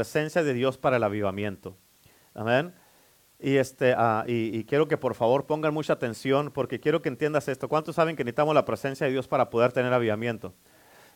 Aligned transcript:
presencia 0.00 0.42
de 0.42 0.54
Dios 0.54 0.78
para 0.78 0.96
el 0.96 1.02
avivamiento. 1.02 1.76
Amén. 2.32 2.72
Y, 3.38 3.56
este, 3.56 3.94
ah, 3.94 4.24
y, 4.26 4.64
quiero 4.64 4.88
que 4.88 4.96
por 4.96 5.14
favor 5.14 5.44
pongan 5.44 5.74
mucha 5.74 5.92
atención 5.92 6.50
porque 6.50 6.80
quiero 6.80 7.02
que 7.02 7.10
entiendas 7.10 7.48
esto. 7.48 7.68
¿Cuántos 7.68 7.96
saben 7.96 8.16
que 8.16 8.24
necesitamos 8.24 8.54
la 8.54 8.64
presencia 8.64 9.04
de 9.04 9.12
Dios 9.12 9.28
para 9.28 9.50
poder 9.50 9.72
tener 9.72 9.92
avivamiento? 9.92 10.54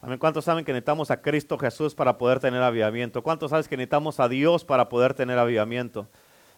Amén. 0.03 0.19
¿Cuántos 0.19 0.45
saben 0.45 0.67
que 0.67 0.73
necesitamos 0.73 1.11
a 1.11 1.23
Cristo 1.23 1.57
Jesús 1.57 1.95
para 1.95 2.19
poder 2.19 2.41
tener 2.41 2.63
avivamiento? 2.63 3.23
¿Cuántos 3.23 3.53
saben 3.53 3.65
que 3.65 3.79
necesitamos 3.79 4.21
a 4.21 4.29
Dios 4.29 4.67
para 4.67 4.91
poder 4.91 5.15
tener 5.15 5.39
avivamiento? 5.39 6.07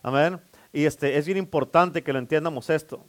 Amén. 0.03 0.41
Y 0.73 0.85
este, 0.85 1.19
es 1.19 1.27
bien 1.27 1.39
importante 1.39 2.03
que 2.03 2.13
lo 2.13 2.19
entiendamos 2.19 2.71
esto. 2.71 3.07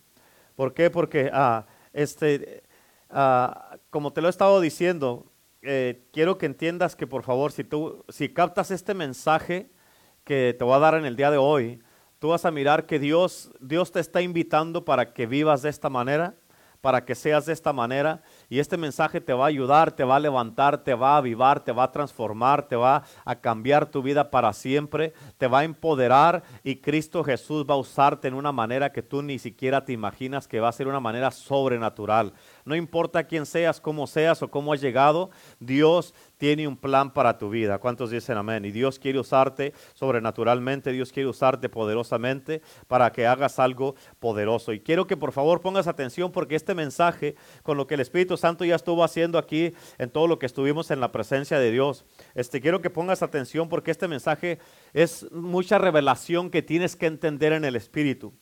¿Por 0.55 0.75
qué? 0.75 0.91
Porque 0.91 1.31
ah, 1.34 1.65
este, 1.91 2.61
ah, 3.09 3.77
como 3.89 4.13
te 4.13 4.21
lo 4.21 4.27
he 4.27 4.29
estado 4.29 4.61
diciendo, 4.61 5.25
eh, 5.70 6.07
quiero 6.13 6.38
que 6.38 6.45
entiendas 6.45 6.95
que 6.95 7.07
por 7.07 7.23
favor, 7.23 7.52
si 7.52 7.65
tú, 7.65 8.05
si 8.07 8.29
captas 8.29 8.71
este 8.71 8.93
mensaje 8.93 9.70
que 10.23 10.55
te 10.57 10.63
voy 10.63 10.75
a 10.75 10.79
dar 10.79 10.95
en 10.95 11.05
el 11.05 11.18
día 11.18 11.29
de 11.29 11.37
hoy, 11.37 11.83
tú 12.19 12.29
vas 12.29 12.46
a 12.46 12.51
mirar 12.51 12.86
que 12.86 13.00
Dios, 13.00 13.51
Dios 13.59 13.92
te 13.92 14.00
está 14.00 14.21
invitando 14.21 14.86
para 14.86 15.14
que 15.14 15.25
vivas 15.25 15.61
de 15.64 15.69
esta 15.69 15.89
manera, 15.89 16.36
para 16.79 17.04
que 17.04 17.15
seas 17.15 17.45
de 17.45 17.51
esta 17.51 17.73
manera. 17.73 18.21
Y 18.47 18.59
este 18.59 18.78
mensaje 18.78 19.19
te 19.19 19.33
va 19.33 19.43
a 19.43 19.47
ayudar, 19.50 19.92
te 19.92 20.06
va 20.06 20.15
a 20.15 20.21
levantar, 20.21 20.86
te 20.86 20.93
va 20.93 21.15
a 21.15 21.18
avivar, 21.18 21.64
te 21.64 21.73
va 21.73 21.84
a 21.84 21.92
transformar, 21.92 22.68
te 22.68 22.78
va 22.78 23.04
a 23.25 23.36
cambiar 23.42 23.87
tu 23.87 24.01
vida 24.01 24.31
para 24.31 24.54
siempre, 24.54 25.14
te 25.37 25.47
va 25.47 25.59
a 25.59 25.64
empoderar 25.65 26.43
y 26.64 26.78
Cristo 26.78 27.25
Jesús 27.25 27.65
va 27.70 27.73
a 27.73 27.78
usarte 27.78 28.29
en 28.29 28.36
una 28.36 28.54
manera 28.54 28.93
que 28.93 29.04
tú 29.04 29.21
ni 29.21 29.37
siquiera 29.37 29.84
te 29.84 29.92
imaginas 29.92 30.47
que 30.47 30.61
va 30.61 30.70
a 30.70 30.71
ser 30.71 30.87
una 30.87 31.01
manera 31.01 31.31
sobrenatural. 31.31 32.34
No 32.67 32.76
importa 32.76 33.23
quién 33.23 33.45
seas, 33.45 33.80
cómo 33.80 34.08
seas 34.08 34.42
o 34.44 34.52
cómo 34.52 34.73
has 34.73 34.81
llegado, 34.81 35.30
Dios 35.59 36.14
tiene 36.38 36.67
un 36.67 36.76
plan 36.76 37.14
para 37.14 37.38
tu 37.38 37.50
vida. 37.50 37.80
¿Cuántos 37.80 38.12
dicen 38.12 38.38
amén? 38.38 38.66
Y 38.66 38.72
Dios 38.72 39.00
quiere 39.00 39.20
usarte 39.20 39.73
sobrenaturalmente, 39.94 40.92
Dios 40.92 41.14
quiere 41.14 41.30
usarte 41.30 41.70
poderosamente 41.70 42.62
para 42.88 43.12
que 43.14 43.26
hagas 43.26 43.58
algo 43.58 43.96
poderoso. 44.20 44.74
Y 44.74 44.82
quiero 44.82 45.08
que 45.08 45.16
por 45.16 45.32
favor 45.32 45.62
pongas 45.62 45.88
atención 45.88 46.34
porque 46.34 46.56
este 46.56 46.76
mensaje, 46.76 47.36
con 47.64 47.78
lo 47.78 47.88
que 47.88 47.94
el 47.94 48.02
Espíritu 48.02 48.36
Santo 48.36 48.66
ya 48.66 48.76
estuvo 48.76 49.02
haciendo 49.04 49.38
aquí 49.38 49.74
en 49.98 50.09
todo 50.09 50.28
lo 50.28 50.38
que 50.38 50.46
estuvimos 50.46 50.92
en 50.92 51.00
la 51.00 51.14
presencia 51.14 51.59
de 51.59 51.72
Dios, 51.72 52.06
este, 52.36 52.59
quiero 52.59 52.81
que 52.81 52.90
pongas 52.90 53.24
atención 53.24 53.70
porque 53.70 53.92
este 53.92 54.09
mensaje 54.09 54.59
es 54.94 55.31
mucha 55.31 55.78
revelación 55.78 56.50
que 56.50 56.62
tienes 56.62 56.98
que 56.98 57.06
entender 57.06 57.54
en 57.54 57.64
el 57.64 57.78
Espíritu. 57.78 58.34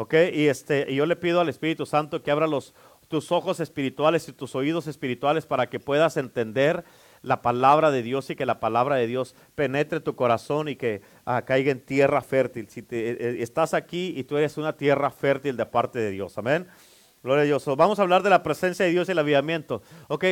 ¿Ok? 0.00 0.14
Y, 0.32 0.46
este, 0.46 0.86
y 0.88 0.94
yo 0.94 1.06
le 1.06 1.16
pido 1.16 1.40
al 1.40 1.48
Espíritu 1.48 1.84
Santo 1.84 2.22
que 2.22 2.30
abra 2.30 2.46
los, 2.46 2.72
tus 3.08 3.32
ojos 3.32 3.58
espirituales 3.60 4.28
y 4.28 4.32
tus 4.32 4.54
oídos 4.54 4.86
espirituales 4.86 5.46
para 5.46 5.68
que 5.68 5.80
puedas 5.80 6.16
entender 6.16 6.84
la 7.22 7.42
palabra 7.42 7.90
de 7.90 8.02
Dios 8.02 8.30
y 8.30 8.36
que 8.36 8.46
la 8.46 8.60
palabra 8.60 8.96
de 8.96 9.06
Dios 9.06 9.34
penetre 9.54 10.00
tu 10.00 10.14
corazón 10.14 10.68
y 10.68 10.76
que 10.76 11.02
ah, 11.24 11.42
caiga 11.42 11.72
en 11.72 11.80
tierra 11.80 12.20
fértil. 12.20 12.68
Si 12.68 12.82
te, 12.82 13.10
eh, 13.10 13.16
eh, 13.18 13.36
estás 13.40 13.74
aquí 13.74 14.12
y 14.16 14.24
tú 14.24 14.36
eres 14.36 14.56
una 14.58 14.76
tierra 14.76 15.10
fértil 15.10 15.56
de 15.56 15.66
parte 15.66 15.98
de 15.98 16.10
Dios, 16.10 16.36
amén. 16.38 16.68
Gloria 17.22 17.42
a 17.42 17.46
Dios. 17.46 17.64
vamos 17.76 17.98
a 17.98 18.02
hablar 18.02 18.22
de 18.22 18.30
la 18.30 18.42
presencia 18.44 18.84
de 18.84 18.92
Dios 18.92 19.08
y 19.08 19.12
el 19.12 19.18
avivamiento. 19.18 19.82
Ok, 20.06 20.24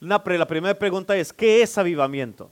la 0.00 0.24
primera 0.24 0.74
pregunta 0.74 1.16
es, 1.16 1.32
¿qué 1.32 1.62
es 1.62 1.78
avivamiento? 1.78 2.50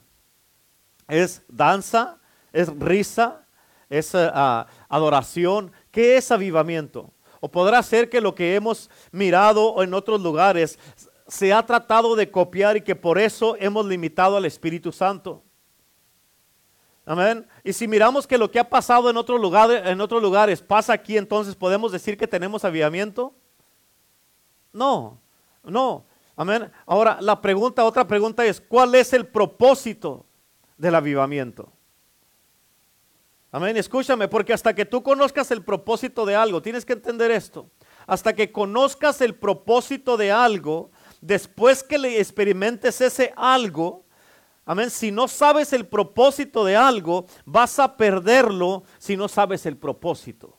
¿Es 1.09 1.43
danza? 1.49 2.21
¿Es 2.53 2.69
risa? 2.79 3.45
¿Es 3.91 4.15
ah, 4.15 4.67
adoración? 4.89 5.73
¿Qué 5.91 6.17
es 6.17 6.31
avivamiento? 6.31 7.13
O 7.45 7.51
podrá 7.51 7.83
ser 7.83 8.09
que 8.09 8.21
lo 8.21 8.37
que 8.37 8.55
hemos 8.55 8.89
mirado 9.11 9.83
en 9.83 9.93
otros 9.95 10.21
lugares 10.21 10.79
se 11.27 11.53
ha 11.53 11.67
tratado 11.67 12.15
de 12.15 12.31
copiar 12.31 12.77
y 12.77 12.83
que 12.83 12.95
por 12.95 13.19
eso 13.19 13.57
hemos 13.59 13.85
limitado 13.85 14.37
al 14.37 14.45
Espíritu 14.45 14.93
Santo. 14.93 15.43
Amén. 17.05 17.45
Y 17.65 17.73
si 17.73 17.89
miramos 17.89 18.29
que 18.29 18.39
lo 18.39 18.49
que 18.49 18.61
ha 18.61 18.71
pasado 18.71 19.11
en, 19.11 19.17
otros 19.17 20.23
lugares 20.23 20.63
pasa 20.63 20.93
aquí, 20.93 21.19
entonces 21.19 21.57
podemos 21.57 21.91
decir 21.91 22.17
que 22.17 22.29
tenemos 22.29 22.65
avivamiento. 22.65 23.35
No, 24.73 25.19
no. 25.65 26.05
Amén. 26.37 26.71
Ahora, 26.87 27.19
la 27.21 27.43
pregunta, 27.43 27.85
otra 27.85 28.07
pregunta 28.07 28.45
es, 28.45 28.61
¿cuál 28.61 28.95
es 28.95 29.13
el 29.13 29.27
propósito 29.27 30.27
del 30.77 30.95
avivamiento? 30.95 31.73
Amén. 33.55 33.77
Escúchame, 33.77 34.29
porque 34.29 34.55
hasta 34.55 34.75
que 34.75 34.87
tú 34.87 35.03
conozcas 35.03 35.51
el 35.51 35.63
propósito 35.63 36.25
de 36.25 36.35
algo, 36.35 36.63
tienes 36.63 36.87
que 36.87 36.95
entender 36.95 37.31
esto. 37.31 37.69
Hasta 38.07 38.33
que 38.33 38.51
conozcas 38.51 39.21
el 39.21 39.35
propósito 39.35 40.17
de 40.17 40.33
algo, 40.33 40.91
después 41.21 41.83
que 41.83 41.99
le 41.99 42.19
experimentes 42.19 43.03
ese 43.03 43.35
algo, 43.37 44.07
amén, 44.65 44.89
si 44.89 45.13
no 45.13 45.29
sabes 45.29 45.75
el 45.75 45.87
propósito 45.87 46.65
de 46.65 46.77
algo, 46.77 47.27
vas 47.45 47.79
a 47.79 47.95
perderlo 47.99 48.85
si 48.99 49.19
no 49.19 49.29
sabes 49.29 49.67
el 49.67 49.77
propósito. 49.77 50.57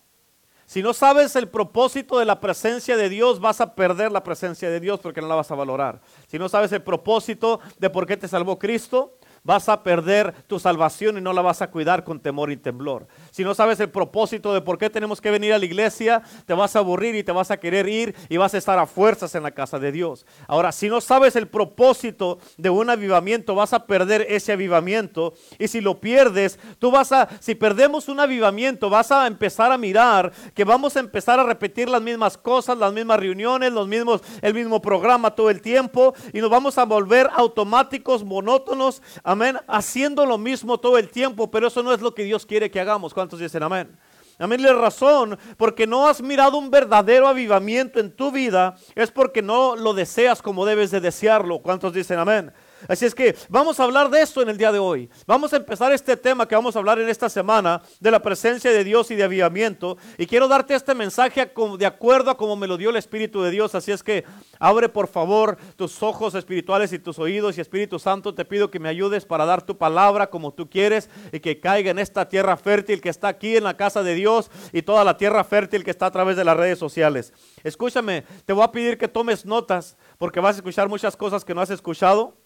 Si 0.67 0.83
no 0.83 0.93
sabes 0.93 1.35
el 1.35 1.49
propósito 1.49 2.19
de 2.19 2.25
la 2.25 2.39
presencia 2.39 2.95
de 2.95 3.09
Dios, 3.09 3.39
vas 3.39 3.59
a 3.59 3.73
perder 3.73 4.11
la 4.11 4.23
presencia 4.23 4.69
de 4.69 4.79
Dios 4.79 4.99
porque 4.99 5.21
no 5.21 5.27
la 5.27 5.35
vas 5.35 5.51
a 5.51 5.55
valorar. 5.55 5.99
Si 6.27 6.37
no 6.37 6.47
sabes 6.47 6.71
el 6.71 6.83
propósito 6.83 7.59
de 7.79 7.89
por 7.89 8.05
qué 8.05 8.17
te 8.17 8.27
salvó 8.27 8.57
Cristo, 8.57 9.17
vas 9.43 9.67
a 9.67 9.83
perder 9.83 10.33
tu 10.47 10.59
salvación 10.59 11.17
y 11.17 11.21
no 11.21 11.33
la 11.33 11.41
vas 11.41 11.61
a 11.61 11.69
cuidar 11.69 12.03
con 12.03 12.19
temor 12.19 12.51
y 12.51 12.57
temblor. 12.57 13.07
Si 13.31 13.43
no 13.43 13.53
sabes 13.53 13.79
el 13.79 13.89
propósito 13.89 14.53
de 14.53 14.61
por 14.61 14.77
qué 14.77 14.89
tenemos 14.89 15.19
que 15.19 15.31
venir 15.31 15.53
a 15.53 15.59
la 15.59 15.65
iglesia, 15.65 16.23
te 16.45 16.53
vas 16.53 16.75
a 16.75 16.79
aburrir 16.79 17.15
y 17.15 17.23
te 17.23 17.31
vas 17.31 17.51
a 17.51 17.57
querer 17.57 17.87
ir 17.89 18.15
y 18.29 18.37
vas 18.37 18.53
a 18.53 18.57
estar 18.57 18.79
a 18.79 18.85
fuerzas 18.85 19.35
en 19.35 19.43
la 19.43 19.51
casa 19.51 19.79
de 19.79 19.91
Dios. 19.91 20.25
Ahora, 20.47 20.71
si 20.71 20.87
no 20.87 21.01
sabes 21.01 21.35
el 21.35 21.47
propósito 21.47 22.39
de 22.57 22.69
un 22.69 22.89
avivamiento, 22.89 23.55
vas 23.55 23.73
a 23.73 23.85
perder 23.85 24.25
ese 24.29 24.53
avivamiento. 24.53 25.33
Y 25.59 25.67
si 25.67 25.81
lo 25.81 25.99
pierdes, 25.99 26.57
tú 26.79 26.91
vas 26.91 27.11
a, 27.11 27.27
si 27.39 27.55
perdemos 27.55 28.07
un 28.07 28.19
avivamiento, 28.19 28.89
vas 28.89 29.11
a 29.11 29.27
empezar 29.27 29.71
a 29.71 29.77
mirar 29.77 30.31
que 30.53 30.63
vamos 30.63 30.95
a 30.95 31.01
empezar 31.01 31.39
a 31.39 31.43
repetir 31.43 31.89
las 31.89 32.01
mismas 32.01 32.37
cosas, 32.37 32.77
las 32.77 32.93
mismas 32.93 33.19
reuniones, 33.19 33.73
los 33.73 33.87
mismos, 33.87 34.21
el 34.41 34.53
mismo 34.53 34.81
programa 34.81 35.31
todo 35.31 35.49
el 35.49 35.61
tiempo 35.61 36.13
y 36.31 36.39
nos 36.39 36.49
vamos 36.49 36.77
a 36.77 36.85
volver 36.85 37.29
automáticos, 37.35 38.23
monótonos 38.23 39.01
amén, 39.33 39.57
haciendo 39.67 40.25
lo 40.25 40.37
mismo 40.37 40.79
todo 40.79 40.97
el 40.97 41.09
tiempo, 41.09 41.51
pero 41.51 41.67
eso 41.67 41.83
no 41.83 41.93
es 41.93 42.01
lo 42.01 42.15
que 42.15 42.23
Dios 42.23 42.45
quiere 42.45 42.71
que 42.71 42.79
hagamos. 42.79 43.13
¿Cuántos 43.13 43.39
dicen 43.39 43.61
amén? 43.61 43.95
Amén, 44.39 44.63
la 44.63 44.73
razón, 44.73 45.37
porque 45.57 45.85
no 45.85 46.07
has 46.07 46.21
mirado 46.21 46.57
un 46.57 46.71
verdadero 46.71 47.27
avivamiento 47.27 47.99
en 47.99 48.11
tu 48.11 48.31
vida, 48.31 48.75
es 48.95 49.11
porque 49.11 49.41
no 49.41 49.75
lo 49.75 49.93
deseas 49.93 50.41
como 50.41 50.65
debes 50.65 50.89
de 50.89 50.99
desearlo. 50.99 51.59
¿Cuántos 51.59 51.93
dicen 51.93 52.17
amén? 52.17 52.51
Así 52.87 53.05
es 53.05 53.15
que 53.15 53.35
vamos 53.49 53.79
a 53.79 53.83
hablar 53.83 54.09
de 54.09 54.21
esto 54.21 54.41
en 54.41 54.49
el 54.49 54.57
día 54.57 54.71
de 54.71 54.79
hoy. 54.79 55.09
Vamos 55.25 55.53
a 55.53 55.57
empezar 55.57 55.91
este 55.91 56.17
tema 56.17 56.47
que 56.47 56.55
vamos 56.55 56.75
a 56.75 56.79
hablar 56.79 56.99
en 56.99 57.09
esta 57.09 57.29
semana 57.29 57.81
de 57.99 58.11
la 58.11 58.21
presencia 58.21 58.71
de 58.71 58.83
Dios 58.83 59.11
y 59.11 59.15
de 59.15 59.23
avivamiento. 59.23 59.97
Y 60.17 60.25
quiero 60.25 60.47
darte 60.47 60.75
este 60.75 60.93
mensaje 60.93 61.51
de 61.77 61.85
acuerdo 61.85 62.31
a 62.31 62.37
como 62.37 62.55
me 62.55 62.67
lo 62.67 62.77
dio 62.77 62.89
el 62.89 62.95
Espíritu 62.97 63.41
de 63.41 63.51
Dios. 63.51 63.75
Así 63.75 63.91
es 63.91 64.03
que 64.03 64.25
abre 64.59 64.89
por 64.89 65.07
favor 65.07 65.57
tus 65.75 66.03
ojos 66.03 66.35
espirituales 66.35 66.93
y 66.93 66.99
tus 66.99 67.19
oídos 67.19 67.57
y 67.57 67.61
Espíritu 67.61 67.99
Santo 67.99 68.33
te 68.33 68.45
pido 68.45 68.69
que 68.69 68.79
me 68.79 68.89
ayudes 68.89 69.25
para 69.25 69.45
dar 69.45 69.61
tu 69.61 69.77
palabra 69.77 70.29
como 70.29 70.53
tú 70.53 70.69
quieres 70.69 71.09
y 71.31 71.39
que 71.39 71.59
caiga 71.59 71.91
en 71.91 71.99
esta 71.99 72.27
tierra 72.27 72.57
fértil 72.57 73.01
que 73.01 73.09
está 73.09 73.29
aquí 73.29 73.55
en 73.55 73.63
la 73.63 73.77
casa 73.77 74.03
de 74.03 74.15
Dios 74.15 74.51
y 74.71 74.81
toda 74.81 75.03
la 75.03 75.17
tierra 75.17 75.43
fértil 75.43 75.83
que 75.83 75.91
está 75.91 76.07
a 76.07 76.11
través 76.11 76.37
de 76.37 76.43
las 76.43 76.57
redes 76.57 76.79
sociales. 76.79 77.33
Escúchame, 77.63 78.23
te 78.45 78.53
voy 78.53 78.63
a 78.63 78.71
pedir 78.71 78.97
que 78.97 79.07
tomes 79.07 79.45
notas 79.45 79.97
porque 80.17 80.39
vas 80.39 80.55
a 80.55 80.59
escuchar 80.59 80.89
muchas 80.89 81.15
cosas 81.15 81.45
que 81.45 81.53
no 81.53 81.61
has 81.61 81.69
escuchado. 81.69 82.42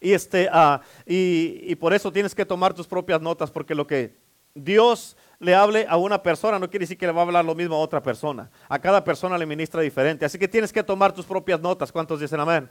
Y, 0.00 0.12
este, 0.12 0.48
uh, 0.48 0.78
y, 1.06 1.60
y 1.62 1.74
por 1.76 1.92
eso 1.92 2.10
tienes 2.10 2.34
que 2.34 2.46
tomar 2.46 2.72
tus 2.72 2.86
propias 2.86 3.20
notas, 3.20 3.50
porque 3.50 3.74
lo 3.74 3.86
que 3.86 4.16
Dios 4.54 5.16
le 5.40 5.54
hable 5.54 5.86
a 5.88 5.96
una 5.96 6.22
persona 6.22 6.58
no 6.58 6.68
quiere 6.68 6.82
decir 6.82 6.98
que 6.98 7.06
le 7.06 7.12
va 7.12 7.22
a 7.22 7.24
hablar 7.24 7.44
lo 7.44 7.54
mismo 7.54 7.74
a 7.74 7.78
otra 7.78 8.02
persona. 8.02 8.50
A 8.68 8.78
cada 8.78 9.02
persona 9.02 9.38
le 9.38 9.46
ministra 9.46 9.80
diferente. 9.80 10.26
Así 10.26 10.38
que 10.38 10.46
tienes 10.46 10.70
que 10.70 10.82
tomar 10.82 11.12
tus 11.12 11.24
propias 11.24 11.58
notas. 11.60 11.90
¿Cuántos 11.90 12.20
dicen 12.20 12.40
amén? 12.40 12.68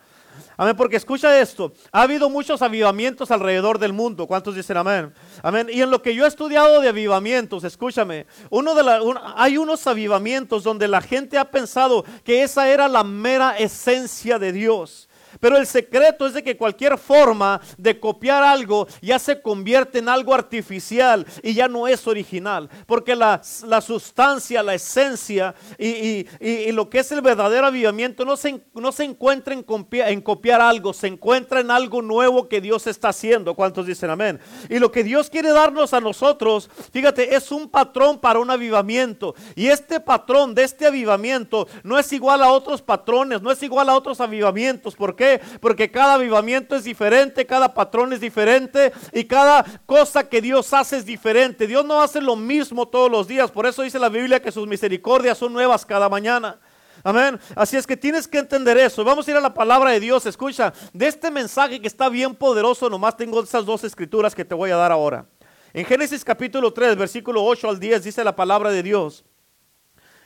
Amén, 0.55 0.75
porque 0.75 0.97
escucha 0.97 1.39
esto. 1.41 1.73
Ha 1.91 2.03
habido 2.03 2.29
muchos 2.29 2.61
avivamientos 2.61 3.31
alrededor 3.31 3.79
del 3.79 3.91
mundo. 3.91 4.27
¿Cuántos 4.27 4.55
dicen 4.55 4.77
amén? 4.77 5.11
Amén. 5.41 5.67
Y 5.71 5.81
en 5.81 5.89
lo 5.89 6.01
que 6.03 6.13
yo 6.13 6.25
he 6.25 6.27
estudiado 6.27 6.79
de 6.79 6.89
avivamientos, 6.89 7.63
escúchame, 7.63 8.27
uno 8.51 8.75
de 8.75 9.15
hay 9.35 9.57
unos 9.57 9.87
avivamientos 9.87 10.63
donde 10.63 10.87
la 10.87 11.01
gente 11.01 11.39
ha 11.39 11.49
pensado 11.49 12.05
que 12.23 12.43
esa 12.43 12.69
era 12.69 12.87
la 12.87 13.03
mera 13.03 13.57
esencia 13.57 14.37
de 14.37 14.51
Dios. 14.51 15.08
Pero 15.39 15.57
el 15.57 15.67
secreto 15.67 16.25
es 16.25 16.33
de 16.33 16.43
que 16.43 16.57
cualquier 16.57 16.97
forma 16.97 17.61
de 17.77 17.99
copiar 17.99 18.43
algo 18.43 18.87
ya 19.01 19.19
se 19.19 19.41
convierte 19.41 19.99
en 19.99 20.09
algo 20.09 20.33
artificial 20.33 21.25
y 21.43 21.53
ya 21.53 21.67
no 21.67 21.87
es 21.87 22.07
original. 22.07 22.69
Porque 22.85 23.15
la, 23.15 23.41
sustancia, 23.43 24.63
la 24.63 24.75
esencia 24.75 25.55
y, 25.77 26.25
lo 26.71 26.89
que 26.89 26.99
es 26.99 27.11
el 27.11 27.21
verdadero 27.21 27.67
avivamiento 27.67 28.25
no 28.25 28.37
se, 28.37 28.61
no 28.73 28.91
se 28.91 29.03
encuentra 29.03 29.53
en 29.53 29.63
copiar, 29.63 30.09
en 30.09 30.21
copiar 30.21 30.61
algo, 30.61 30.93
se 30.93 31.07
encuentra 31.07 31.59
en 31.59 31.71
algo 31.71 32.01
nuevo 32.01 32.47
que 32.47 32.61
Dios 32.61 32.87
está 32.87 33.09
haciendo. 33.09 33.53
¿Cuántos 33.55 33.85
dicen 33.85 34.09
amén? 34.09 34.39
Y 34.69 34.79
lo 34.79 34.91
que 34.91 35.03
Dios 35.03 35.29
quiere 35.29 35.51
darnos 35.51 35.93
a 35.93 35.99
nosotros, 35.99 36.69
fíjate, 36.91 37.35
es 37.35 37.51
un 37.51 37.69
patrón 37.69 38.19
para 38.19 38.39
un 38.39 38.49
avivamiento. 38.49 39.35
Y 39.55 39.67
este 39.67 39.99
patrón 39.99 40.55
de 40.55 40.63
este 40.63 40.85
avivamiento 40.85 41.67
no 41.83 41.97
es 41.97 42.11
igual 42.13 42.43
a 42.43 42.51
otros 42.51 42.81
patrones, 42.81 43.41
no 43.41 43.51
es 43.51 43.61
igual 43.63 43.89
a 43.89 43.95
otros 43.95 44.21
avivamientos. 44.21 44.95
porque 44.95 45.18
qué? 45.19 45.41
Porque 45.59 45.91
cada 45.91 46.13
avivamiento 46.13 46.77
es 46.77 46.85
diferente, 46.85 47.45
cada 47.45 47.73
patrón 47.73 48.13
es 48.13 48.21
diferente 48.21 48.93
y 49.11 49.25
cada 49.25 49.65
cosa 49.85 50.29
que 50.29 50.41
Dios 50.41 50.73
hace 50.73 50.97
es 50.97 51.05
diferente. 51.05 51.67
Dios 51.67 51.85
no 51.85 52.01
hace 52.01 52.21
lo 52.21 52.37
mismo 52.37 52.87
todos 52.87 53.11
los 53.11 53.27
días. 53.27 53.51
Por 53.51 53.65
eso 53.65 53.81
dice 53.81 53.99
la 53.99 54.07
Biblia 54.07 54.41
que 54.41 54.51
sus 54.51 54.65
misericordias 54.65 55.37
son 55.37 55.51
nuevas 55.51 55.85
cada 55.85 56.07
mañana. 56.07 56.57
Amén. 57.03 57.37
Así 57.55 57.75
es 57.75 57.85
que 57.85 57.97
tienes 57.97 58.27
que 58.27 58.39
entender 58.39 58.77
eso. 58.77 59.03
Vamos 59.03 59.27
a 59.27 59.31
ir 59.31 59.37
a 59.37 59.41
la 59.41 59.53
palabra 59.53 59.91
de 59.91 59.99
Dios. 59.99 60.25
Escucha, 60.25 60.73
de 60.93 61.07
este 61.07 61.29
mensaje 61.29 61.81
que 61.81 61.87
está 61.87 62.07
bien 62.07 62.33
poderoso, 62.33 62.89
nomás 62.89 63.17
tengo 63.17 63.43
esas 63.43 63.65
dos 63.65 63.83
escrituras 63.83 64.33
que 64.33 64.45
te 64.45 64.55
voy 64.55 64.71
a 64.71 64.77
dar 64.77 64.91
ahora. 64.91 65.25
En 65.73 65.85
Génesis 65.85 66.23
capítulo 66.23 66.71
3, 66.71 66.95
versículo 66.95 67.43
8 67.43 67.69
al 67.69 67.79
10 67.79 68.03
dice 68.05 68.23
la 68.23 68.35
palabra 68.35 68.71
de 68.71 68.83
Dios. 68.83 69.25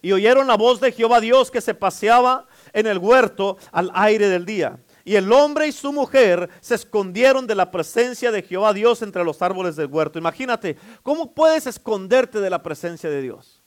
Y 0.03 0.11
oyeron 0.11 0.47
la 0.47 0.57
voz 0.57 0.79
de 0.79 0.91
Jehová 0.91 1.19
Dios 1.19 1.49
que 1.49 1.61
se 1.61 1.73
paseaba 1.73 2.45
en 2.73 2.87
el 2.87 2.97
huerto 2.97 3.57
al 3.71 3.91
aire 3.93 4.27
del 4.27 4.45
día. 4.45 4.79
Y 5.05 5.15
el 5.15 5.31
hombre 5.31 5.67
y 5.67 5.71
su 5.71 5.93
mujer 5.93 6.49
se 6.59 6.75
escondieron 6.75 7.45
de 7.45 7.55
la 7.55 7.71
presencia 7.71 8.31
de 8.31 8.41
Jehová 8.41 8.73
Dios 8.73 9.01
entre 9.01 9.23
los 9.23 9.41
árboles 9.41 9.75
del 9.75 9.87
huerto. 9.87 10.17
Imagínate, 10.17 10.77
¿cómo 11.03 11.33
puedes 11.33 11.67
esconderte 11.67 12.41
de 12.41 12.49
la 12.49 12.63
presencia 12.63 13.09
de 13.09 13.21
Dios? 13.21 13.61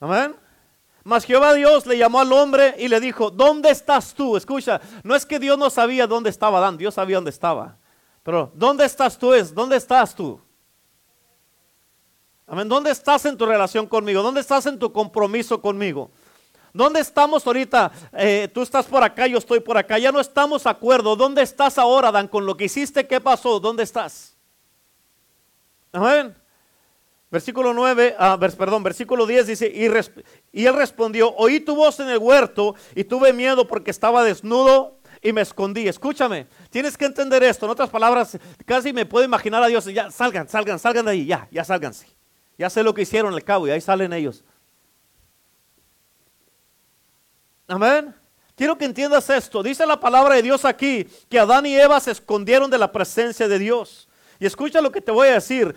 Amén. 0.00 0.36
Mas 1.04 1.24
Jehová 1.24 1.54
Dios 1.54 1.86
le 1.86 1.98
llamó 1.98 2.20
al 2.20 2.32
hombre 2.32 2.76
y 2.78 2.88
le 2.88 3.00
dijo, 3.00 3.30
¿dónde 3.30 3.70
estás 3.70 4.14
tú? 4.14 4.36
Escucha, 4.36 4.80
no 5.02 5.16
es 5.16 5.26
que 5.26 5.38
Dios 5.38 5.58
no 5.58 5.68
sabía 5.68 6.06
dónde 6.06 6.30
estaba 6.30 6.58
Adán, 6.58 6.76
Dios 6.76 6.94
sabía 6.94 7.16
dónde 7.16 7.30
estaba. 7.30 7.76
Pero 8.22 8.52
¿dónde 8.54 8.84
estás 8.84 9.18
tú? 9.18 9.32
Es, 9.32 9.52
¿dónde 9.52 9.76
estás 9.76 10.14
tú? 10.14 10.40
Amén. 12.46 12.68
¿Dónde 12.68 12.90
estás 12.90 13.24
en 13.24 13.36
tu 13.36 13.46
relación 13.46 13.86
conmigo? 13.86 14.22
¿Dónde 14.22 14.40
estás 14.40 14.66
en 14.66 14.78
tu 14.78 14.92
compromiso 14.92 15.60
conmigo? 15.60 16.10
¿Dónde 16.72 17.00
estamos 17.00 17.46
ahorita? 17.46 17.92
Eh, 18.12 18.48
tú 18.52 18.62
estás 18.62 18.86
por 18.86 19.02
acá, 19.02 19.26
yo 19.26 19.38
estoy 19.38 19.60
por 19.60 19.76
acá. 19.76 19.98
Ya 19.98 20.10
no 20.10 20.20
estamos 20.20 20.64
de 20.64 20.70
acuerdo. 20.70 21.16
¿Dónde 21.16 21.42
estás 21.42 21.76
ahora, 21.78 22.08
Adán? 22.08 22.28
Con 22.28 22.46
lo 22.46 22.56
que 22.56 22.64
hiciste, 22.64 23.06
¿qué 23.06 23.20
pasó? 23.20 23.60
¿Dónde 23.60 23.82
estás? 23.82 24.36
Amén. 25.92 26.34
Versículo 27.30 27.72
9, 27.72 28.14
ah, 28.18 28.38
perdón, 28.58 28.82
versículo 28.82 29.24
10 29.24 29.46
dice, 29.46 29.66
y, 29.66 29.86
y 30.52 30.66
él 30.66 30.74
respondió, 30.74 31.34
oí 31.36 31.60
tu 31.60 31.74
voz 31.74 31.98
en 32.00 32.10
el 32.10 32.18
huerto 32.18 32.74
y 32.94 33.04
tuve 33.04 33.32
miedo 33.32 33.66
porque 33.66 33.90
estaba 33.90 34.22
desnudo 34.22 34.98
y 35.22 35.32
me 35.32 35.40
escondí. 35.40 35.88
Escúchame, 35.88 36.46
tienes 36.68 36.94
que 36.98 37.06
entender 37.06 37.42
esto. 37.42 37.64
En 37.64 37.72
otras 37.72 37.88
palabras, 37.88 38.36
casi 38.66 38.92
me 38.92 39.06
puedo 39.06 39.24
imaginar 39.24 39.62
a 39.62 39.68
Dios, 39.68 39.86
ya 39.86 40.10
salgan, 40.10 40.46
salgan, 40.46 40.78
salgan 40.78 41.06
de 41.06 41.10
ahí, 41.12 41.24
ya, 41.24 41.48
ya 41.50 41.64
sálganse. 41.64 42.06
Ya 42.58 42.68
sé 42.68 42.82
lo 42.82 42.92
que 42.92 43.02
hicieron 43.02 43.32
al 43.32 43.42
cabo 43.42 43.66
y 43.66 43.70
ahí 43.70 43.80
salen 43.80 44.12
ellos. 44.12 44.44
Amén. 47.72 48.14
Quiero 48.54 48.76
que 48.76 48.84
entiendas 48.84 49.30
esto. 49.30 49.62
Dice 49.62 49.86
la 49.86 49.98
palabra 49.98 50.34
de 50.34 50.42
Dios 50.42 50.66
aquí 50.66 51.06
que 51.30 51.38
Adán 51.38 51.64
y 51.64 51.74
Eva 51.74 51.98
se 52.00 52.10
escondieron 52.10 52.70
de 52.70 52.76
la 52.76 52.92
presencia 52.92 53.48
de 53.48 53.58
Dios. 53.58 54.10
Y 54.38 54.44
escucha 54.44 54.82
lo 54.82 54.92
que 54.92 55.00
te 55.00 55.10
voy 55.10 55.28
a 55.28 55.34
decir. 55.34 55.74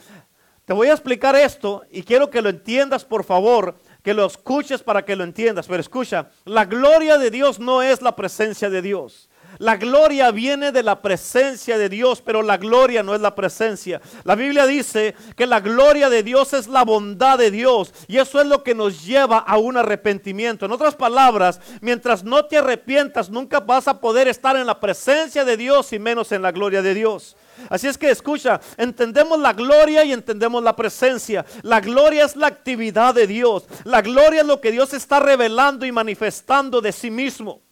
Te 0.65 0.73
voy 0.73 0.89
a 0.89 0.91
explicar 0.91 1.37
esto 1.37 1.83
y 1.89 2.03
quiero 2.03 2.29
que 2.29 2.41
lo 2.41 2.49
entiendas, 2.49 3.05
por 3.05 3.23
favor, 3.23 3.77
que 4.03 4.13
lo 4.13 4.25
escuches 4.25 4.83
para 4.83 5.05
que 5.05 5.15
lo 5.15 5.23
entiendas. 5.23 5.67
Pero 5.67 5.79
escucha, 5.79 6.31
la 6.43 6.65
gloria 6.65 7.17
de 7.17 7.31
Dios 7.31 7.59
no 7.59 7.81
es 7.81 8.01
la 8.01 8.13
presencia 8.13 8.69
de 8.69 8.81
Dios. 8.81 9.29
La 9.57 9.77
gloria 9.77 10.31
viene 10.31 10.71
de 10.71 10.83
la 10.83 11.01
presencia 11.01 11.77
de 11.77 11.89
Dios, 11.89 12.21
pero 12.21 12.41
la 12.41 12.57
gloria 12.57 13.03
no 13.03 13.15
es 13.15 13.21
la 13.21 13.35
presencia. 13.35 14.01
La 14.23 14.35
Biblia 14.35 14.65
dice 14.65 15.15
que 15.35 15.45
la 15.45 15.59
gloria 15.59 16.09
de 16.09 16.23
Dios 16.23 16.53
es 16.53 16.67
la 16.67 16.83
bondad 16.83 17.37
de 17.37 17.51
Dios 17.51 17.93
y 18.07 18.17
eso 18.17 18.41
es 18.41 18.47
lo 18.47 18.63
que 18.63 18.75
nos 18.75 19.05
lleva 19.05 19.39
a 19.39 19.57
un 19.57 19.77
arrepentimiento. 19.77 20.65
En 20.65 20.71
otras 20.71 20.95
palabras, 20.95 21.61
mientras 21.81 22.23
no 22.23 22.45
te 22.45 22.57
arrepientas, 22.57 23.29
nunca 23.29 23.59
vas 23.59 23.87
a 23.87 23.99
poder 23.99 24.27
estar 24.27 24.55
en 24.57 24.67
la 24.67 24.79
presencia 24.79 25.45
de 25.45 25.57
Dios 25.57 25.93
y 25.93 25.99
menos 25.99 26.31
en 26.31 26.41
la 26.41 26.51
gloria 26.51 26.81
de 26.81 26.93
Dios. 26.93 27.35
Así 27.69 27.87
es 27.87 27.97
que 27.97 28.11
escucha, 28.11 28.59
entendemos 28.77 29.39
la 29.39 29.53
gloria 29.53 30.03
y 30.03 30.11
entendemos 30.11 30.61
la 30.61 30.75
presencia. 30.75 31.45
La 31.61 31.79
gloria 31.79 32.25
es 32.25 32.35
la 32.35 32.47
actividad 32.47 33.15
de 33.15 33.27
Dios. 33.27 33.65
La 33.83 34.01
gloria 34.01 34.41
es 34.41 34.47
lo 34.47 34.59
que 34.59 34.71
Dios 34.71 34.93
está 34.93 35.19
revelando 35.19 35.85
y 35.85 35.91
manifestando 35.91 36.81
de 36.81 36.91
sí 36.91 37.09
mismo. 37.09 37.64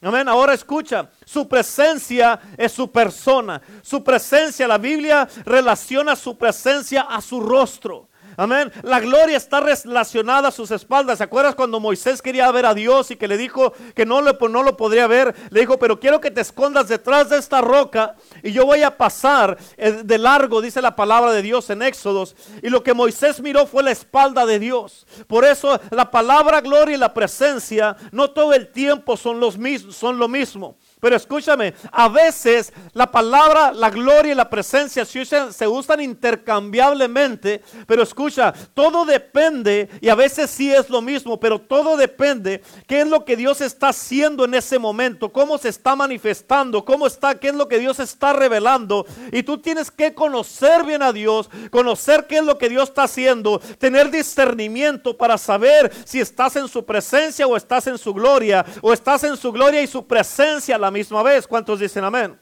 Amén. 0.00 0.28
Ahora 0.28 0.54
escucha, 0.54 1.10
su 1.24 1.48
presencia 1.48 2.40
es 2.56 2.70
su 2.70 2.90
persona. 2.90 3.60
Su 3.82 4.04
presencia, 4.04 4.68
la 4.68 4.78
Biblia 4.78 5.28
relaciona 5.44 6.14
su 6.14 6.38
presencia 6.38 7.02
a 7.02 7.20
su 7.20 7.40
rostro. 7.40 8.08
Amén. 8.38 8.70
La 8.84 9.00
gloria 9.00 9.36
está 9.36 9.58
relacionada 9.58 10.46
a 10.46 10.52
sus 10.52 10.70
espaldas. 10.70 11.18
¿Se 11.18 11.24
acuerdas 11.24 11.56
cuando 11.56 11.80
Moisés 11.80 12.22
quería 12.22 12.48
ver 12.52 12.66
a 12.66 12.72
Dios 12.72 13.10
y 13.10 13.16
que 13.16 13.26
le 13.26 13.36
dijo 13.36 13.72
que 13.96 14.06
no, 14.06 14.22
no 14.22 14.62
lo 14.62 14.76
podría 14.76 15.08
ver? 15.08 15.34
Le 15.50 15.58
dijo, 15.58 15.76
pero 15.80 15.98
quiero 15.98 16.20
que 16.20 16.30
te 16.30 16.42
escondas 16.42 16.86
detrás 16.86 17.30
de 17.30 17.36
esta 17.38 17.60
roca 17.60 18.14
y 18.44 18.52
yo 18.52 18.64
voy 18.64 18.84
a 18.84 18.96
pasar 18.96 19.58
eh, 19.76 20.02
de 20.04 20.18
largo, 20.18 20.60
dice 20.60 20.80
la 20.80 20.94
palabra 20.94 21.32
de 21.32 21.42
Dios 21.42 21.68
en 21.70 21.82
Éxodos. 21.82 22.36
Y 22.62 22.70
lo 22.70 22.84
que 22.84 22.94
Moisés 22.94 23.40
miró 23.40 23.66
fue 23.66 23.82
la 23.82 23.90
espalda 23.90 24.46
de 24.46 24.60
Dios. 24.60 25.04
Por 25.26 25.44
eso 25.44 25.80
la 25.90 26.08
palabra 26.08 26.60
gloria 26.60 26.94
y 26.94 26.98
la 27.00 27.12
presencia 27.12 27.96
no 28.12 28.30
todo 28.30 28.54
el 28.54 28.68
tiempo 28.68 29.16
son, 29.16 29.40
los 29.40 29.58
son 29.90 30.16
lo 30.16 30.28
mismo. 30.28 30.76
Pero 31.00 31.16
escúchame, 31.16 31.74
a 31.92 32.08
veces 32.08 32.72
la 32.92 33.10
palabra, 33.10 33.72
la 33.72 33.90
gloria 33.90 34.32
y 34.32 34.34
la 34.34 34.50
presencia 34.50 35.04
se 35.04 35.20
usan, 35.20 35.52
se 35.52 35.66
usan, 35.66 36.00
intercambiablemente, 36.00 37.62
pero 37.86 38.02
escucha, 38.02 38.52
todo 38.74 39.04
depende, 39.04 39.88
y 40.00 40.08
a 40.08 40.14
veces 40.14 40.50
sí 40.50 40.72
es 40.72 40.90
lo 40.90 41.00
mismo, 41.00 41.38
pero 41.38 41.60
todo 41.60 41.96
depende 41.96 42.62
qué 42.86 43.02
es 43.02 43.06
lo 43.06 43.24
que 43.24 43.36
Dios 43.36 43.60
está 43.60 43.88
haciendo 43.88 44.44
en 44.44 44.54
ese 44.54 44.78
momento, 44.78 45.32
cómo 45.32 45.58
se 45.58 45.68
está 45.68 45.94
manifestando, 45.94 46.84
cómo 46.84 47.06
está, 47.06 47.38
qué 47.38 47.48
es 47.48 47.54
lo 47.54 47.68
que 47.68 47.78
Dios 47.78 48.00
está 48.00 48.32
revelando. 48.32 49.06
Y 49.32 49.42
tú 49.42 49.58
tienes 49.58 49.90
que 49.90 50.14
conocer 50.14 50.84
bien 50.84 51.02
a 51.02 51.12
Dios, 51.12 51.48
conocer 51.70 52.26
qué 52.26 52.38
es 52.38 52.44
lo 52.44 52.58
que 52.58 52.68
Dios 52.68 52.88
está 52.88 53.04
haciendo, 53.04 53.60
tener 53.78 54.10
discernimiento 54.10 55.16
para 55.16 55.38
saber 55.38 55.92
si 56.04 56.20
estás 56.20 56.56
en 56.56 56.68
su 56.68 56.84
presencia 56.84 57.46
o 57.46 57.56
estás 57.56 57.86
en 57.86 57.98
su 57.98 58.12
gloria, 58.12 58.64
o 58.80 58.92
estás 58.92 59.22
en 59.24 59.36
su 59.36 59.52
gloria 59.52 59.82
y 59.82 59.86
su 59.86 60.06
presencia 60.06 60.78
misma 60.90 61.22
vez. 61.22 61.46
¿Cuántos 61.46 61.80
dicen 61.80 62.04
amén? 62.04 62.38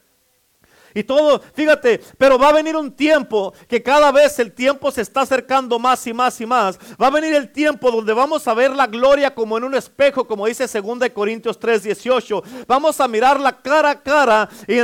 Y 0.96 1.04
todo, 1.04 1.42
fíjate, 1.52 2.00
pero 2.16 2.38
va 2.38 2.48
a 2.48 2.54
venir 2.54 2.74
un 2.74 2.90
tiempo 2.90 3.52
que 3.68 3.82
cada 3.82 4.10
vez 4.10 4.38
el 4.38 4.52
tiempo 4.52 4.90
se 4.90 5.02
está 5.02 5.20
acercando 5.20 5.78
más 5.78 6.06
y 6.06 6.14
más 6.14 6.40
y 6.40 6.46
más. 6.46 6.78
Va 7.00 7.08
a 7.08 7.10
venir 7.10 7.34
el 7.34 7.52
tiempo 7.52 7.90
donde 7.90 8.14
vamos 8.14 8.48
a 8.48 8.54
ver 8.54 8.70
la 8.70 8.86
gloria 8.86 9.34
como 9.34 9.58
en 9.58 9.64
un 9.64 9.74
espejo, 9.74 10.26
como 10.26 10.46
dice 10.46 10.66
2 10.66 11.10
Corintios 11.12 11.58
3, 11.58 11.82
18. 11.82 12.42
Vamos 12.66 12.98
a 12.98 13.08
mirarla 13.08 13.60
cara 13.60 13.90
a 13.90 14.02
cara 14.02 14.48
y 14.66 14.78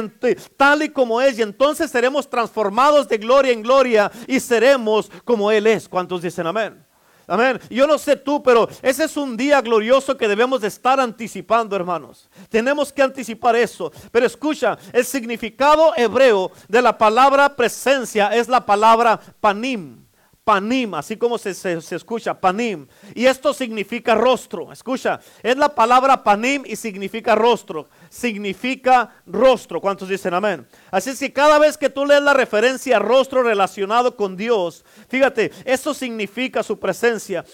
tal 0.55 0.83
y 0.83 0.91
como 0.91 1.19
es. 1.19 1.39
Y 1.39 1.43
entonces 1.43 1.91
seremos 1.91 2.29
transformados 2.29 3.09
de 3.09 3.17
gloria 3.17 3.53
en 3.53 3.63
gloria 3.63 4.13
y 4.27 4.39
seremos 4.39 5.11
como 5.25 5.51
Él 5.51 5.67
es. 5.67 5.89
¿Cuántos 5.89 6.21
dicen 6.21 6.47
amén? 6.47 6.92
Amén. 7.27 7.61
Yo 7.71 7.87
no 7.87 7.99
sé 7.99 8.17
tú, 8.17 8.43
pero 8.43 8.69
ese 8.83 9.05
es 9.05 9.17
un 9.17 9.37
día 9.37 9.61
glorioso 9.61 10.17
que 10.17 10.29
debemos 10.29 10.61
de 10.61 10.69
estar 10.69 11.01
anticipando, 11.01 11.77
hermanos. 11.77 12.29
Tenemos 12.49 12.93
que 12.93 13.03
anticipar 13.03 13.57
eso. 13.57 13.93
Pero 14.11 14.27
escucha, 14.27 14.79
el 14.93 15.05
significado 15.05 15.93
hebreo 15.97 16.51
de 16.69 16.83
la 16.83 16.97
palabra 16.97 17.55
presencia 17.55 18.29
es 18.29 18.49
la 18.49 18.65
palabra 18.65 19.21
panim 19.41 20.02
panim, 20.45 20.95
así 20.95 21.17
como 21.17 21.39
se, 21.39 21.51
escucha, 21.95 22.41
panim. 22.41 22.87
Y 23.15 23.27
esto 23.27 23.55
significa 23.55 24.15
rostro. 24.15 24.73
Escucha, 24.73 25.21
es 25.43 25.57
la 25.57 25.69
palabra 25.69 26.23
panim 26.23 26.65
y 26.67 26.77
significa 26.77 27.35
rostro. 27.35 27.89
Significa 28.09 29.11
rostro. 29.27 29.81
¿Cuántos 29.81 30.09
dicen 30.09 30.35
amén? 30.35 30.67
Así 30.91 31.11
es 31.11 31.19
que 31.19 31.33
cada 31.33 31.59
vez 31.59 31.79
que 31.79 31.91
tú 31.91 32.05
lees 32.05 32.23
la 32.23 32.35
referencia 32.35 32.99
rostro 32.99 33.43
relacionado 33.43 34.17
con 34.17 34.37
Dios, 34.37 34.85
fíjate, 35.09 35.53
eso 35.65 35.95
significa 35.95 36.63
su 36.63 36.79
presencia. 36.79 37.45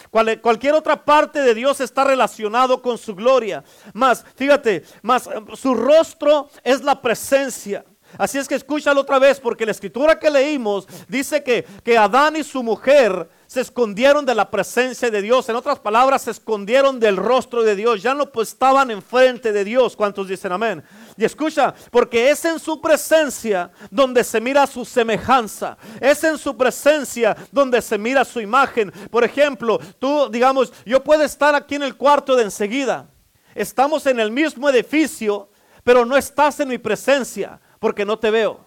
cualquier 0.41 0.75
otra 0.75 1.05
parte 1.05 1.41
de 1.41 1.55
Dios 1.55 1.81
está 1.81 2.05
relacionado 2.05 2.81
con 2.81 2.97
su 2.97 3.15
gloria. 3.15 3.65
Más, 3.93 4.25
fíjate, 4.35 4.85
más 5.03 5.29
su 5.55 5.75
rostro 5.75 6.49
es 6.65 6.83
la 6.83 7.01
presencia. 7.01 7.85
Así 8.17 8.39
es 8.39 8.49
que 8.49 8.55
escúchalo 8.55 9.03
otra 9.03 9.19
vez, 9.19 9.39
porque 9.39 9.67
la 9.67 9.73
escritura 9.73 10.19
que 10.19 10.31
leímos 10.31 10.87
dice 11.09 11.43
que, 11.43 11.67
que 11.85 11.99
Adán 11.99 12.37
y 12.37 12.45
su 12.45 12.63
mujer 12.63 13.29
se 13.49 13.63
escondieron 13.63 14.27
de 14.27 14.35
la 14.35 14.51
presencia 14.51 15.11
de 15.11 15.23
Dios. 15.23 15.49
En 15.49 15.57
otras 15.57 15.79
palabras, 15.79 16.23
se 16.23 16.31
escondieron 16.31 17.01
del 17.01 17.17
rostro 17.17 17.63
de 17.63 17.75
Dios. 17.75 18.03
Ya 18.03 18.15
no 18.15 18.31
estaban 18.43 18.91
enfrente 18.91 19.53
de 19.53 19.65
Dios. 19.65 19.97
¿Cuántos 19.97 20.29
dicen 20.29 20.53
amén? 20.53 20.83
Y 21.17 21.25
escucha, 21.25 21.75
porque 21.91 22.31
es 22.31 22.45
en 22.45 22.59
su 22.59 22.79
presencia 22.81 23.71
donde 23.91 24.23
se 24.23 24.39
mira 24.39 24.67
su 24.67 24.85
semejanza. 24.85 25.79
Es 25.99 26.23
en 26.25 26.37
su 26.37 26.57
presencia 26.57 27.35
donde 27.51 27.81
se 27.81 27.97
mira 27.97 28.23
su 28.25 28.39
imagen. 28.39 28.93
Por 29.11 29.25
ejemplo, 29.25 29.81
tú, 29.99 30.29
digamos, 30.31 30.71
yo 30.85 31.03
puedo 31.03 31.23
estar 31.23 31.55
aquí 31.55 31.77
en 31.77 31.85
el 31.85 31.97
cuarto 31.97 32.37
de 32.37 32.45
enseguida. 32.45 33.09
Estamos 33.55 34.05
en 34.07 34.21
el 34.21 34.31
mismo 34.31 34.69
edificio, 34.69 35.49
pero 35.85 36.05
no 36.05 36.19
estás 36.19 36.61
en 36.61 36.69
mi 36.69 36.77
presencia 36.77 37.59
porque 37.79 38.05
no 38.05 38.19
te 38.19 38.31
veo. 38.31 38.65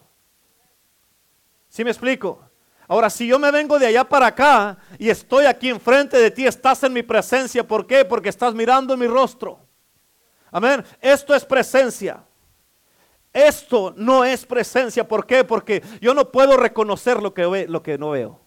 ¿Sí 1.70 1.84
me 1.84 1.92
explico? 1.92 2.40
Ahora, 2.88 3.10
si 3.10 3.26
yo 3.26 3.40
me 3.40 3.52
vengo 3.52 3.80
de 3.80 3.88
allá 3.88 4.04
para 4.04 4.28
acá 4.28 4.78
y 4.98 5.10
estoy 5.10 5.46
aquí 5.46 5.70
enfrente 5.70 6.18
de 6.18 6.30
ti, 6.30 6.46
estás 6.46 6.84
en 6.84 6.92
mi 6.92 7.04
presencia. 7.04 7.66
¿Por 7.66 7.88
qué? 7.88 8.04
Porque 8.04 8.28
estás 8.28 8.54
mirando 8.54 8.98
mi 8.98 9.08
rostro. 9.08 9.60
Amén. 10.52 10.84
Esto 11.00 11.34
es 11.34 11.46
presencia. 11.46 12.22
Esto 13.32 13.94
no 13.96 14.26
es 14.26 14.46
presencia. 14.46 15.08
¿Por 15.08 15.26
qué? 15.26 15.46
Porque 15.46 15.82
yo 16.02 16.14
no 16.14 16.30
puedo 16.32 16.58
reconocer 16.58 17.22
lo 17.22 17.34
que, 17.34 17.46
ve, 17.46 17.68
lo 17.68 17.82
que 17.82 17.98
no 17.98 18.10
veo. 18.10 18.42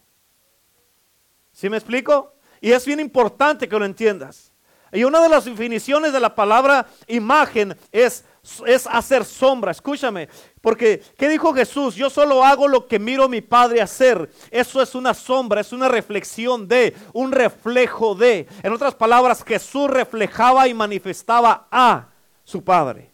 ¿Sí 1.51 1.69
me 1.69 1.77
explico? 1.77 2.33
Y 2.61 2.71
es 2.71 2.85
bien 2.85 2.99
importante 2.99 3.67
que 3.67 3.79
lo 3.79 3.85
entiendas. 3.85 4.51
Y 4.91 5.03
una 5.03 5.21
de 5.21 5.29
las 5.29 5.45
definiciones 5.45 6.13
de 6.13 6.19
la 6.19 6.35
palabra 6.35 6.85
imagen 7.07 7.75
es, 7.91 8.23
es 8.65 8.87
hacer 8.87 9.25
sombra. 9.25 9.71
Escúchame, 9.71 10.29
porque 10.61 11.01
¿qué 11.17 11.29
dijo 11.29 11.53
Jesús? 11.53 11.95
Yo 11.95 12.09
solo 12.09 12.43
hago 12.43 12.67
lo 12.67 12.87
que 12.87 12.99
miro 12.99 13.25
a 13.25 13.29
mi 13.29 13.41
Padre 13.41 13.81
hacer. 13.81 14.29
Eso 14.51 14.81
es 14.81 14.95
una 14.95 15.13
sombra, 15.13 15.61
es 15.61 15.71
una 15.71 15.87
reflexión 15.87 16.67
de, 16.67 16.95
un 17.13 17.31
reflejo 17.31 18.15
de. 18.15 18.47
En 18.63 18.73
otras 18.73 18.95
palabras, 18.95 19.43
Jesús 19.43 19.89
reflejaba 19.89 20.67
y 20.67 20.73
manifestaba 20.73 21.67
a 21.71 22.09
su 22.43 22.63
Padre. 22.63 23.11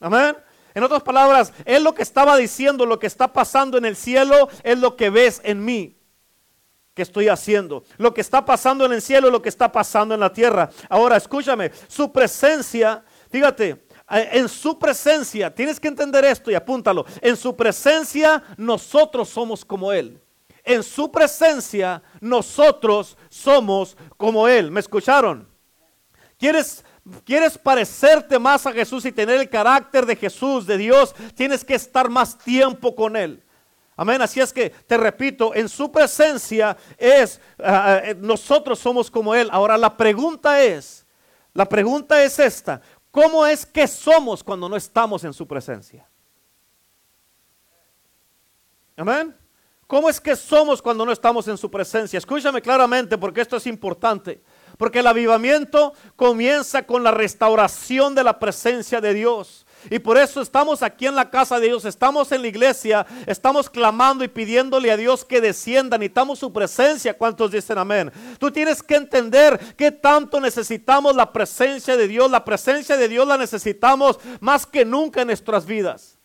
Amén. 0.00 0.36
En 0.74 0.84
otras 0.84 1.02
palabras, 1.02 1.52
Él 1.64 1.82
lo 1.82 1.94
que 1.94 2.02
estaba 2.02 2.36
diciendo, 2.36 2.86
lo 2.86 2.98
que 2.98 3.08
está 3.08 3.32
pasando 3.32 3.78
en 3.78 3.84
el 3.84 3.96
cielo, 3.96 4.48
es 4.62 4.78
lo 4.78 4.96
que 4.96 5.10
ves 5.10 5.40
en 5.44 5.64
mí 5.64 5.98
que 6.98 7.02
estoy 7.02 7.28
haciendo. 7.28 7.84
Lo 7.96 8.12
que 8.12 8.20
está 8.20 8.44
pasando 8.44 8.84
en 8.84 8.92
el 8.92 9.00
cielo, 9.00 9.30
lo 9.30 9.40
que 9.40 9.48
está 9.48 9.70
pasando 9.70 10.14
en 10.14 10.20
la 10.20 10.32
tierra. 10.32 10.68
Ahora, 10.88 11.16
escúchame, 11.16 11.70
su 11.86 12.10
presencia, 12.12 13.04
fíjate, 13.30 13.86
en 14.10 14.48
su 14.48 14.78
presencia, 14.78 15.54
tienes 15.54 15.78
que 15.78 15.88
entender 15.88 16.24
esto 16.24 16.50
y 16.50 16.54
apúntalo, 16.54 17.04
en 17.20 17.36
su 17.36 17.54
presencia 17.54 18.42
nosotros 18.56 19.28
somos 19.28 19.64
como 19.64 19.92
Él. 19.92 20.20
En 20.64 20.82
su 20.82 21.10
presencia 21.10 22.02
nosotros 22.20 23.16
somos 23.28 23.96
como 24.16 24.48
Él. 24.48 24.70
¿Me 24.70 24.80
escucharon? 24.80 25.48
¿Quieres, 26.38 26.84
¿Quieres 27.24 27.56
parecerte 27.56 28.38
más 28.38 28.66
a 28.66 28.72
Jesús 28.72 29.04
y 29.04 29.12
tener 29.12 29.40
el 29.40 29.48
carácter 29.48 30.04
de 30.04 30.16
Jesús, 30.16 30.66
de 30.66 30.76
Dios? 30.76 31.14
Tienes 31.34 31.64
que 31.64 31.74
estar 31.74 32.08
más 32.08 32.36
tiempo 32.38 32.94
con 32.94 33.16
Él. 33.16 33.42
Amén. 33.96 34.22
Así 34.22 34.40
es 34.40 34.52
que 34.52 34.70
te 34.70 34.96
repito, 34.96 35.54
en 35.54 35.68
su 35.68 35.90
presencia 35.90 36.76
es, 36.96 37.40
ah, 37.58 38.00
ah, 38.04 38.14
nosotros 38.18 38.78
somos 38.78 39.10
como 39.10 39.34
Él. 39.34 39.48
Ahora 39.50 39.76
la 39.76 39.96
pregunta 39.96 40.62
es, 40.62 41.04
la 41.52 41.68
pregunta 41.68 42.22
es 42.22 42.38
esta. 42.38 42.80
¿Cómo 43.20 43.44
es 43.44 43.66
que 43.66 43.88
somos 43.88 44.44
cuando 44.44 44.68
no 44.68 44.76
estamos 44.76 45.24
en 45.24 45.32
su 45.32 45.44
presencia? 45.44 46.08
Amén. 48.96 49.36
¿Cómo 49.88 50.08
es 50.08 50.20
que 50.20 50.36
somos 50.36 50.80
cuando 50.80 51.04
no 51.04 51.10
estamos 51.10 51.48
en 51.48 51.58
su 51.58 51.68
presencia? 51.68 52.16
Escúchame 52.16 52.62
claramente 52.62 53.18
porque 53.18 53.40
esto 53.40 53.56
es 53.56 53.66
importante. 53.66 54.40
Porque 54.76 55.00
el 55.00 55.06
avivamiento 55.08 55.94
comienza 56.14 56.86
con 56.86 57.02
la 57.02 57.10
restauración 57.10 58.14
de 58.14 58.22
la 58.22 58.38
presencia 58.38 59.00
de 59.00 59.12
Dios. 59.14 59.66
Y 59.90 59.98
por 59.98 60.18
eso 60.18 60.40
estamos 60.40 60.82
aquí 60.82 61.06
en 61.06 61.14
la 61.14 61.30
casa 61.30 61.58
de 61.58 61.68
Dios, 61.68 61.84
estamos 61.84 62.30
en 62.32 62.42
la 62.42 62.48
iglesia, 62.48 63.06
estamos 63.26 63.70
clamando 63.70 64.24
y 64.24 64.28
pidiéndole 64.28 64.90
a 64.90 64.96
Dios 64.96 65.24
que 65.24 65.40
descienda, 65.40 65.98
necesitamos 65.98 66.38
su 66.38 66.52
presencia. 66.52 67.16
¿Cuántos 67.16 67.50
dicen 67.50 67.78
amén? 67.78 68.12
Tú 68.38 68.50
tienes 68.50 68.82
que 68.82 68.96
entender 68.96 69.58
que 69.76 69.90
tanto 69.90 70.40
necesitamos 70.40 71.14
la 71.14 71.32
presencia 71.32 71.96
de 71.96 72.08
Dios, 72.08 72.30
la 72.30 72.44
presencia 72.44 72.96
de 72.96 73.08
Dios 73.08 73.26
la 73.26 73.38
necesitamos 73.38 74.18
más 74.40 74.66
que 74.66 74.84
nunca 74.84 75.22
en 75.22 75.28
nuestras 75.28 75.64
vidas. 75.64 76.17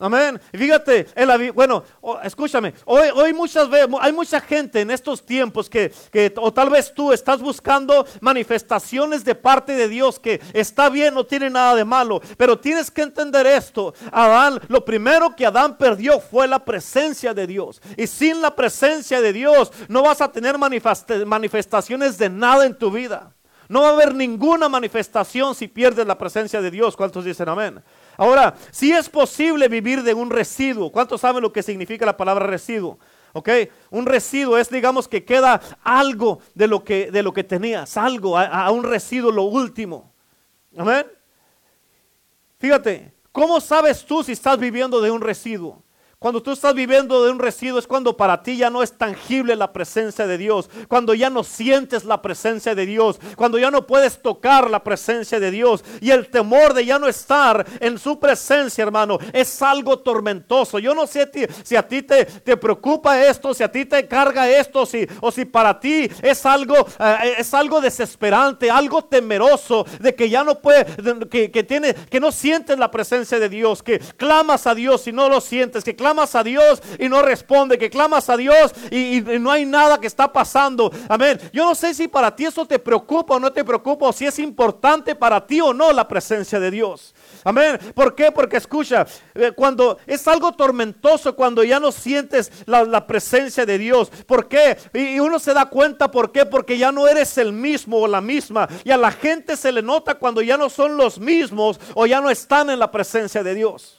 Amén. 0.00 0.40
fíjate, 0.52 1.08
bueno, 1.52 1.82
escúchame, 2.22 2.72
hoy, 2.84 3.08
hoy 3.12 3.32
muchas 3.32 3.68
veces, 3.68 3.88
hay 4.00 4.12
mucha 4.12 4.40
gente 4.40 4.80
en 4.80 4.92
estos 4.92 5.26
tiempos 5.26 5.68
que, 5.68 5.92
que, 6.12 6.32
o 6.36 6.52
tal 6.52 6.70
vez 6.70 6.94
tú 6.94 7.12
estás 7.12 7.40
buscando 7.40 8.06
manifestaciones 8.20 9.24
de 9.24 9.34
parte 9.34 9.72
de 9.74 9.88
Dios 9.88 10.20
que 10.20 10.40
está 10.52 10.88
bien, 10.88 11.14
no 11.14 11.26
tiene 11.26 11.50
nada 11.50 11.74
de 11.74 11.84
malo, 11.84 12.20
pero 12.36 12.56
tienes 12.56 12.92
que 12.92 13.02
entender 13.02 13.44
esto. 13.46 13.92
Adán, 14.12 14.60
lo 14.68 14.84
primero 14.84 15.34
que 15.34 15.46
Adán 15.46 15.76
perdió 15.76 16.20
fue 16.20 16.46
la 16.46 16.64
presencia 16.64 17.34
de 17.34 17.48
Dios. 17.48 17.82
Y 17.96 18.06
sin 18.06 18.40
la 18.40 18.54
presencia 18.54 19.20
de 19.20 19.32
Dios 19.32 19.72
no 19.88 20.02
vas 20.02 20.20
a 20.20 20.30
tener 20.30 20.56
manifestaciones 20.58 22.18
de 22.18 22.30
nada 22.30 22.66
en 22.66 22.78
tu 22.78 22.92
vida. 22.92 23.34
No 23.68 23.82
va 23.82 23.90
a 23.90 23.92
haber 23.92 24.14
ninguna 24.14 24.68
manifestación 24.68 25.54
si 25.54 25.68
pierdes 25.68 26.06
la 26.06 26.16
presencia 26.16 26.62
de 26.62 26.70
Dios. 26.70 26.96
¿Cuántos 26.96 27.24
dicen 27.24 27.48
amén? 27.48 27.82
Ahora, 28.18 28.56
si 28.72 28.90
es 28.90 29.08
posible 29.08 29.68
vivir 29.68 30.02
de 30.02 30.12
un 30.12 30.28
residuo, 30.28 30.90
¿cuántos 30.90 31.20
saben 31.20 31.40
lo 31.40 31.52
que 31.52 31.62
significa 31.62 32.04
la 32.04 32.16
palabra 32.16 32.48
residuo? 32.48 32.98
¿Ok? 33.32 33.48
Un 33.90 34.06
residuo 34.06 34.58
es, 34.58 34.68
digamos, 34.68 35.06
que 35.06 35.24
queda 35.24 35.60
algo 35.84 36.40
de 36.52 36.66
lo 36.66 36.82
que, 36.82 37.12
de 37.12 37.22
lo 37.22 37.32
que 37.32 37.44
tenías, 37.44 37.96
algo, 37.96 38.36
a, 38.36 38.46
a 38.46 38.72
un 38.72 38.82
residuo, 38.82 39.30
lo 39.30 39.44
último. 39.44 40.12
Amén. 40.76 41.06
Fíjate, 42.58 43.14
¿cómo 43.30 43.60
sabes 43.60 44.04
tú 44.04 44.24
si 44.24 44.32
estás 44.32 44.58
viviendo 44.58 45.00
de 45.00 45.12
un 45.12 45.20
residuo? 45.20 45.84
Cuando 46.20 46.42
tú 46.42 46.50
estás 46.50 46.74
viviendo 46.74 47.22
de 47.22 47.30
un 47.30 47.38
residuo 47.38 47.78
es 47.78 47.86
cuando 47.86 48.16
para 48.16 48.42
ti 48.42 48.56
ya 48.56 48.70
no 48.70 48.82
es 48.82 48.90
tangible 48.90 49.54
la 49.54 49.72
presencia 49.72 50.26
de 50.26 50.36
Dios, 50.36 50.68
cuando 50.88 51.14
ya 51.14 51.30
no 51.30 51.44
sientes 51.44 52.04
la 52.04 52.20
presencia 52.20 52.74
de 52.74 52.86
Dios, 52.86 53.20
cuando 53.36 53.56
ya 53.56 53.70
no 53.70 53.86
puedes 53.86 54.20
tocar 54.20 54.68
la 54.68 54.82
presencia 54.82 55.38
de 55.38 55.52
Dios 55.52 55.84
y 56.00 56.10
el 56.10 56.28
temor 56.28 56.74
de 56.74 56.84
ya 56.84 56.98
no 56.98 57.06
estar 57.06 57.64
en 57.78 58.00
su 58.00 58.18
presencia, 58.18 58.82
hermano, 58.82 59.18
es 59.32 59.62
algo 59.62 60.00
tormentoso. 60.00 60.80
Yo 60.80 60.92
no 60.92 61.06
sé 61.06 61.30
si 61.62 61.76
a 61.76 61.86
ti 61.86 62.02
te, 62.02 62.24
te 62.24 62.56
preocupa 62.56 63.24
esto, 63.24 63.54
si 63.54 63.62
a 63.62 63.70
ti 63.70 63.84
te 63.84 64.08
carga 64.08 64.50
esto, 64.50 64.86
si, 64.86 65.06
o 65.20 65.30
si 65.30 65.44
para 65.44 65.78
ti 65.78 66.10
es 66.20 66.44
algo, 66.44 66.84
eh, 66.98 67.34
es 67.38 67.54
algo 67.54 67.80
desesperante, 67.80 68.72
algo 68.72 69.04
temeroso 69.04 69.86
de 70.00 70.16
que 70.16 70.28
ya 70.28 70.42
no 70.42 70.58
puede, 70.58 70.84
que, 71.30 71.52
que, 71.52 71.62
tiene, 71.62 71.94
que 71.94 72.18
no 72.18 72.32
sientes 72.32 72.76
la 72.76 72.90
presencia 72.90 73.38
de 73.38 73.48
Dios, 73.48 73.84
que 73.84 74.00
clamas 74.00 74.66
a 74.66 74.74
Dios 74.74 75.06
y 75.06 75.12
no 75.12 75.28
lo 75.28 75.40
sientes, 75.40 75.84
que 75.84 75.94
clamas 75.94 76.07
a 76.08 76.42
Dios 76.42 76.82
y 76.98 77.08
no 77.08 77.20
responde, 77.20 77.78
que 77.78 77.90
clamas 77.90 78.30
a 78.30 78.36
Dios 78.36 78.72
y, 78.90 79.20
no 79.38 79.50
hay 79.50 79.66
nada 79.66 80.00
que 80.00 80.06
está 80.06 80.32
pasando. 80.32 80.90
Amén. 81.08 81.38
Yo 81.52 81.64
no 81.64 81.74
sé 81.74 81.92
si 81.92 82.08
para 82.08 82.34
ti 82.34 82.46
eso 82.46 82.64
te 82.64 82.78
preocupa 82.78 83.34
o 83.34 83.40
no 83.40 83.52
te 83.52 83.62
preocupa, 83.62 84.06
o 84.06 84.12
si 84.12 84.26
es 84.26 84.38
importante 84.38 85.14
para 85.14 85.46
ti 85.46 85.60
o 85.60 85.74
no 85.74 85.92
la 85.92 86.08
presencia 86.08 86.58
de 86.58 86.70
Dios. 86.70 87.14
Amén. 87.44 87.78
¿Por 87.94 88.14
qué? 88.14 88.32
Porque 88.32 88.56
escucha, 88.56 89.06
eh, 89.34 89.52
cuando 89.54 89.98
es 90.06 90.26
algo 90.26 90.52
tormentoso, 90.52 91.36
cuando 91.36 91.62
ya 91.62 91.78
no 91.78 91.92
sientes 91.92 92.50
la, 92.66 93.06
presencia 93.06 93.64
de 93.64 93.78
Dios. 93.78 94.10
¿Por 94.26 94.48
qué? 94.48 94.76
Y, 94.92 95.20
uno 95.20 95.38
se 95.38 95.54
da 95.54 95.66
cuenta, 95.66 96.10
¿por 96.10 96.32
qué? 96.32 96.46
Porque 96.46 96.78
ya 96.78 96.90
no 96.90 97.06
eres 97.06 97.38
el 97.38 97.52
mismo 97.52 97.98
o 97.98 98.08
la 98.08 98.20
misma. 98.20 98.68
Y 98.84 98.90
a 98.90 98.96
la 98.96 99.12
gente 99.12 99.56
se 99.56 99.72
le 99.72 99.82
nota 99.82 100.14
cuando 100.14 100.42
ya 100.42 100.56
no 100.56 100.68
son 100.68 100.96
los 100.96 101.18
mismos 101.18 101.78
o 101.94 102.06
ya 102.06 102.20
no 102.20 102.30
están 102.30 102.70
en 102.70 102.78
la 102.78 102.90
presencia 102.90 103.42
de 103.42 103.54
Dios. 103.54 103.97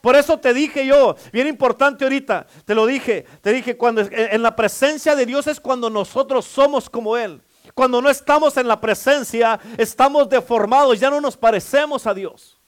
Por 0.00 0.16
eso 0.16 0.38
te 0.38 0.54
dije 0.54 0.86
yo, 0.86 1.16
bien 1.32 1.46
importante 1.46 2.04
ahorita, 2.04 2.46
te 2.64 2.74
lo 2.74 2.86
dije, 2.86 3.24
te 3.42 3.52
dije, 3.52 3.76
cuando 3.76 4.02
en 4.10 4.42
la 4.42 4.54
presencia 4.54 5.16
de 5.16 5.26
Dios 5.26 5.46
es 5.46 5.60
cuando 5.60 5.90
nosotros 5.90 6.44
somos 6.44 6.88
como 6.88 7.16
Él. 7.16 7.42
Cuando 7.74 8.00
no 8.00 8.08
estamos 8.08 8.56
en 8.56 8.66
la 8.66 8.80
presencia, 8.80 9.60
estamos 9.76 10.28
deformados, 10.28 10.98
ya 10.98 11.10
no 11.10 11.20
nos 11.20 11.36
parecemos 11.36 12.06
a 12.06 12.14
Dios. 12.14 12.58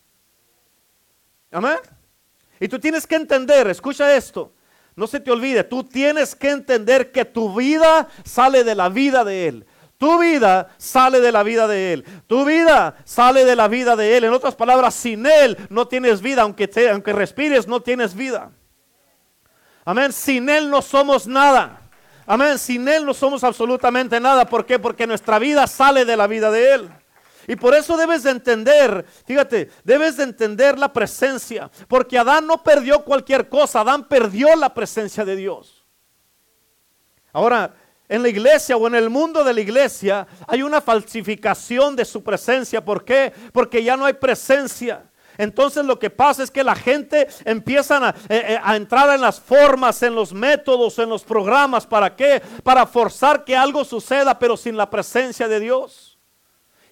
Amén. 1.50 1.78
Y 2.60 2.68
tú 2.68 2.78
tienes 2.78 3.06
que 3.06 3.16
entender, 3.16 3.66
escucha 3.68 4.14
esto, 4.14 4.52
no 4.94 5.06
se 5.06 5.18
te 5.18 5.30
olvide, 5.30 5.64
tú 5.64 5.82
tienes 5.82 6.34
que 6.34 6.50
entender 6.50 7.10
que 7.10 7.24
tu 7.24 7.54
vida 7.54 8.08
sale 8.24 8.64
de 8.64 8.74
la 8.74 8.88
vida 8.88 9.24
de 9.24 9.48
Él. 9.48 9.66
Tu 10.00 10.18
vida 10.18 10.70
sale 10.78 11.20
de 11.20 11.30
la 11.30 11.42
vida 11.42 11.68
de 11.68 11.92
Él. 11.92 12.04
Tu 12.26 12.42
vida 12.46 12.96
sale 13.04 13.44
de 13.44 13.54
la 13.54 13.68
vida 13.68 13.96
de 13.96 14.16
Él. 14.16 14.24
En 14.24 14.32
otras 14.32 14.54
palabras, 14.54 14.94
sin 14.94 15.26
Él 15.26 15.58
no 15.68 15.86
tienes 15.88 16.22
vida. 16.22 16.40
Aunque, 16.40 16.66
te, 16.68 16.88
aunque 16.88 17.12
respires, 17.12 17.68
no 17.68 17.82
tienes 17.82 18.14
vida. 18.14 18.50
Amén. 19.84 20.10
Sin 20.14 20.48
Él 20.48 20.70
no 20.70 20.80
somos 20.80 21.26
nada. 21.26 21.82
Amén. 22.26 22.58
Sin 22.58 22.88
Él 22.88 23.04
no 23.04 23.12
somos 23.12 23.44
absolutamente 23.44 24.18
nada. 24.18 24.46
¿Por 24.46 24.64
qué? 24.64 24.78
Porque 24.78 25.06
nuestra 25.06 25.38
vida 25.38 25.66
sale 25.66 26.06
de 26.06 26.16
la 26.16 26.26
vida 26.26 26.50
de 26.50 26.72
Él. 26.72 26.88
Y 27.46 27.56
por 27.56 27.74
eso 27.74 27.98
debes 27.98 28.22
de 28.22 28.30
entender, 28.30 29.04
fíjate, 29.26 29.70
debes 29.84 30.16
de 30.16 30.22
entender 30.22 30.78
la 30.78 30.90
presencia. 30.94 31.70
Porque 31.88 32.18
Adán 32.18 32.46
no 32.46 32.62
perdió 32.62 33.04
cualquier 33.04 33.50
cosa. 33.50 33.80
Adán 33.80 34.08
perdió 34.08 34.56
la 34.56 34.72
presencia 34.72 35.26
de 35.26 35.36
Dios. 35.36 35.84
Ahora, 37.32 37.74
en 38.10 38.22
la 38.22 38.28
iglesia 38.28 38.76
o 38.76 38.86
en 38.88 38.96
el 38.96 39.08
mundo 39.08 39.44
de 39.44 39.54
la 39.54 39.60
iglesia 39.60 40.26
hay 40.48 40.62
una 40.62 40.80
falsificación 40.80 41.94
de 41.94 42.04
su 42.04 42.22
presencia. 42.22 42.84
¿Por 42.84 43.04
qué? 43.04 43.32
Porque 43.52 43.82
ya 43.84 43.96
no 43.96 44.04
hay 44.04 44.14
presencia. 44.14 45.04
Entonces 45.38 45.84
lo 45.86 45.98
que 45.98 46.10
pasa 46.10 46.42
es 46.42 46.50
que 46.50 46.64
la 46.64 46.74
gente 46.74 47.28
empieza 47.44 48.08
a, 48.08 48.10
eh, 48.10 48.14
eh, 48.28 48.60
a, 48.62 48.74
entrar 48.76 49.14
en 49.14 49.20
las 49.20 49.40
formas, 49.40 50.02
en 50.02 50.14
los 50.16 50.32
métodos, 50.34 50.98
en 50.98 51.08
los 51.08 51.22
programas. 51.22 51.86
¿Para 51.86 52.14
qué? 52.14 52.42
Para 52.64 52.84
forzar 52.84 53.44
que 53.44 53.56
algo 53.56 53.84
suceda, 53.84 54.36
pero 54.38 54.56
sin 54.56 54.76
la 54.76 54.90
presencia 54.90 55.46
de 55.46 55.60
Dios. 55.60 56.09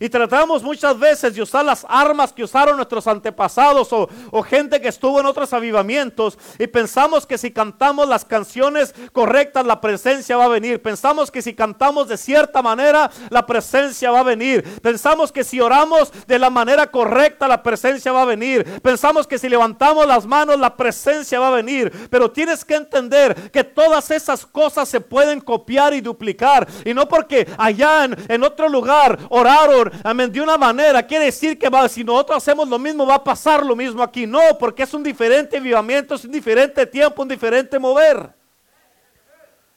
Y 0.01 0.09
tratamos 0.09 0.63
muchas 0.63 0.99
veces 0.99 1.35
de 1.35 1.43
usar 1.43 1.65
las 1.65 1.85
armas 1.89 2.33
que 2.33 2.45
usaron 2.45 2.77
nuestros 2.77 3.07
antepasados 3.07 3.89
o, 3.93 4.09
gente 4.43 4.81
que 4.81 4.89
estuvo 4.89 5.21
en 5.21 5.27
otros 5.27 5.53
avivamientos 5.53 6.39
y 6.59 6.67
pensamos 6.69 7.27
que 7.27 7.37
si 7.37 7.51
cantamos 7.51 8.09
las 8.09 8.25
canciones 8.25 8.95
correctas 9.13 9.67
la 9.67 9.81
presencia 9.81 10.37
va 10.37 10.45
a 10.45 10.49
venir. 10.49 10.81
Pensamos 10.81 11.31
que 11.31 11.43
si 11.43 11.55
cantamos 11.55 12.09
de 12.09 12.17
cierta 12.17 12.63
manera 12.63 13.11
la 13.31 13.45
presencia 13.45 14.11
va 14.11 14.21
a 14.21 14.25
venir. 14.25 14.63
Pensamos 14.81 15.33
que 15.33 15.45
si 15.45 15.61
oramos 15.61 16.13
de 16.27 16.39
la 16.39 16.49
manera 16.49 16.91
correcta 16.91 17.49
la 17.49 17.63
presencia 17.63 18.13
va 18.13 18.23
a 18.23 18.27
venir. 18.27 18.81
Pensamos 18.81 19.27
que 19.27 19.39
si 19.39 19.49
levantamos 19.49 20.07
las 20.07 20.27
manos 20.27 20.59
la 20.59 20.77
presencia 20.77 21.41
va 21.41 21.49
a 21.49 21.57
venir. 21.57 22.09
Pero 22.11 22.31
tienes 22.31 22.65
que 22.65 22.77
entender 22.77 23.51
que 23.51 23.65
todas 23.65 24.11
esas 24.11 24.47
cosas 24.47 24.89
se 24.89 25.01
pueden 25.01 25.41
copiar 25.41 25.95
y 25.95 26.01
duplicar. 26.01 26.67
Y 26.85 26.95
no 26.95 27.09
porque 27.09 27.49
allá 27.59 28.05
en, 28.05 28.43
otro 28.43 28.69
lugar 28.69 29.19
oraron 29.31 29.88
amén, 30.03 30.31
de 30.33 30.41
una 30.41 30.57
manera, 30.57 31.03
quiere 31.03 31.27
decir 31.27 31.59
que 31.59 31.69
si 31.89 32.05
nosotros 32.05 32.37
hacemos 32.39 32.69
lo 32.69 32.79
mismo, 32.79 33.07
va 33.07 33.17
a 33.17 33.25
pasar 33.25 33.65
lo 33.65 33.77
mismo 33.77 34.03
aquí. 34.03 34.27
No, 34.27 34.41
porque 34.59 34.83
es 34.83 34.95
un 34.95 35.03
diferente 35.03 35.61
vivamiento, 35.61 36.15
es 36.15 36.25
un 36.25 36.33
diferente 36.33 36.87
tiempo, 36.87 37.23
un 37.23 37.29
diferente 37.29 37.79
mover. 37.79 38.31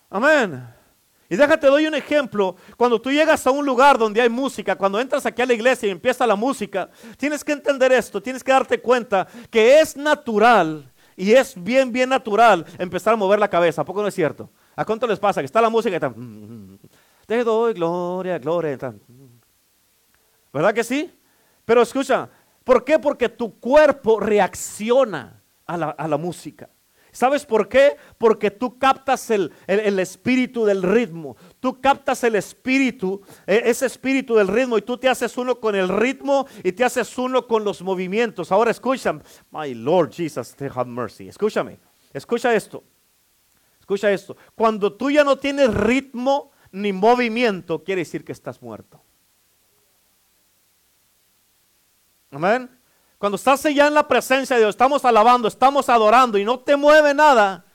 Amén. 0.10 0.68
Y 1.30 1.38
déjate, 1.38 1.68
doy 1.68 1.88
un 1.88 1.96
ejemplo. 1.96 2.58
Cuando 2.75 3.00
tú 3.00 3.10
llegas 3.10 3.48
a 3.48 3.51
un 3.51 3.65
lugar 3.65 3.98
donde 3.98 4.20
hay 4.20 4.27
música, 4.27 4.75
cuando 4.75 5.00
entras 5.00 5.25
aquí 5.25 5.41
a 5.41 5.46
la 5.46 5.53
iglesia 5.53 5.88
y 5.88 5.91
empieza 5.91 6.27
la 6.27 6.36
música, 6.36 6.89
tienes 7.15 7.41
que 7.41 7.53
entender 7.53 7.94
esto, 7.94 8.22
tienes 8.22 8.44
que 8.44 8.51
darte 8.51 8.82
cuenta 8.82 9.25
que 9.50 9.80
es 9.80 9.96
natural 9.96 10.91
y 11.15 11.32
es 11.32 11.53
bien, 11.56 11.89
bien 11.89 12.10
natural 12.10 12.65
empezar 12.77 13.13
a 13.13 13.15
mover 13.15 13.39
la 13.39 13.50
cabeza. 13.50 13.82
¿A 13.82 13.86
poco 13.86 14.01
no 14.01 14.10
es 14.10 14.13
cierto? 14.13 14.50
¿A 14.75 14.84
cuánto 14.84 15.08
les 15.08 15.20
pasa? 15.20 15.39
Que 15.39 15.46
está 15.46 15.62
la 15.62 15.70
música 15.70 15.96
y 15.96 16.20
mm, 16.20 16.80
te 17.25 17.44
doy 17.46 17.74
gloria, 17.75 18.38
gloria. 18.38 18.77
¿Verdad 20.53 20.74
que 20.74 20.84
sí? 20.84 21.12
Pero 21.65 21.81
escucha, 21.81 22.29
¿por 22.63 22.84
qué? 22.84 23.00
Porque 23.00 23.29
tu 23.29 23.60
cuerpo 23.60 24.20
reacciona 24.20 25.41
a 25.65 26.08
la, 26.08 26.17
música. 26.17 26.70
¿Sabes 27.13 27.46
por 27.46 27.70
qué? 27.70 27.96
Porque 28.17 28.51
tú 28.51 28.77
captas 28.77 29.29
el, 29.31 29.53
espíritu 29.67 30.65
del 30.65 30.84
ritmo. 30.84 31.38
Tú 31.60 31.79
captas 31.79 32.24
el 32.25 32.36
espíritu, 32.36 33.22
e, 33.48 33.62
ese 33.65 33.86
espíritu 33.86 34.36
del 34.36 34.48
ritmo, 34.48 34.77
y 34.77 34.81
tú 34.81 34.98
te 34.98 35.08
haces 35.08 35.38
uno 35.38 35.60
con 35.60 35.75
el 35.75 35.88
ritmo 35.88 36.46
y 36.63 36.74
te 36.74 36.84
haces 36.84 37.17
uno 37.17 37.48
con 37.48 37.63
los 37.63 37.81
movimientos. 37.81 38.51
Ahora 38.51 38.72
escucha, 38.72 39.13
my 39.51 39.74
Lord 39.74 40.12
Jesus, 40.12 40.55
have 40.75 40.89
mercy. 40.89 41.29
Escúchame, 41.29 41.79
escucha 42.13 42.53
esto. 42.53 42.84
Escucha 43.79 44.12
esto. 44.12 44.36
Cuando 44.55 44.93
tú 44.93 45.10
ya 45.10 45.24
no 45.24 45.38
tienes 45.38 45.74
ritmo 45.74 46.51
ni 46.72 46.93
movimiento, 46.93 47.84
quiere 47.84 48.01
decir 48.01 48.24
que 48.24 48.31
estás 48.31 48.62
muerto. 48.62 49.01
Amén. 52.31 52.69
Cuando 53.17 53.35
estás 53.35 53.63
allá 53.65 53.88
en 53.88 53.93
la 53.93 54.07
presencia 54.07 54.55
de 54.55 54.63
Dios, 54.63 54.71
estamos 54.71 55.05
alabando, 55.05 55.47
estamos 55.47 55.89
adorando 55.89 56.38
y 56.38 56.45
no 56.45 56.59
te 56.59 56.75
mueve 56.75 57.13
nada. 57.13 57.65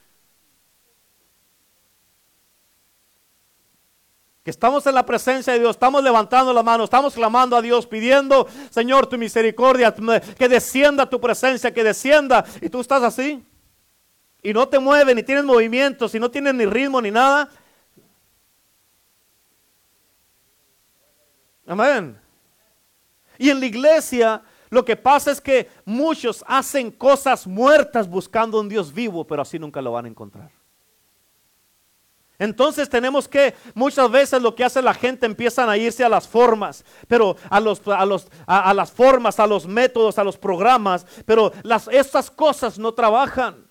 Que 4.43 4.51
estamos 4.51 4.85
en 4.87 4.95
la 4.95 5.05
presencia 5.05 5.53
de 5.53 5.59
Dios, 5.59 5.71
estamos 5.71 6.03
levantando 6.03 6.53
la 6.53 6.63
mano, 6.63 6.83
estamos 6.83 7.13
clamando 7.13 7.55
a 7.55 7.61
Dios, 7.61 7.85
pidiendo, 7.85 8.47
Señor, 8.69 9.07
tu 9.07 9.17
misericordia, 9.17 9.93
que 10.37 10.49
descienda 10.49 11.09
tu 11.09 11.21
presencia, 11.21 11.73
que 11.73 11.83
descienda. 11.83 12.43
Y 12.61 12.69
tú 12.69 12.81
estás 12.81 13.03
así. 13.03 13.45
Y 14.41 14.53
no 14.53 14.67
te 14.67 14.79
mueve, 14.79 15.13
ni 15.13 15.23
tienes 15.23 15.43
movimientos, 15.43 16.15
y 16.15 16.19
no 16.19 16.31
tienes 16.31 16.53
ni 16.55 16.65
ritmo, 16.65 17.01
ni 17.01 17.11
nada. 17.11 17.49
Amén. 21.65 22.26
Y 23.37 23.49
en 23.49 23.59
la 23.59 23.65
iglesia 23.65 24.43
lo 24.69 24.83
que 24.83 24.95
pasa 24.95 25.31
es 25.31 25.39
que 25.39 25.69
muchos 25.85 26.43
hacen 26.47 26.91
cosas 26.91 27.47
muertas 27.47 28.09
buscando 28.09 28.59
un 28.59 28.67
Dios 28.67 28.93
vivo, 28.93 29.25
pero 29.25 29.41
así 29.41 29.57
nunca 29.57 29.81
lo 29.81 29.93
van 29.93 30.05
a 30.05 30.09
encontrar. 30.09 30.51
Entonces 32.39 32.87
tenemos 32.87 33.27
que, 33.27 33.55
muchas 33.73 34.11
veces 34.11 34.41
lo 34.41 34.53
que 34.53 34.63
hace 34.63 34.81
la 34.81 34.93
gente 34.93 35.25
empiezan 35.25 35.69
a 35.69 35.77
irse 35.77 36.03
a 36.03 36.09
las 36.09 36.27
formas, 36.27 36.85
pero 37.07 37.35
a, 37.49 37.59
los, 37.59 37.81
a, 37.87 38.05
los, 38.05 38.27
a, 38.45 38.73
las 38.73 38.91
formas, 38.91 39.39
a 39.39 39.47
los 39.47 39.65
métodos, 39.65 40.19
a 40.19 40.23
los 40.23 40.37
programas, 40.37 41.05
pero 41.25 41.51
las, 41.63 41.87
estas 41.87 42.29
cosas 42.29 42.77
no 42.77 42.93
trabajan. 42.93 43.65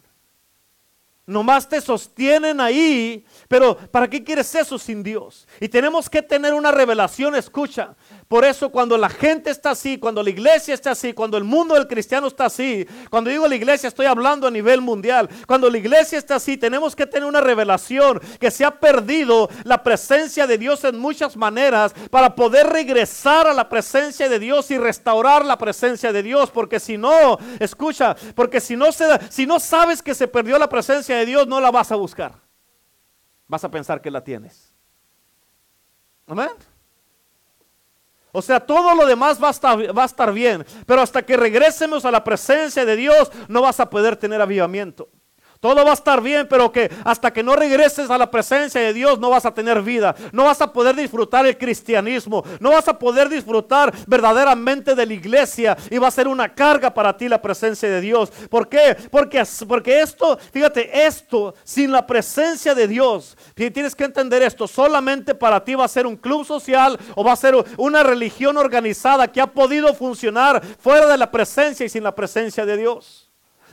Nomás 1.27 1.69
te 1.69 1.81
sostienen 1.81 2.61
ahí, 2.61 3.25
pero 3.49 3.77
¿para 3.77 4.09
qué 4.09 4.23
quieres 4.23 4.53
eso 4.55 4.79
sin 4.79 5.03
Dios? 5.03 5.47
Y 5.61 5.69
tenemos 5.69 6.09
que 6.09 6.23
tener 6.23 6.55
una 6.55 6.71
revelación, 6.71 7.35
escucha, 7.35 7.97
por 8.28 8.45
eso 8.45 8.71
cuando 8.71 8.99
la 8.99 9.08
gente 9.08 9.50
está 9.50 9.71
así, 9.71 9.99
cuando 9.99 10.23
la 10.23 10.30
iglesia 10.30 10.75
está 10.75 10.91
así, 10.91 11.12
cuando 11.12 11.36
el 11.36 11.45
mundo 11.45 11.75
del 11.75 11.86
cristiano 11.86 12.26
está 12.26 12.47
así, 12.47 12.86
cuando 13.08 13.30
digo 13.30 13.47
la 13.47 13.54
iglesia 13.54 13.86
estoy 13.86 14.06
hablando 14.06 14.49
a 14.49 14.50
nivel 14.50 14.80
mundial, 14.80 15.28
cuando 15.47 15.71
la 15.71 15.78
iglesia 15.78 16.19
está 16.19 16.36
así, 16.36 16.56
tenemos 16.56 16.97
que 16.97 17.06
tener 17.06 17.28
una 17.28 17.41
revelación 17.41 18.21
que 18.41 18.50
se 18.50 18.65
ha 18.65 18.80
perdido 18.80 19.49
la 19.62 19.82
presencia 19.82 20.47
de 20.47 20.58
Dios 20.58 20.82
en 20.84 20.99
muchas 20.99 21.36
maneras 21.36 21.95
para 22.10 22.34
poder 22.34 22.67
regresar 22.67 23.47
a 23.47 23.54
la 23.54 23.69
presencia 23.69 24.28
de 24.28 24.41
Dios 24.41 24.71
y 24.73 24.78
restaurar 24.78 25.45
la 25.45 25.56
presencia 25.56 26.12
de 26.12 26.23
Dios, 26.23 26.50
porque 26.50 26.80
si 26.80 26.99
no, 26.99 27.39
escucha, 27.60 28.17
porque 28.34 28.60
si 28.60 28.75
no 28.76 28.91
se 28.91 29.06
si 29.30 29.47
no 29.47 29.60
sabes 29.60 30.02
que 30.02 30.15
se 30.15 30.26
perdió 30.26 30.58
la 30.58 30.69
presencia 30.69 31.17
de 31.17 31.26
Dios, 31.26 31.47
no 31.47 31.60
la 31.60 31.71
vas 31.71 31.93
a 31.93 31.97
buscar. 31.97 32.34
Vas 33.47 33.62
a 33.62 33.71
pensar 33.71 34.00
que 34.00 34.10
la 34.10 34.25
tienes. 34.25 34.75
Amén. 36.26 36.50
O 38.37 38.43
sea, 38.43 38.61
todo 38.61 38.95
lo 38.95 39.07
demás 39.07 39.43
va 39.43 39.49
a, 39.49 39.51
estar, 39.51 39.97
va 39.97 40.03
a 40.03 40.07
estar 40.07 40.31
bien. 40.31 40.63
Pero 40.85 41.01
hasta 41.01 41.25
que 41.25 41.39
regresemos 41.39 42.05
a 42.05 42.11
la 42.11 42.23
presencia 42.23 42.85
de 42.85 42.95
Dios, 42.95 43.33
no 43.49 43.63
vas 43.63 43.81
a 43.81 43.89
poder 43.89 44.17
tener 44.17 44.43
avivamiento. 44.43 45.09
Todo 45.60 45.84
va 45.84 45.90
a 45.90 45.95
estar 45.95 46.21
bien, 46.21 46.47
pero 46.49 46.71
que 46.71 46.90
hasta 47.04 47.32
que 47.32 47.42
no 47.42 47.56
regreses 47.56 48.10
a 48.10 48.19
la 48.19 48.30
presencia 48.30 48.80
de 48.80 48.92
Dios 48.92 49.19
no 49.19 49.30
vas 49.30 49.47
a 49.47 49.54
tener 49.54 49.82
vida. 49.82 50.14
No 50.32 50.45
vas 50.45 50.60
a 50.60 50.73
poder 50.73 50.95
disfrutar 50.97 51.47
el 51.47 51.56
cristianismo. 51.56 52.45
No 52.60 52.71
vas 52.71 52.88
a 52.88 52.99
poder 52.99 53.28
disfrutar 53.28 53.92
verdaderamente 54.06 54.95
de 54.95 55.06
la 55.06 55.14
iglesia. 55.14 55.76
Y 55.90 55.99
va 55.99 56.08
a 56.08 56.10
ser 56.12 56.28
una 56.28 56.54
carga 56.54 56.92
para 56.92 57.16
ti 57.16 57.28
la 57.28 57.40
presencia 57.40 57.88
de 57.88 58.00
Dios. 58.00 58.30
¿Por 58.50 58.69
qué? 58.69 58.97
Porque, 59.10 59.42
porque 59.66 60.00
esto, 60.00 60.38
fíjate, 60.52 61.06
esto 61.06 61.54
sin 61.64 61.92
la 61.92 62.06
presencia 62.06 62.75
de 62.75 62.88
Dios, 62.88 63.36
tienes 63.54 63.95
que 63.95 64.04
entender 64.04 64.42
esto, 64.42 64.66
solamente 64.66 65.34
para 65.34 65.62
ti 65.62 65.75
va 65.75 65.84
a 65.84 65.88
ser 65.88 66.06
un 66.06 66.16
club 66.16 66.45
social 66.45 66.99
o 67.14 67.25
va 67.25 67.32
a 67.32 67.36
ser 67.36 67.54
una 67.76 68.02
religión 68.02 68.56
organizada 68.56 69.30
que 69.30 69.40
ha 69.40 69.47
podido 69.47 69.95
funcionar 69.95 70.62
fuera 70.78 71.06
de 71.06 71.19
la 71.19 71.30
presencia 71.30 71.86
y 71.86 71.88
sin 71.88 72.02
la 72.02 72.14
presencia 72.14 72.64
de 72.64 72.76
Dios. 72.76 73.25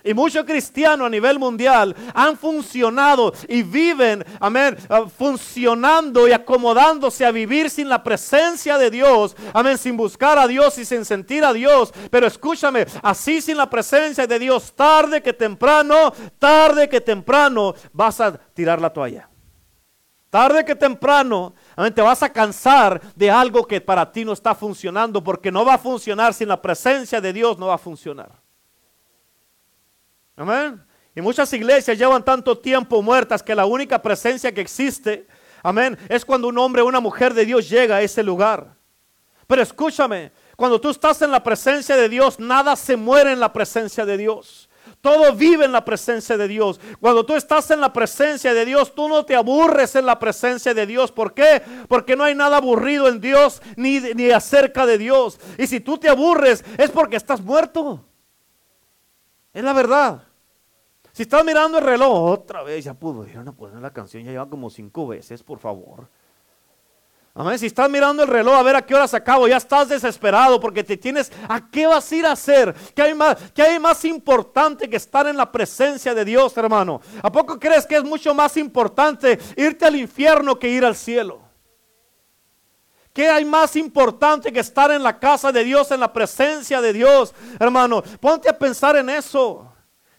Y 0.03 0.13
muchos 0.13 0.43
cristianos 0.43 1.07
a 1.07 1.09
nivel 1.09 1.39
mundial 1.39 1.95
han 2.13 2.37
funcionado 2.37 3.33
y 3.47 3.63
viven, 3.63 4.25
amén, 4.41 4.77
ah, 4.89 5.05
funcionando 5.07 6.27
y 6.27 6.33
acomodándose 6.33 7.25
a 7.25 7.31
vivir 7.31 7.69
sin 7.69 7.87
la 7.87 8.03
presencia 8.03 8.77
de 8.77 8.91
Dios, 8.91 9.35
amén, 9.53 9.77
sin 9.77 9.95
buscar 9.95 10.37
a 10.37 10.47
Dios 10.47 10.77
y 10.77 10.83
sin 10.83 11.05
sentir 11.05 11.45
a 11.45 11.53
Dios. 11.53 11.93
Pero 12.11 12.27
escúchame, 12.27 12.85
así 13.01 13.41
sin 13.41 13.55
la 13.55 13.69
presencia 13.69 14.27
de 14.27 14.39
Dios, 14.39 14.73
tarde 14.75 15.21
que 15.21 15.31
temprano, 15.31 16.11
tarde 16.37 16.89
que 16.89 16.99
temprano, 16.99 17.73
vas 17.93 18.19
a 18.19 18.33
tirar 18.33 18.81
la 18.81 18.91
toalla. 18.91 19.29
Tarde 20.29 20.65
que 20.65 20.75
temprano, 20.75 21.53
amén, 21.77 21.93
te 21.93 22.01
vas 22.01 22.23
a 22.23 22.33
cansar 22.33 22.99
de 23.15 23.31
algo 23.31 23.65
que 23.65 23.79
para 23.79 24.11
ti 24.11 24.25
no 24.25 24.33
está 24.33 24.53
funcionando, 24.53 25.23
porque 25.23 25.51
no 25.51 25.63
va 25.63 25.75
a 25.75 25.77
funcionar 25.77 26.33
sin 26.33 26.49
la 26.49 26.61
presencia 26.61 27.21
de 27.21 27.31
Dios, 27.31 27.57
no 27.57 27.67
va 27.67 27.75
a 27.75 27.77
funcionar. 27.77 28.42
Amén. 30.35 30.83
Y 31.15 31.21
muchas 31.21 31.53
iglesias 31.53 31.97
llevan 31.97 32.25
tanto 32.25 32.57
tiempo 32.57 33.01
muertas 33.01 33.43
que 33.43 33.55
la 33.55 33.65
única 33.65 34.01
presencia 34.01 34.53
que 34.53 34.61
existe, 34.61 35.27
amén, 35.61 35.97
es 36.09 36.25
cuando 36.25 36.47
un 36.47 36.57
hombre 36.57 36.81
o 36.81 36.87
una 36.87 36.99
mujer 36.99 37.33
de 37.33 37.45
Dios 37.45 37.69
llega 37.69 37.97
a 37.97 38.01
ese 38.01 38.23
lugar. 38.23 38.75
Pero 39.45 39.61
escúchame, 39.61 40.31
cuando 40.55 40.81
tú 40.81 40.89
estás 40.89 41.21
en 41.21 41.31
la 41.31 41.43
presencia 41.43 41.95
de 41.95 42.09
Dios, 42.09 42.39
nada 42.39 42.75
se 42.75 42.95
muere 42.97 43.31
en 43.31 43.39
la 43.39 43.53
presencia 43.53 44.05
de 44.05 44.17
Dios. 44.17 44.69
Todo 45.01 45.33
vive 45.33 45.65
en 45.65 45.71
la 45.71 45.83
presencia 45.83 46.37
de 46.37 46.47
Dios. 46.47 46.79
Cuando 46.99 47.25
tú 47.25 47.35
estás 47.35 47.69
en 47.71 47.81
la 47.81 47.91
presencia 47.91 48.53
de 48.53 48.65
Dios, 48.65 48.95
tú 48.95 49.09
no 49.09 49.25
te 49.25 49.35
aburres 49.35 49.95
en 49.95 50.05
la 50.05 50.17
presencia 50.17 50.73
de 50.73 50.85
Dios. 50.85 51.11
¿Por 51.11 51.33
qué? 51.33 51.61
Porque 51.89 52.15
no 52.15 52.23
hay 52.23 52.35
nada 52.35 52.57
aburrido 52.57 53.07
en 53.09 53.19
Dios 53.19 53.61
ni, 53.75 53.99
ni 53.99 54.31
acerca 54.31 54.85
de 54.85 54.97
Dios. 54.97 55.39
Y 55.57 55.67
si 55.67 55.81
tú 55.81 55.97
te 55.97 56.09
aburres 56.09 56.63
es 56.77 56.89
porque 56.89 57.17
estás 57.17 57.41
muerto. 57.41 58.05
Es 59.53 59.63
la 59.63 59.73
verdad. 59.73 60.23
Si 61.11 61.23
estás 61.23 61.45
mirando 61.45 61.77
el 61.77 61.83
reloj, 61.83 62.31
otra 62.31 62.63
vez 62.63 62.83
ya 62.85 62.91
a 62.91 62.93
poner 62.95 63.79
la 63.79 63.93
canción, 63.93 64.23
ya 64.23 64.31
lleva 64.31 64.49
como 64.49 64.69
cinco 64.71 65.07
veces, 65.07 65.43
por 65.43 65.59
favor. 65.59 66.07
Amén. 67.35 67.57
Si 67.57 67.67
estás 67.67 67.89
mirando 67.89 68.23
el 68.23 68.29
reloj 68.29 68.55
a 68.55 68.63
ver 68.63 68.75
a 68.75 68.81
qué 68.83 68.93
hora 68.93 69.07
se 69.07 69.17
acabo, 69.17 69.47
ya 69.47 69.57
estás 69.57 69.89
desesperado 69.89 70.59
porque 70.59 70.83
te 70.83 70.97
tienes 70.97 71.31
a 71.47 71.67
qué 71.69 71.87
vas 71.87 72.11
a 72.11 72.15
ir 72.15 72.25
a 72.25 72.31
hacer. 72.31 72.73
¿Qué 72.95 73.01
hay 73.03 73.13
más, 73.13 73.37
qué 73.53 73.61
hay 73.61 73.79
más 73.79 74.05
importante 74.05 74.89
que 74.89 74.97
estar 74.97 75.27
en 75.27 75.37
la 75.37 75.51
presencia 75.51 76.15
de 76.15 76.25
Dios, 76.25 76.55
hermano? 76.57 77.01
¿A 77.21 77.31
poco 77.31 77.59
crees 77.59 77.85
que 77.85 77.97
es 77.97 78.03
mucho 78.03 78.33
más 78.33 78.57
importante 78.57 79.39
irte 79.55 79.85
al 79.85 79.95
infierno 79.95 80.57
que 80.57 80.69
ir 80.69 80.83
al 80.83 80.95
cielo? 80.95 81.42
¿Qué 83.13 83.29
hay 83.29 83.45
más 83.45 83.75
importante 83.75 84.51
que 84.51 84.59
estar 84.59 84.89
en 84.91 85.03
la 85.03 85.19
casa 85.19 85.51
de 85.51 85.63
Dios, 85.63 85.91
en 85.91 85.99
la 85.99 86.11
presencia 86.11 86.81
de 86.81 86.93
Dios? 86.93 87.33
Hermano, 87.59 88.01
ponte 88.19 88.49
a 88.49 88.57
pensar 88.57 88.95
en 88.95 89.07
eso. 89.07 89.69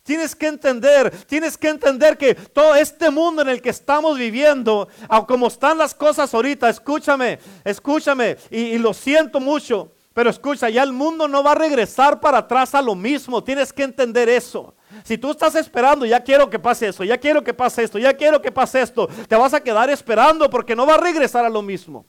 Tienes 0.05 0.37
que 0.37 0.47
entender, 0.47 1.11
tienes 1.27 1.57
que 1.57 1.71
entender 1.71 2.17
que 2.17 2.35
todo 2.35 2.75
este 2.77 3.11
mundo 3.11 3.43
en 3.43 3.49
el 3.49 3.63
que 3.63 3.71
estamos 3.71 4.17
viviendo, 4.19 4.87
como 5.27 5.49
están 5.49 5.79
las 5.79 5.95
cosas 5.95 6.33
ahorita, 6.33 6.69
escúchame, 6.69 7.39
escúchame, 7.65 8.37
y, 8.51 8.77
lo 8.77 8.93
siento 8.93 9.41
mucho, 9.41 9.93
pero 10.13 10.29
escucha, 10.29 10.69
ya 10.69 10.83
el 10.83 10.93
mundo 10.93 11.27
no 11.27 11.43
va 11.43 11.53
a 11.53 11.55
regresar 11.57 12.21
para 12.21 12.39
atrás 12.39 12.75
a 12.75 12.83
lo 12.83 12.95
mismo, 12.95 13.43
tienes 13.43 13.73
que 13.73 13.83
entender 13.83 14.29
eso. 14.29 14.75
Si 15.05 15.17
tú 15.17 15.31
estás 15.31 15.55
esperando, 15.55 16.05
ya 16.05 16.23
quiero 16.23 16.51
que 16.51 16.59
pase 16.59 16.89
eso, 16.89 17.03
ya 17.03 17.17
quiero 17.17 17.43
que 17.43 17.55
pase 17.55 17.83
esto, 17.83 17.99
ya 17.99 18.13
quiero 18.13 18.43
que 18.43 18.53
pase 18.53 18.83
esto, 18.83 19.09
te 19.27 19.37
vas 19.37 19.55
a 19.55 19.61
quedar 19.63 19.89
esperando 19.89 20.51
porque 20.51 20.77
no 20.77 20.87
va 20.87 20.95
a 20.95 20.99
regresar 20.99 21.47
a 21.47 21.51
lo 21.51 21.63
mismo. 21.63 22.05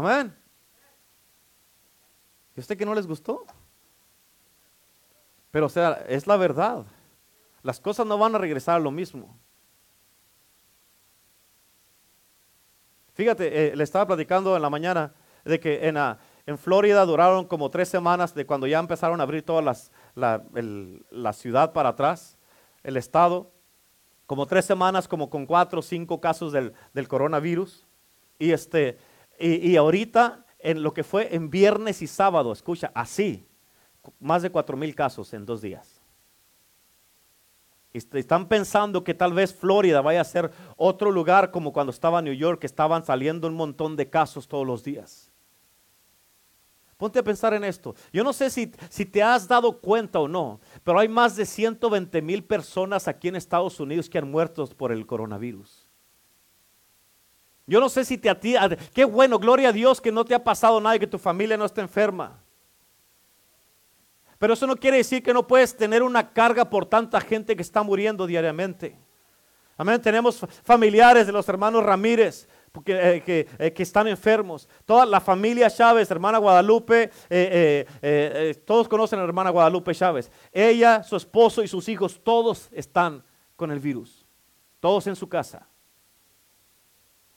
Amén. 0.00 0.34
¿Y 2.56 2.60
usted 2.60 2.78
que 2.78 2.86
no 2.86 2.94
les 2.94 3.06
gustó? 3.06 3.44
Pero 5.50 5.66
o 5.66 5.68
sea, 5.68 6.04
es 6.08 6.26
la 6.26 6.38
verdad. 6.38 6.86
Las 7.62 7.80
cosas 7.80 8.06
no 8.06 8.16
van 8.16 8.34
a 8.34 8.38
regresar 8.38 8.76
a 8.76 8.78
lo 8.78 8.90
mismo. 8.90 9.36
Fíjate, 13.12 13.66
eh, 13.66 13.76
le 13.76 13.84
estaba 13.84 14.06
platicando 14.06 14.56
en 14.56 14.62
la 14.62 14.70
mañana 14.70 15.12
de 15.44 15.60
que 15.60 15.86
en, 15.86 15.98
ah, 15.98 16.18
en, 16.46 16.56
Florida 16.56 17.04
duraron 17.04 17.44
como 17.44 17.68
tres 17.68 17.90
semanas 17.90 18.34
de 18.34 18.46
cuando 18.46 18.66
ya 18.66 18.78
empezaron 18.78 19.20
a 19.20 19.24
abrir 19.24 19.42
toda 19.42 19.60
la, 19.60 20.42
la, 21.10 21.32
ciudad 21.34 21.74
para 21.74 21.90
atrás, 21.90 22.38
el 22.84 22.96
estado, 22.96 23.52
como 24.24 24.46
tres 24.46 24.64
semanas 24.64 25.06
como 25.06 25.28
con 25.28 25.44
cuatro 25.44 25.80
o 25.80 25.82
cinco 25.82 26.22
casos 26.22 26.52
del, 26.52 26.72
del 26.94 27.06
coronavirus. 27.06 27.86
Y, 28.38 28.52
este, 28.52 28.96
y, 29.40 29.76
ahorita 29.76 30.44
en 30.58 30.82
lo 30.82 30.92
que 30.92 31.02
fue 31.02 31.34
en 31.34 31.48
viernes 31.48 32.02
y 32.02 32.06
sábado, 32.06 32.52
escucha, 32.52 32.92
así, 32.94 33.46
más 34.18 34.42
de 34.42 34.50
cuatro 34.50 34.76
mil 34.76 34.94
casos 34.94 35.32
en 35.32 35.46
dos 35.46 35.62
días. 35.62 36.00
Están 37.92 38.46
pensando 38.46 39.02
que 39.02 39.14
tal 39.14 39.32
vez 39.32 39.52
Florida 39.52 40.00
vaya 40.00 40.20
a 40.20 40.24
ser 40.24 40.52
otro 40.76 41.10
lugar 41.10 41.50
como 41.50 41.72
cuando 41.72 41.90
estaba 41.90 42.22
New 42.22 42.34
York, 42.34 42.60
que 42.60 42.66
estaban 42.66 43.04
saliendo 43.04 43.48
un 43.48 43.54
montón 43.54 43.96
de 43.96 44.08
casos 44.08 44.46
todos 44.46 44.66
los 44.66 44.84
días. 44.84 45.30
Ponte 46.96 47.18
a 47.18 47.24
pensar 47.24 47.54
en 47.54 47.64
esto. 47.64 47.94
Yo 48.12 48.22
no 48.22 48.32
sé 48.32 48.50
si, 48.50 48.70
si 48.90 49.06
te 49.06 49.22
has 49.22 49.48
dado 49.48 49.80
cuenta 49.80 50.20
o 50.20 50.28
no, 50.28 50.60
pero 50.84 50.98
hay 50.98 51.08
más 51.08 51.34
de 51.34 51.46
120 51.46 52.20
mil 52.20 52.44
personas 52.44 53.08
aquí 53.08 53.28
en 53.28 53.36
Estados 53.36 53.80
Unidos 53.80 54.08
que 54.08 54.18
han 54.18 54.30
muerto 54.30 54.66
por 54.66 54.92
el 54.92 55.06
coronavirus. 55.06 55.89
Yo 57.70 57.78
no 57.78 57.88
sé 57.88 58.04
si 58.04 58.18
te 58.18 58.28
a 58.28 58.34
ti, 58.34 58.56
qué 58.92 59.04
bueno, 59.04 59.38
gloria 59.38 59.68
a 59.68 59.72
Dios 59.72 60.00
que 60.00 60.10
no 60.10 60.24
te 60.24 60.34
ha 60.34 60.42
pasado 60.42 60.80
nada 60.80 60.96
y 60.96 60.98
que 60.98 61.06
tu 61.06 61.18
familia 61.18 61.56
no 61.56 61.64
está 61.64 61.80
enferma. 61.80 62.42
Pero 64.40 64.54
eso 64.54 64.66
no 64.66 64.74
quiere 64.74 64.96
decir 64.96 65.22
que 65.22 65.32
no 65.32 65.46
puedes 65.46 65.76
tener 65.76 66.02
una 66.02 66.32
carga 66.32 66.68
por 66.68 66.84
tanta 66.84 67.20
gente 67.20 67.54
que 67.54 67.62
está 67.62 67.84
muriendo 67.84 68.26
diariamente. 68.26 68.98
Amén. 69.76 70.02
Tenemos 70.02 70.44
familiares 70.64 71.28
de 71.28 71.32
los 71.32 71.48
hermanos 71.48 71.84
Ramírez 71.84 72.48
eh, 72.86 73.46
eh, 73.56 73.72
que, 73.72 73.82
están 73.84 74.08
enfermos. 74.08 74.68
Toda 74.84 75.06
la 75.06 75.20
familia 75.20 75.70
Chávez, 75.70 76.10
hermana 76.10 76.38
Guadalupe, 76.38 77.12
eh, 77.30 78.62
todos 78.66 78.88
conocen 78.88 79.20
a 79.20 79.22
la 79.22 79.28
hermana 79.28 79.50
Guadalupe 79.50 79.94
Chávez. 79.94 80.28
Ella, 80.50 81.04
su 81.04 81.14
esposo 81.14 81.62
y 81.62 81.68
sus 81.68 81.88
hijos, 81.88 82.20
todos 82.24 82.68
están 82.72 83.22
con 83.54 83.70
el 83.70 83.78
virus. 83.78 84.26
Todos 84.80 85.06
en 85.06 85.14
su 85.14 85.28
casa 85.28 85.68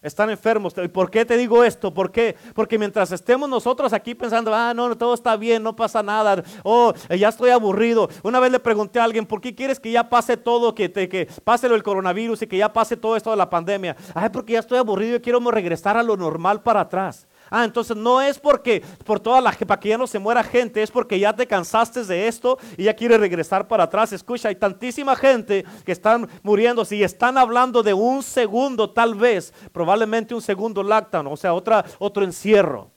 están 0.04 0.30
enfermos. 0.30 0.74
¿Y 0.84 0.88
por 0.90 1.10
qué 1.10 1.26
te 1.26 1.38
digo 1.38 1.64
esto? 1.64 1.94
¿Por 1.94 2.12
qué? 2.12 2.36
Porque 2.54 2.78
mientras 2.78 3.12
estemos 3.12 3.50
nosotros 3.50 3.94
aquí 3.94 4.14
pensando, 4.14 4.54
ah, 4.54 4.74
no, 4.74 4.96
todo 4.98 5.14
está 5.14 5.36
bien, 5.38 5.64
no 5.64 5.76
pasa 5.76 6.04
nada, 6.04 6.44
oh, 6.64 6.94
ya 7.10 7.30
estoy 7.30 7.50
aburrido. 7.50 8.10
Una 8.22 8.40
vez 8.40 8.52
le 8.52 8.60
pregunté 8.60 9.00
a 9.00 9.06
alguien, 9.06 9.26
¿por 9.26 9.42
qué 9.42 9.56
quieres 9.56 9.80
que 9.80 9.92
ya 9.92 10.10
pase 10.10 10.38
todo, 10.38 10.76
que, 10.76 10.90
te, 10.90 11.08
que 11.08 11.28
pase 11.44 11.70
del 11.70 11.84
coronavirus 11.84 12.42
y 12.42 12.48
que 12.48 12.58
ya 12.58 12.72
pase 12.72 12.98
todo 12.98 13.16
esto 13.16 13.32
de 13.32 13.38
la 13.38 13.50
pandemia? 13.50 13.96
Ay, 14.14 14.30
porque 14.30 14.54
ya 14.54 14.60
estoy 14.60 14.78
aburrido 14.78 15.16
y 15.16 15.22
quiero 15.22 15.40
regresar 15.52 15.98
a 15.98 16.04
lo 16.04 16.18
normal 16.18 16.62
para 16.62 16.82
atrás. 16.82 17.28
Ah, 17.56 17.66
entonces 17.66 17.96
no 17.96 18.20
es 18.20 18.40
porque 18.40 18.82
por 19.06 19.20
toda 19.20 19.40
la 19.40 19.52
para 19.52 19.80
que 19.80 19.90
ya 19.90 19.98
no 20.00 20.08
se 20.08 20.18
muera 20.18 20.44
gente, 20.44 20.82
es 20.82 20.90
porque 20.90 21.20
ya 21.20 21.36
te 21.36 21.46
cansaste 21.46 22.04
de 22.04 22.28
esto 22.28 22.58
y 22.78 22.86
ya 22.86 22.96
quieres 22.96 23.20
regresar 23.20 23.68
para 23.68 23.84
atrás. 23.84 24.12
Escucha, 24.12 24.50
hay 24.50 24.56
tantísima 24.56 25.16
gente 25.16 25.64
que 25.86 25.92
están 25.92 26.28
muriendo. 26.42 26.84
Si 26.84 27.04
están 27.04 27.38
hablando 27.38 27.84
de 27.84 27.94
un 27.94 28.24
segundo, 28.24 28.90
tal 28.90 29.14
vez, 29.14 29.54
probablemente 29.72 30.34
un 30.34 30.42
segundo 30.42 30.82
lockdown, 30.82 31.28
o 31.28 31.38
sea, 31.38 31.54
otra, 31.54 31.86
otro 32.00 32.24
encierro. 32.24 32.90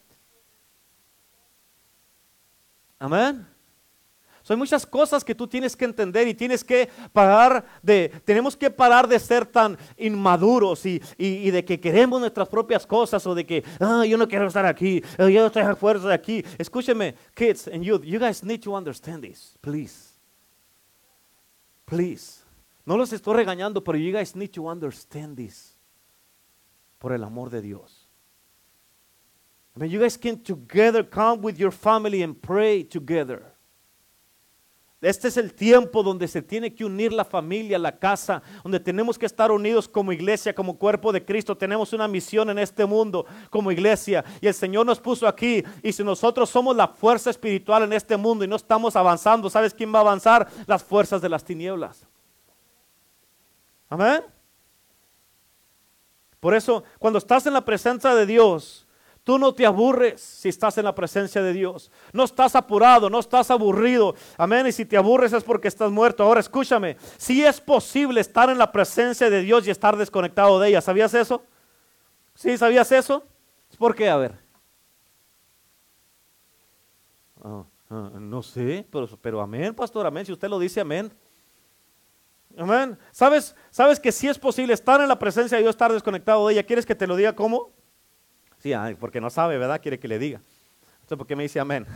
Amén 2.99 3.56
hay 4.53 4.57
muchas 4.57 4.87
cosas 4.87 5.25
que 5.25 5.35
tú 5.35 5.47
tienes 5.47 5.75
que 5.75 5.85
entender 5.85 6.29
y 6.29 6.35
tienes 6.35 6.63
que 6.63 6.89
parar 7.13 7.65
de, 7.83 8.13
tenemos 8.25 8.57
que 8.57 8.71
parar 8.71 9.09
de 9.09 9.19
ser 9.19 9.45
tan 9.45 9.77
inmaduros 9.97 10.87
y, 10.87 11.01
de 11.51 11.65
que 11.65 11.81
queremos 11.81 12.21
nuestras 12.21 12.49
propias 12.49 12.87
cosas 12.87 13.27
o 13.27 13.35
de 13.35 13.45
que, 13.45 13.65
ah, 13.81 14.05
yo 14.07 14.17
no 14.17 14.29
quiero 14.29 14.47
estar 14.47 14.67
aquí, 14.67 15.03
ah, 15.19 15.29
yo 15.29 15.41
no 15.41 15.47
estoy 15.47 15.63
fuerza 15.75 16.09
de 16.09 16.15
aquí. 16.15 16.45
Escúcheme, 16.59 17.15
kids 17.35 17.69
and 17.69 17.83
youth, 17.83 18.03
you 18.05 18.19
guys 18.19 18.45
need 18.45 18.61
to 18.61 18.77
understand 18.77 19.23
this, 19.23 19.57
please. 19.61 20.15
Please. 21.85 22.45
No 22.85 22.97
los 22.97 23.13
estoy 23.13 23.35
regañando, 23.35 23.83
pero 23.83 23.99
you 23.99 24.13
guys 24.13 24.37
need 24.37 24.51
to 24.51 24.69
understand 24.69 25.37
this. 25.37 25.77
Por 26.99 27.13
el 27.13 27.25
amor 27.25 27.51
de 27.51 27.61
Dios. 27.61 28.07
I 29.77 29.81
mean, 29.81 29.91
you 29.91 30.01
guys 30.01 30.17
can 30.17 30.43
together 30.43 31.03
come 31.03 31.43
with 31.43 31.59
your 31.59 31.71
family 31.71 32.23
and 32.23 32.41
pray 32.41 32.83
together. 32.83 33.56
Este 35.07 35.29
es 35.29 35.37
el 35.37 35.55
tiempo 35.55 36.03
donde 36.03 36.27
se 36.27 36.43
tiene 36.43 36.75
que 36.75 36.85
unir 36.85 37.13
la 37.13 37.25
familia, 37.25 37.79
la 37.79 37.97
casa, 37.97 38.43
donde 38.65 38.81
tenemos 38.81 39.17
que 39.17 39.27
estar 39.27 39.53
unidos 39.53 39.87
como 39.87 40.11
iglesia, 40.11 40.53
como 40.53 40.77
cuerpo 40.77 41.13
de 41.13 41.25
Cristo. 41.25 41.57
Tenemos 41.57 41.93
una 41.93 42.09
misión 42.09 42.51
en 42.51 42.59
este 42.59 42.85
mundo 42.85 43.25
como 43.49 43.71
iglesia 43.71 44.25
y 44.41 44.49
el 44.49 44.55
Señor 44.55 44.85
nos 44.85 44.99
puso 44.99 45.29
aquí. 45.29 45.63
Y 45.81 45.93
si 45.93 46.03
nosotros 46.03 46.51
somos 46.51 46.75
la 46.75 46.89
fuerza 46.89 47.31
espiritual 47.31 47.85
en 47.85 47.93
este 47.93 48.17
mundo 48.17 48.45
y 48.45 48.49
no 48.49 48.57
estamos 48.57 48.97
avanzando, 48.97 49.49
¿sabes 49.49 49.73
quién 49.73 49.95
va 49.95 49.99
a 49.99 50.03
avanzar? 50.03 50.49
Las 50.67 50.83
fuerzas 50.83 51.23
de 51.23 51.29
las 51.29 51.45
tinieblas. 51.45 52.05
Amén. 53.89 54.25
Por 56.41 56.53
eso, 56.53 56.83
cuando 56.99 57.21
estás 57.21 57.47
en 57.47 57.53
la 57.53 57.65
presencia 57.65 58.13
de 58.13 58.27
Dios, 58.27 58.86
Tú 59.27 59.41
no 59.41 59.53
te 59.53 59.67
aburres 59.67 60.21
si 60.21 60.51
estás 60.51 60.79
en 60.79 60.85
la 60.85 60.95
presencia 60.95 61.43
de 61.43 61.53
Dios. 61.53 61.91
No 62.13 62.23
estás 62.23 62.55
apurado, 62.55 63.11
no 63.11 63.19
estás 63.19 63.51
aburrido. 63.51 64.15
Amén. 64.39 64.69
Y 64.69 64.71
si 64.71 64.87
te 64.87 64.97
aburres 64.97 65.33
es 65.33 65.43
porque 65.43 65.67
estás 65.67 65.91
muerto. 65.91 66.23
Ahora 66.23 66.39
escúchame. 66.39 66.97
Si 67.17 67.45
es 67.45 67.61
posible 67.61 68.21
estar 68.21 68.49
en 68.51 68.57
la 68.57 68.71
presencia 68.71 69.29
de 69.29 69.41
Dios 69.41 69.67
y 69.67 69.71
estar 69.73 69.97
desconectado 69.97 70.61
de 70.61 70.69
ella. 70.69 70.81
¿Sabías 70.81 71.13
eso? 71.13 71.43
¿Sí? 72.37 72.57
¿Sabías 72.57 72.93
eso? 72.93 73.25
¿Por 73.77 73.97
qué? 73.97 74.09
A 74.09 74.17
ver. 74.17 74.39
Ah, 77.43 77.65
no 78.21 78.45
sé, 78.45 78.87
pero, 78.93 79.09
pero 79.21 79.41
amén, 79.41 79.75
pastor, 79.75 80.07
amén. 80.07 80.25
Si 80.25 80.31
usted 80.31 80.49
lo 80.49 80.61
dice, 80.61 80.83
amén. 80.83 81.13
Amén. 82.57 82.97
¿Sabes, 83.11 83.57
¿Sabes 83.73 83.99
que 83.99 84.13
si 84.13 84.29
es 84.29 84.39
posible 84.39 84.73
estar 84.73 85.01
en 85.01 85.09
la 85.09 85.19
presencia 85.19 85.57
de 85.57 85.65
Dios, 85.65 85.75
estar 85.75 85.93
desconectado 85.93 86.47
de 86.47 86.55
ella? 86.55 86.63
¿Quieres 86.63 86.87
que 86.87 86.95
te 86.95 87.09
lo 87.09 87.17
diga 87.17 87.35
cómo? 87.35 87.75
Porque 88.99 89.21
no 89.21 89.31
sabe, 89.31 89.59
¿verdad? 89.59 89.81
Quiere 89.81 89.99
que 89.99 90.09
le 90.09 90.19
diga. 90.19 90.41
Entonces, 90.95 91.19
¿por 91.19 91.27
qué 91.27 91.37
me 91.37 91.45
dice 91.45 91.61
amén? 91.61 91.87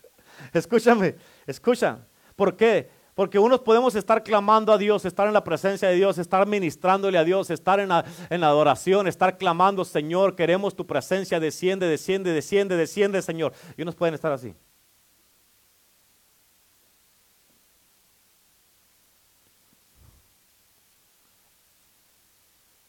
Escúchame, 0.52 1.16
escucha. 1.46 2.06
¿Por 2.36 2.56
qué? 2.56 2.88
Porque 3.14 3.38
unos 3.38 3.60
podemos 3.60 3.94
estar 3.94 4.22
clamando 4.24 4.72
a 4.72 4.78
Dios, 4.78 5.04
estar 5.04 5.28
en 5.28 5.34
la 5.34 5.44
presencia 5.44 5.88
de 5.88 5.94
Dios, 5.94 6.18
estar 6.18 6.46
ministrándole 6.46 7.16
a 7.16 7.24
Dios, 7.24 7.48
estar 7.50 7.78
en 7.78 7.88
la, 7.88 8.04
adoración, 8.30 9.06
estar 9.06 9.38
clamando, 9.38 9.84
Señor, 9.84 10.34
queremos 10.34 10.74
tu 10.74 10.84
presencia, 10.86 11.38
desciende, 11.38 11.86
desciende, 11.86 12.32
desciende, 12.32 12.76
desciende, 12.76 13.22
Señor. 13.22 13.52
Y 13.76 13.82
unos 13.82 13.94
pueden 13.94 14.14
estar 14.14 14.32
así. 14.32 14.54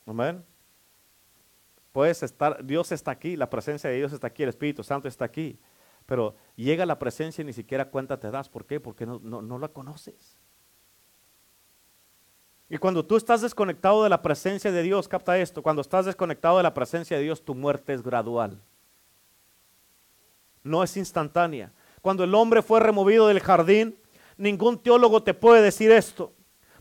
Amén. 0.08 0.54
Puedes 1.95 2.23
estar, 2.23 2.62
Dios 2.65 2.91
está 2.91 3.12
aquí, 3.12 3.38
la 3.38 3.49
presencia 3.49 3.89
de 3.89 3.95
Dios 3.95 4.12
está 4.12 4.27
aquí, 4.27 4.43
el 4.43 4.49
Espíritu 4.49 4.84
Santo 4.84 5.08
está 5.08 5.23
aquí. 5.23 5.58
Pero 6.05 6.36
llega 6.58 6.86
la 6.86 6.99
presencia 6.99 7.41
y 7.41 7.45
ni 7.45 7.53
siquiera 7.53 7.89
cuenta 7.89 8.19
te 8.19 8.29
das. 8.29 8.49
¿Por 8.49 8.65
qué? 8.65 8.81
Porque 8.81 9.05
no, 9.05 9.17
no, 9.21 9.58
la 9.58 9.69
conoces. 9.69 10.38
Y 12.67 12.77
cuando 12.79 13.05
tú 13.05 13.15
estás 13.15 13.43
desconectado 13.43 14.03
de 14.03 14.10
la 14.10 14.21
presencia 14.21 14.73
de 14.73 14.84
Dios, 14.84 15.08
capta 15.08 15.38
esto, 15.38 15.63
cuando 15.63 15.81
estás 15.81 16.05
desconectado 16.05 16.58
de 16.58 16.63
la 16.63 16.73
presencia 16.73 17.15
de 17.15 17.23
Dios, 17.23 17.45
tu 17.45 17.55
muerte 17.55 17.93
es 17.93 18.03
gradual. 18.03 18.62
No 20.63 20.84
es 20.84 20.97
instantánea. 20.97 21.71
Cuando 22.01 22.25
el 22.25 22.36
hombre 22.36 22.62
fue 22.62 22.81
removido 22.81 23.29
del 23.29 23.39
jardín, 23.39 23.97
ningún 24.36 24.84
teólogo 24.84 25.23
te 25.23 25.34
puede 25.34 25.62
decir 25.62 25.91
esto. 25.91 26.34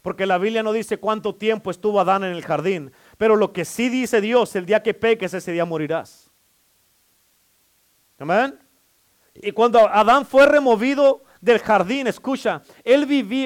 Porque 0.03 0.27
la 0.27 0.38
Biblia 0.38 0.62
no 0.62 0.72
dice 0.72 0.98
cuánto 0.98 1.35
tiempo 1.35 1.70
estuvo 1.70 1.98
Adán 1.98 2.24
en 2.24 2.33
el 2.33 2.44
jardín. 2.44 2.92
Pero 3.16 3.37
lo 3.37 3.53
que 3.53 3.64
sí 3.64 3.88
dice 3.88 4.20
Dios, 4.20 4.55
el 4.57 4.66
día 4.66 4.83
que 4.83 4.94
peques, 4.94 5.35
ese 5.35 5.53
día 5.53 5.64
morirás. 5.64 6.31
Amén. 8.18 8.59
Y 9.35 9.53
cuando 9.53 9.81
Adán 9.88 10.24
fue 10.24 10.46
removido 10.46 11.24
del 11.40 11.59
jardín, 11.59 12.07
escucha, 12.07 12.62
él, 12.85 13.03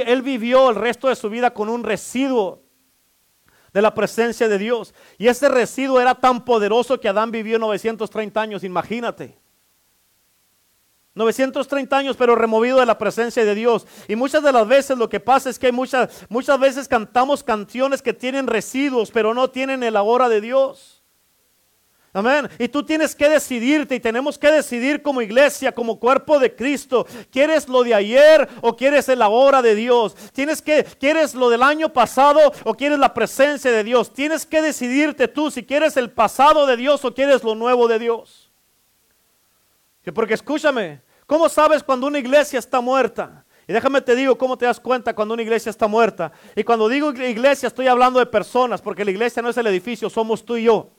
él 0.07 0.23
vivió 0.23 0.71
el 0.71 0.77
resto 0.77 1.09
de 1.09 1.17
su 1.17 1.31
vida 1.31 1.53
con 1.53 1.69
un 1.69 1.83
residuo 1.83 2.63
de 3.73 3.83
la 3.83 3.95
presencia 3.95 4.49
de 4.49 4.59
Dios. 4.59 4.95
Y 5.17 5.29
ese 5.29 5.49
residuo 5.49 6.01
era 6.01 6.15
tan 6.15 6.45
poderoso 6.45 7.01
que 7.01 7.09
Adán 7.09 7.31
vivió 7.31 7.59
930 7.59 8.41
años, 8.41 8.65
imagínate. 8.65 9.39
930 11.19 11.97
años, 11.97 12.17
pero 12.17 12.37
removido 12.37 12.79
de 12.79 12.87
la 12.87 12.97
presencia 12.97 13.45
de 13.45 13.55
Dios. 13.55 13.87
Y 14.07 14.17
muchas 14.17 14.43
de 14.43 14.53
las 14.53 14.67
veces 14.67 14.97
lo 14.97 15.09
que 15.09 15.21
pasa 15.21 15.51
es 15.51 15.59
que 15.59 15.73
muchas, 15.73 16.27
muchas 16.29 16.59
veces 16.59 16.89
cantamos 16.89 17.43
canciones 17.43 18.01
que 18.01 18.15
tienen 18.15 18.47
residuos, 18.47 19.11
pero 19.11 19.35
no 19.35 19.51
tienen 19.51 19.83
el 19.83 19.97
ahora 19.97 20.29
de 20.29 20.41
Dios. 20.41 21.03
Amén. 22.13 22.49
Y 22.59 22.69
tú 22.69 22.85
tienes 22.85 23.15
que 23.15 23.29
decidirte 23.29 23.97
y 23.97 24.01
tenemos 24.01 24.39
que 24.39 24.51
decidir 24.51 25.03
como 25.03 25.21
iglesia, 25.21 25.73
como 25.73 25.99
cuerpo 25.99 26.39
de 26.39 26.55
Cristo. 26.55 27.07
¿Quieres 27.31 27.69
lo 27.69 27.83
de 27.83 27.95
ayer 27.95 28.49
o 28.63 28.75
quieres 28.77 29.09
el 29.09 29.21
ahora 29.21 29.61
de 29.61 29.75
Dios? 29.75 30.15
¿Tienes 30.33 30.63
que, 30.63 30.85
¿Quieres 30.85 31.35
lo 31.35 31.51
del 31.51 31.63
año 31.63 31.93
pasado 31.93 32.41
o 32.65 32.75
quieres 32.75 32.99
la 32.99 33.13
presencia 33.13 33.71
de 33.71 33.85
Dios? 33.85 34.13
Tienes 34.13 34.47
que 34.47 34.63
decidirte 34.63 35.29
tú 35.29 35.51
si 35.51 35.65
quieres 35.65 35.97
el 35.97 36.11
pasado 36.11 36.65
de 36.65 36.77
Dios 36.77 37.05
o 37.05 37.13
quieres 37.13 37.45
lo 37.45 37.55
nuevo 37.55 37.89
de 37.89 37.99
Dios. 37.99 38.49
Porque 40.15 40.35
escúchame, 40.35 41.01
¿cómo 41.29 41.49
sabes 41.49 41.85
cuando 41.85 42.09
una 42.09 42.19
iglesia 42.19 42.59
está 42.59 42.81
muerta? 42.81 43.45
Y 43.69 43.73
déjame 43.73 44.01
te 44.01 44.17
digo 44.17 44.37
cómo 44.37 44.59
te 44.59 44.65
das 44.65 44.81
cuenta 44.81 45.15
cuando 45.15 45.35
una 45.35 45.43
iglesia 45.43 45.71
está 45.71 45.87
muerta. 45.87 46.33
Y 46.57 46.65
cuando 46.65 46.89
digo 46.89 47.11
iglesia 47.13 47.67
estoy 47.67 47.87
hablando 47.87 48.19
de 48.19 48.27
personas, 48.27 48.81
porque 48.81 49.05
la 49.05 49.11
iglesia 49.13 49.43
no 49.43 49.51
es 49.51 49.57
el 49.59 49.67
edificio, 49.67 50.11
somos 50.11 50.45
tú 50.45 50.57
y 50.57 50.65
yo. 50.65 50.91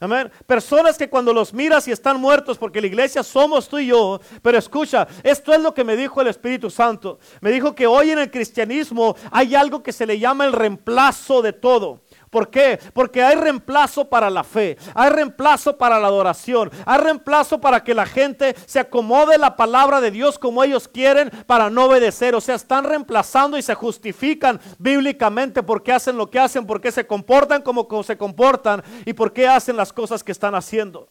Amén. 0.00 0.30
Personas 0.46 0.96
que 0.96 1.10
cuando 1.10 1.32
los 1.32 1.52
miras 1.52 1.88
y 1.88 1.90
están 1.90 2.20
muertos, 2.20 2.56
porque 2.56 2.80
la 2.80 2.86
iglesia 2.86 3.24
somos 3.24 3.68
tú 3.68 3.78
y 3.78 3.88
yo. 3.88 4.20
Pero 4.42 4.56
escucha, 4.56 5.08
esto 5.24 5.52
es 5.52 5.60
lo 5.60 5.74
que 5.74 5.82
me 5.82 5.96
dijo 5.96 6.20
el 6.20 6.28
Espíritu 6.28 6.70
Santo. 6.70 7.18
Me 7.40 7.50
dijo 7.50 7.74
que 7.74 7.88
hoy 7.88 8.12
en 8.12 8.20
el 8.20 8.30
cristianismo 8.30 9.16
hay 9.32 9.56
algo 9.56 9.82
que 9.82 9.92
se 9.92 10.06
le 10.06 10.20
llama 10.20 10.44
el 10.44 10.52
reemplazo 10.52 11.42
de 11.42 11.52
todo. 11.52 12.02
¿Por 12.30 12.50
qué? 12.50 12.78
Porque 12.92 13.22
hay 13.22 13.36
reemplazo 13.36 14.08
para 14.08 14.28
la 14.28 14.44
fe, 14.44 14.76
hay 14.94 15.10
reemplazo 15.10 15.78
para 15.78 15.98
la 15.98 16.08
adoración, 16.08 16.70
hay 16.84 16.98
reemplazo 16.98 17.60
para 17.60 17.82
que 17.82 17.94
la 17.94 18.06
gente 18.06 18.54
se 18.66 18.78
acomode 18.78 19.38
la 19.38 19.56
palabra 19.56 20.00
de 20.00 20.10
Dios 20.10 20.38
como 20.38 20.62
ellos 20.62 20.88
quieren 20.88 21.30
para 21.46 21.70
no 21.70 21.86
obedecer. 21.86 22.34
O 22.34 22.40
sea, 22.40 22.54
están 22.54 22.84
reemplazando 22.84 23.56
y 23.56 23.62
se 23.62 23.74
justifican 23.74 24.60
bíblicamente 24.78 25.62
por 25.62 25.82
qué 25.82 25.92
hacen 25.92 26.16
lo 26.16 26.30
que 26.30 26.38
hacen, 26.38 26.66
por 26.66 26.80
qué 26.80 26.92
se 26.92 27.06
comportan 27.06 27.62
como, 27.62 27.86
se 28.02 28.16
comportan 28.16 28.82
y 29.06 29.12
por 29.12 29.32
qué 29.32 29.48
hacen 29.48 29.76
las 29.76 29.92
cosas 29.92 30.22
que 30.22 30.32
están 30.32 30.54
haciendo. 30.54 31.08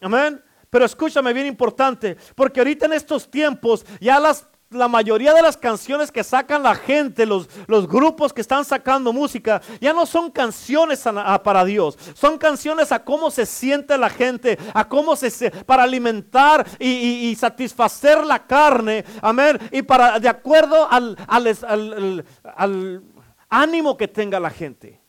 Amén. 0.00 0.42
Pero 0.68 0.86
escúchame 0.86 1.32
bien 1.34 1.46
importante, 1.46 2.16
porque 2.34 2.60
ahorita 2.60 2.86
en 2.86 2.94
estos 2.94 3.30
tiempos 3.30 3.84
ya 4.00 4.18
las 4.18 4.48
la 4.72 4.88
mayoría 4.88 5.34
de 5.34 5.42
las 5.42 5.56
canciones 5.56 6.10
que 6.10 6.24
sacan 6.24 6.62
la 6.62 6.74
gente, 6.74 7.26
los, 7.26 7.48
los 7.66 7.86
grupos 7.86 8.32
que 8.32 8.40
están 8.40 8.64
sacando 8.64 9.12
música, 9.12 9.60
ya 9.80 9.92
no 9.92 10.06
son 10.06 10.30
canciones 10.30 11.04
para 11.42 11.64
Dios, 11.64 11.98
son 12.14 12.38
canciones 12.38 12.92
a 12.92 13.04
cómo 13.04 13.30
se 13.30 13.46
siente 13.46 13.96
la 13.98 14.10
gente, 14.10 14.58
a 14.74 14.88
cómo 14.88 15.16
se, 15.16 15.50
para 15.50 15.82
alimentar 15.82 16.66
y, 16.78 17.34
satisfacer 17.38 18.24
la 18.24 18.46
carne, 18.46 19.04
amén, 19.20 19.58
y 19.70 19.82
para, 19.82 20.18
de 20.20 20.28
acuerdo 20.28 20.88
al, 20.90 21.16
al, 21.28 23.02
ánimo 23.48 23.96
que 23.96 24.08
tenga 24.08 24.38
la 24.38 24.50
gente. 24.50 25.00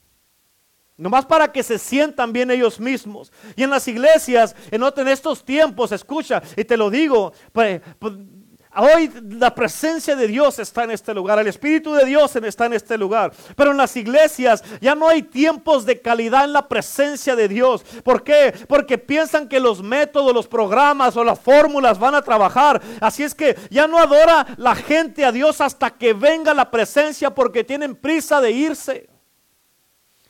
Nomás 0.96 1.26
para 1.26 1.52
que 1.52 1.64
se 1.64 1.80
sientan 1.80 2.32
bien 2.32 2.52
ellos 2.52 2.80
mismos. 2.80 3.32
Y 3.56 3.64
en 3.64 3.72
las 3.72 3.88
iglesias, 3.88 4.56
en, 4.70 4.84
en 4.84 5.08
estos 5.08 5.44
tiempos, 5.44 5.92
escucha, 5.92 6.42
y 6.56 6.64
te 6.64 6.78
lo 6.78 6.90
digo, 6.90 7.34
pues, 7.52 7.82
pues 7.98 8.14
Hoy 8.76 9.12
la 9.30 9.54
presencia 9.54 10.16
de 10.16 10.28
Dios 10.28 10.58
está 10.58 10.84
en 10.84 10.92
este 10.92 11.14
lugar, 11.14 11.38
el 11.40 11.48
Espíritu 11.48 11.94
de 11.94 12.06
Dios 12.06 12.36
está 12.36 12.66
en 12.66 12.74
este 12.74 12.98
lugar. 12.98 13.32
Pero 13.56 13.72
en 13.72 13.78
las 13.78 13.96
iglesias 13.96 14.64
ya 14.82 14.96
no 14.96 15.08
hay 15.08 15.22
tiempos 15.22 15.86
de 15.86 16.02
calidad 16.02 16.46
en 16.46 16.54
la 16.54 16.68
presencia 16.68 17.36
de 17.36 17.48
Dios. 17.48 17.84
¿Por 18.04 18.24
qué? 18.24 18.54
Porque 18.68 18.98
piensan 18.98 19.48
que 19.48 19.60
los 19.60 19.84
métodos, 19.84 20.34
los 20.34 20.48
programas 20.48 21.16
o 21.16 21.24
las 21.24 21.40
fórmulas 21.40 22.00
van 22.00 22.16
a 22.16 22.22
trabajar. 22.22 22.82
Así 23.00 23.24
es 23.24 23.36
que 23.36 23.56
ya 23.70 23.88
no 23.88 24.00
adora 24.00 24.48
la 24.58 24.76
gente 24.76 25.24
a 25.24 25.32
Dios 25.32 25.62
hasta 25.62 25.92
que 25.92 26.14
venga 26.14 26.54
la 26.54 26.72
presencia 26.72 27.30
porque 27.30 27.64
tienen 27.64 27.96
prisa 27.96 28.42
de 28.42 28.52
irse. 28.52 29.13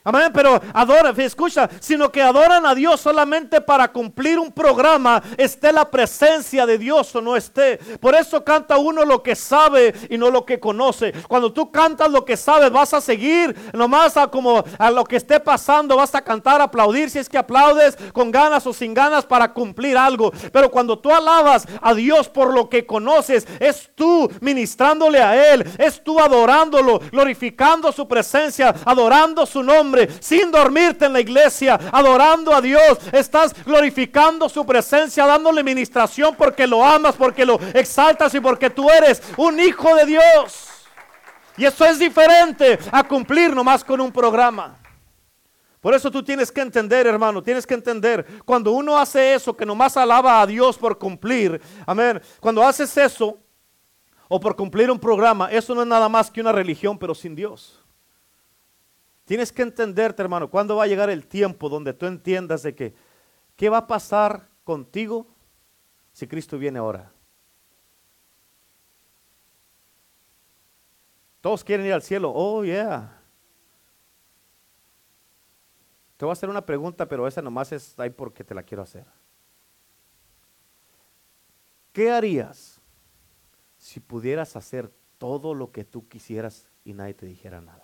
Amén, 0.05 0.31
pero 0.33 0.59
adoran, 0.73 1.17
escucha, 1.21 1.69
sino 1.79 2.11
que 2.11 2.21
adoran 2.21 2.65
a 2.65 2.75
Dios 2.75 2.99
solamente 2.99 3.61
para 3.61 3.89
cumplir 3.89 4.37
un 4.37 4.51
programa, 4.51 5.23
esté 5.37 5.71
la 5.71 5.89
presencia 5.89 6.65
de 6.65 6.77
Dios 6.77 7.15
o 7.15 7.21
no 7.21 7.37
esté. 7.37 7.77
Por 8.01 8.13
eso 8.13 8.43
canta 8.43 8.77
uno 8.77 9.05
lo 9.05 9.23
que 9.23 9.33
sabe 9.33 9.93
y 10.09 10.17
no 10.17 10.29
lo 10.29 10.45
que 10.45 10.59
conoce. 10.59 11.13
Cuando 11.29 11.53
tú 11.53 11.71
cantas 11.71 12.11
lo 12.11 12.25
que 12.25 12.35
sabes, 12.35 12.69
vas 12.69 12.93
a 12.93 12.99
seguir 12.99 13.55
nomás 13.71 14.17
a 14.17 14.27
como 14.27 14.65
a 14.77 14.91
lo 14.91 15.05
que 15.05 15.15
esté 15.15 15.39
pasando, 15.39 15.95
vas 15.95 16.13
a 16.15 16.21
cantar, 16.21 16.59
aplaudir 16.59 17.09
si 17.09 17.19
es 17.19 17.29
que 17.29 17.37
aplaudes 17.37 17.95
con 18.11 18.29
ganas 18.29 18.67
o 18.67 18.73
sin 18.73 18.93
ganas 18.93 19.23
para 19.23 19.53
cumplir 19.53 19.97
algo. 19.97 20.33
Pero 20.51 20.69
cuando 20.69 20.99
tú 20.99 21.11
alabas 21.11 21.65
a 21.81 21.93
Dios 21.93 22.27
por 22.27 22.53
lo 22.53 22.67
que 22.67 22.85
conoces, 22.85 23.47
es 23.57 23.89
tú 23.95 24.29
ministrándole 24.41 25.21
a 25.21 25.53
Él, 25.53 25.65
es 25.77 26.03
tú 26.03 26.19
adorándolo, 26.19 26.99
glorificando 27.09 27.93
su 27.93 28.05
presencia, 28.05 28.75
adorando 28.83 29.45
su 29.45 29.63
nombre 29.63 29.92
sin 30.19 30.51
dormirte 30.51 31.05
en 31.05 31.13
la 31.13 31.19
iglesia, 31.19 31.79
adorando 31.91 32.53
a 32.53 32.61
Dios. 32.61 32.99
Estás 33.11 33.53
glorificando 33.65 34.49
su 34.49 34.65
presencia, 34.65 35.25
dándole 35.25 35.63
ministración 35.63 36.35
porque 36.35 36.67
lo 36.67 36.83
amas, 36.83 37.15
porque 37.15 37.45
lo 37.45 37.59
exaltas 37.73 38.33
y 38.35 38.39
porque 38.39 38.69
tú 38.69 38.89
eres 38.89 39.21
un 39.37 39.59
hijo 39.59 39.95
de 39.95 40.05
Dios. 40.05 40.69
Y 41.57 41.65
eso 41.65 41.85
es 41.85 41.99
diferente 41.99 42.79
a 42.91 43.03
cumplir 43.03 43.55
nomás 43.55 43.83
con 43.83 44.01
un 44.01 44.11
programa. 44.11 44.77
Por 45.79 45.93
eso 45.93 46.09
tú 46.09 46.23
tienes 46.23 46.49
que 46.49 46.61
entender, 46.61 47.05
hermano, 47.07 47.43
tienes 47.43 47.67
que 47.67 47.73
entender, 47.73 48.25
cuando 48.45 48.71
uno 48.71 48.97
hace 48.97 49.33
eso, 49.33 49.55
que 49.55 49.65
nomás 49.65 49.97
alaba 49.97 50.41
a 50.41 50.47
Dios 50.47 50.77
por 50.77 50.97
cumplir, 50.97 51.61
amén, 51.85 52.21
cuando 52.39 52.63
haces 52.63 52.95
eso, 52.95 53.37
o 54.29 54.39
por 54.39 54.55
cumplir 54.55 54.89
un 54.89 54.97
programa, 54.97 55.51
eso 55.51 55.75
no 55.75 55.81
es 55.81 55.87
nada 55.87 56.07
más 56.07 56.31
que 56.31 56.39
una 56.39 56.53
religión, 56.53 56.97
pero 56.97 57.13
sin 57.13 57.35
Dios. 57.35 57.82
Tienes 59.25 59.51
que 59.51 59.61
entenderte, 59.61 60.21
hermano, 60.21 60.49
cuándo 60.49 60.75
va 60.75 60.83
a 60.83 60.87
llegar 60.87 61.09
el 61.09 61.27
tiempo 61.27 61.69
donde 61.69 61.93
tú 61.93 62.05
entiendas 62.05 62.63
de 62.63 62.75
que, 62.75 62.93
¿qué 63.55 63.69
va 63.69 63.79
a 63.79 63.87
pasar 63.87 64.49
contigo 64.63 65.27
si 66.11 66.27
Cristo 66.27 66.57
viene 66.57 66.79
ahora? 66.79 67.11
Todos 71.39 71.63
quieren 71.63 71.85
ir 71.85 71.93
al 71.93 72.01
cielo. 72.01 72.31
Oh, 72.33 72.63
yeah. 72.63 73.21
Te 76.15 76.25
voy 76.25 76.31
a 76.31 76.33
hacer 76.33 76.49
una 76.49 76.65
pregunta, 76.65 77.05
pero 77.05 77.27
esa 77.27 77.41
nomás 77.41 77.71
es 77.73 77.99
ahí 77.99 78.09
porque 78.09 78.43
te 78.45 78.55
la 78.55 78.63
quiero 78.63 78.83
hacer. 78.83 79.05
¿Qué 81.91 82.11
harías 82.11 82.81
si 83.77 83.99
pudieras 83.99 84.55
hacer 84.55 84.89
todo 85.17 85.53
lo 85.53 85.71
que 85.71 85.83
tú 85.83 86.07
quisieras 86.07 86.71
y 86.85 86.93
nadie 86.93 87.13
te 87.13 87.25
dijera 87.25 87.59
nada? 87.59 87.82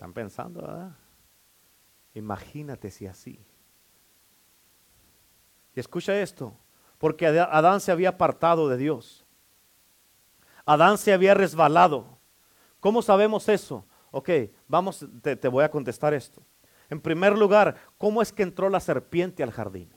Están 0.00 0.14
pensando, 0.14 0.62
¿verdad? 0.62 0.96
Imagínate 2.14 2.90
si 2.90 3.06
así. 3.06 3.38
Y 5.74 5.80
escucha 5.80 6.18
esto, 6.18 6.56
porque 6.96 7.26
Adán 7.26 7.82
se 7.82 7.92
había 7.92 8.08
apartado 8.08 8.70
de 8.70 8.78
Dios. 8.78 9.26
Adán 10.64 10.96
se 10.96 11.12
había 11.12 11.34
resbalado. 11.34 12.18
¿Cómo 12.80 13.02
sabemos 13.02 13.46
eso? 13.50 13.84
Ok, 14.10 14.30
vamos, 14.66 15.06
te, 15.20 15.36
te 15.36 15.48
voy 15.48 15.64
a 15.64 15.70
contestar 15.70 16.14
esto. 16.14 16.42
En 16.88 16.98
primer 16.98 17.36
lugar, 17.36 17.76
¿cómo 17.98 18.22
es 18.22 18.32
que 18.32 18.42
entró 18.42 18.70
la 18.70 18.80
serpiente 18.80 19.42
al 19.42 19.50
jardín? 19.50 19.92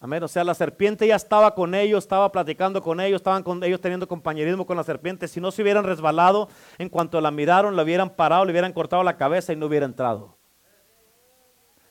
Amén. 0.00 0.22
O 0.22 0.28
sea, 0.28 0.44
la 0.44 0.54
serpiente 0.54 1.06
ya 1.06 1.16
estaba 1.16 1.54
con 1.54 1.74
ellos, 1.74 2.04
estaba 2.04 2.30
platicando 2.30 2.80
con 2.80 3.00
ellos, 3.00 3.20
estaban 3.20 3.42
con 3.42 3.62
ellos 3.64 3.80
teniendo 3.80 4.06
compañerismo 4.06 4.64
con 4.64 4.76
la 4.76 4.84
serpiente. 4.84 5.26
Si 5.26 5.40
no 5.40 5.50
se 5.50 5.62
hubieran 5.62 5.84
resbalado, 5.84 6.48
en 6.78 6.88
cuanto 6.88 7.20
la 7.20 7.32
miraron, 7.32 7.74
la 7.74 7.82
hubieran 7.82 8.10
parado, 8.10 8.44
le 8.44 8.52
hubieran 8.52 8.72
cortado 8.72 9.02
la 9.02 9.16
cabeza 9.16 9.52
y 9.52 9.56
no 9.56 9.66
hubiera 9.66 9.86
entrado. 9.86 10.36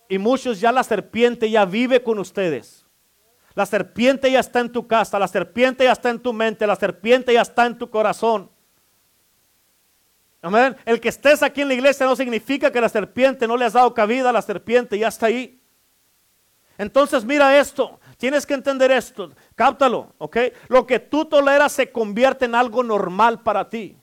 Y 0.07 0.17
muchos 0.17 0.61
ya 0.61 0.71
la 0.71 0.83
serpiente 0.83 1.49
ya 1.49 1.65
vive 1.65 2.01
con 2.01 2.17
ustedes. 2.17 2.85
La 3.55 3.65
serpiente 3.65 4.31
ya 4.31 4.39
está 4.39 4.61
en 4.61 4.71
tu 4.71 4.87
casa, 4.87 5.19
la 5.19 5.27
serpiente 5.27 5.83
ya 5.83 5.91
está 5.91 6.09
en 6.09 6.19
tu 6.19 6.31
mente, 6.31 6.65
la 6.65 6.75
serpiente 6.75 7.33
ya 7.33 7.41
está 7.41 7.65
en 7.65 7.77
tu 7.77 7.89
corazón. 7.89 8.49
Amén. 10.41 10.77
El 10.85 11.01
que 11.01 11.09
estés 11.09 11.43
aquí 11.43 11.61
en 11.61 11.67
la 11.67 11.73
iglesia 11.73 12.05
no 12.05 12.15
significa 12.15 12.71
que 12.71 12.79
la 12.79 12.87
serpiente 12.87 13.47
no 13.47 13.57
le 13.57 13.65
has 13.65 13.73
dado 13.73 13.93
cabida, 13.93 14.31
la 14.31 14.41
serpiente 14.41 14.97
ya 14.97 15.09
está 15.09 15.25
ahí. 15.25 15.56
Entonces 16.77 17.25
mira 17.25 17.57
esto, 17.57 17.99
tienes 18.17 18.45
que 18.45 18.53
entender 18.53 18.91
esto, 18.91 19.31
cáptalo, 19.55 20.13
¿ok? 20.19 20.37
Lo 20.67 20.85
que 20.85 20.99
tú 20.99 21.25
toleras 21.25 21.71
se 21.71 21.91
convierte 21.91 22.45
en 22.45 22.55
algo 22.55 22.83
normal 22.83 23.41
para 23.41 23.69
ti. 23.69 23.96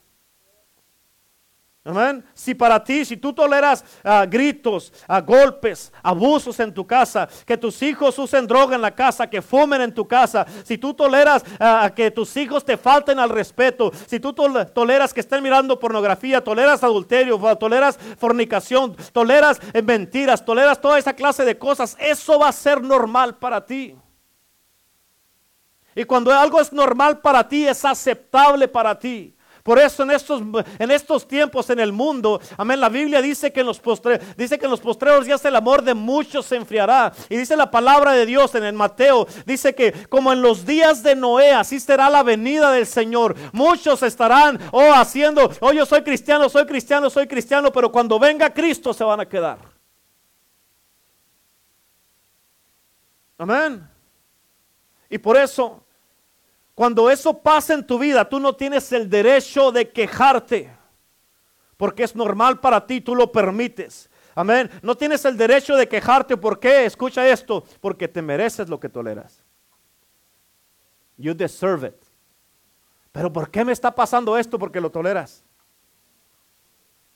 Amén. 1.87 2.25
Si 2.33 2.55
para 2.55 2.83
ti, 2.83 3.05
si 3.05 3.15
tú 3.15 3.31
toleras 3.31 3.85
ah, 4.03 4.25
gritos, 4.27 4.91
ah, 5.07 5.21
golpes, 5.21 5.93
abusos 6.01 6.59
en 6.59 6.73
tu 6.73 6.87
casa, 6.87 7.29
que 7.45 7.55
tus 7.57 7.79
hijos 7.83 8.17
usen 8.17 8.47
droga 8.47 8.75
en 8.75 8.81
la 8.81 8.89
casa, 8.89 9.29
que 9.29 9.39
fumen 9.39 9.81
en 9.81 9.93
tu 9.93 10.07
casa, 10.07 10.47
si 10.63 10.79
tú 10.79 10.95
toleras 10.95 11.43
uh, 11.59 11.93
que 11.93 12.09
tus 12.09 12.35
hijos 12.37 12.65
te 12.65 12.75
falten 12.75 13.19
al 13.19 13.29
respeto, 13.29 13.91
si 14.07 14.19
tú 14.19 14.33
toleras 14.33 15.13
que 15.13 15.19
estén 15.19 15.43
mirando 15.43 15.79
pornografía, 15.79 16.43
toleras 16.43 16.83
adulterio, 16.83 17.37
toleras 17.55 17.99
fornicación, 18.17 18.95
toleras 19.11 19.61
eh, 19.71 19.83
mentiras, 19.83 20.43
toleras 20.43 20.81
toda 20.81 20.97
esa 20.97 21.13
clase 21.13 21.45
de 21.45 21.55
cosas, 21.59 21.95
eso 21.99 22.39
va 22.39 22.49
a 22.49 22.51
ser 22.51 22.81
normal 22.81 23.35
para 23.35 23.63
ti. 23.63 23.95
Y 25.93 26.03
cuando 26.03 26.31
algo 26.31 26.59
es 26.59 26.73
normal 26.73 27.19
para 27.19 27.47
ti, 27.47 27.67
es 27.67 27.85
aceptable 27.85 28.67
para 28.67 28.97
ti. 28.97 29.35
Por 29.65 29.79
eso 29.79 30.03
en 30.03 30.11
estos, 30.11 30.43
en 30.77 30.91
estos 30.91 31.27
tiempos 31.27 31.71
en 31.71 31.79
el 31.79 31.91
mundo, 31.91 32.39
amén, 32.55 32.79
la 32.79 32.87
Biblia 32.87 33.19
dice 33.19 33.51
que 33.51 33.61
en 33.61 33.65
los 33.65 33.79
postreros, 33.79 34.23
dice 34.37 34.59
que 34.59 34.65
en 34.65 34.69
los 34.69 34.79
postreros 34.79 35.25
días 35.25 35.43
el 35.43 35.55
amor 35.55 35.81
de 35.81 35.95
muchos 35.95 36.45
se 36.45 36.55
enfriará. 36.55 37.11
Y 37.29 37.35
dice 37.35 37.57
la 37.57 37.71
palabra 37.71 38.11
de 38.11 38.27
Dios 38.27 38.53
en 38.53 38.63
el 38.63 38.73
Mateo, 38.73 39.25
dice 39.43 39.73
que 39.73 39.91
como 40.07 40.31
en 40.31 40.43
los 40.43 40.67
días 40.67 41.01
de 41.01 41.15
Noé, 41.15 41.51
así 41.51 41.79
será 41.79 42.11
la 42.11 42.21
venida 42.21 42.71
del 42.71 42.85
Señor. 42.85 43.35
Muchos 43.53 44.03
estarán, 44.03 44.59
oh, 44.71 44.93
haciendo, 44.93 45.49
oh, 45.61 45.71
yo 45.71 45.83
soy 45.87 46.03
cristiano, 46.03 46.47
soy 46.47 46.67
cristiano, 46.67 47.09
soy 47.09 47.25
cristiano, 47.25 47.71
pero 47.71 47.91
cuando 47.91 48.19
venga 48.19 48.53
Cristo 48.53 48.93
se 48.93 49.03
van 49.03 49.21
a 49.21 49.27
quedar. 49.27 49.57
Amén. 53.39 53.89
Y 55.09 55.17
por 55.17 55.37
eso 55.37 55.84
cuando 56.75 57.09
eso 57.09 57.41
pasa 57.41 57.73
en 57.73 57.87
tu 57.87 57.97
vida, 57.97 58.27
tú 58.27 58.39
no 58.39 58.53
tienes 58.53 58.91
el 58.91 59.09
derecho 59.09 59.71
de 59.71 59.89
quejarte, 59.89 60.69
porque 61.77 62.03
es 62.03 62.13
normal 62.15 62.59
para 62.59 62.85
ti, 62.85 62.99
tú 62.99 63.15
lo 63.15 63.31
permites. 63.31 64.09
Amén. 64.35 64.69
No 64.81 64.95
tienes 64.95 65.23
el 65.23 65.37
derecho 65.37 65.77
de 65.77 65.87
quejarte, 65.87 66.35
¿por 66.35 66.59
qué? 66.59 66.85
Escucha 66.85 67.25
esto, 67.25 67.63
porque 67.79 68.09
te 68.09 68.21
mereces 68.21 68.67
lo 68.67 68.77
que 68.77 68.89
toleras. 68.89 69.41
You 71.15 71.33
deserve 71.33 71.87
it. 71.87 71.95
Pero 73.13 73.31
¿por 73.31 73.49
qué 73.49 73.63
me 73.63 73.71
está 73.71 73.95
pasando 73.95 74.37
esto? 74.37 74.59
Porque 74.59 74.81
lo 74.81 74.91
toleras. 74.91 75.41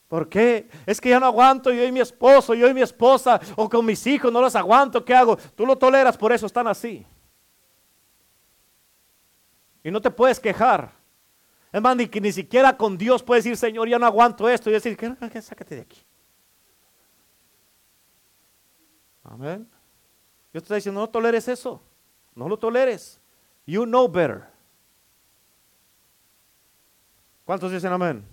¿Por 0.08 0.30
qué? 0.30 0.69
Es 0.86 1.02
que 1.02 1.10
ya 1.10 1.19
no 1.19 1.26
aguanto, 1.26 1.72
yo 1.72 1.84
y 1.84 1.91
mi 1.91 2.00
esposo, 2.00 2.54
yo 2.54 2.69
y 2.69 2.74
mi 2.74 2.82
esposa, 2.82 3.41
o 3.58 3.69
con 3.69 3.86
mis 3.86 4.08
hijos 4.08 4.32
no 4.32 4.39
los 4.39 4.56
aguanto, 4.56 5.04
¿qué 5.04 5.13
hago? 5.13 5.38
Tú 5.56 5.65
lo 5.65 5.78
toleras, 5.78 6.17
por 6.17 6.32
eso 6.32 6.45
están 6.45 6.67
así. 6.67 7.06
Y 9.84 9.92
no 9.92 10.02
te 10.02 10.12
puedes 10.12 10.39
quejar. 10.39 10.92
Es 11.72 11.82
más, 11.82 11.96
ni, 11.96 12.08
que 12.08 12.20
ni 12.20 12.32
siquiera 12.32 12.76
con 12.76 12.98
Dios 12.98 13.22
puedes 13.24 13.44
decir, 13.44 13.58
Señor, 13.58 13.88
ya 13.88 14.00
no 14.00 14.06
aguanto 14.06 14.50
esto. 14.50 14.70
Y 14.70 14.74
decir, 14.74 14.98
¿qué, 14.98 15.42
sácate 15.42 15.76
de 15.76 15.82
aquí. 15.82 16.02
Amén. 19.24 19.68
Yo 20.54 20.60
te 20.60 20.65
estoy 20.65 20.76
diciendo, 20.78 21.02
no 21.02 21.10
toleres 21.10 21.48
eso. 21.48 21.82
No 22.34 22.50
lo 22.50 22.58
toleres. 22.58 23.20
You 23.65 23.86
know 23.86 24.08
better. 24.08 24.48
¿Cuántos 27.46 27.72
dicen 27.72 27.92
amén? 27.92 28.26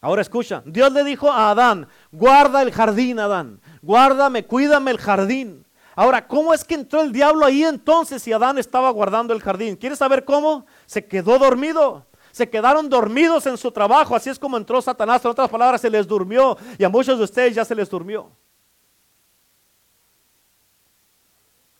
Ahora 0.00 0.22
escucha, 0.22 0.62
Dios 0.64 0.92
le 0.92 1.04
dijo 1.04 1.30
a 1.30 1.50
Adán, 1.50 1.86
guarda 2.10 2.62
el 2.62 2.72
jardín, 2.72 3.18
Adán, 3.18 3.60
guárdame, 3.82 4.46
cuídame 4.46 4.92
el 4.92 4.98
jardín. 4.98 5.66
Ahora, 6.00 6.26
¿cómo 6.26 6.54
es 6.54 6.64
que 6.64 6.76
entró 6.76 7.02
el 7.02 7.12
diablo 7.12 7.44
ahí 7.44 7.62
entonces 7.62 8.22
si 8.22 8.32
Adán 8.32 8.56
estaba 8.56 8.88
guardando 8.88 9.34
el 9.34 9.42
jardín? 9.42 9.76
¿Quieres 9.76 9.98
saber 9.98 10.24
cómo? 10.24 10.64
Se 10.86 11.04
quedó 11.04 11.38
dormido. 11.38 12.06
Se 12.32 12.48
quedaron 12.48 12.88
dormidos 12.88 13.44
en 13.44 13.58
su 13.58 13.70
trabajo. 13.70 14.16
Así 14.16 14.30
es 14.30 14.38
como 14.38 14.56
entró 14.56 14.80
Satanás. 14.80 15.22
En 15.22 15.30
otras 15.32 15.50
palabras, 15.50 15.78
se 15.78 15.90
les 15.90 16.08
durmió. 16.08 16.56
Y 16.78 16.84
a 16.84 16.88
muchos 16.88 17.18
de 17.18 17.24
ustedes 17.24 17.54
ya 17.54 17.66
se 17.66 17.74
les 17.74 17.90
durmió. 17.90 18.30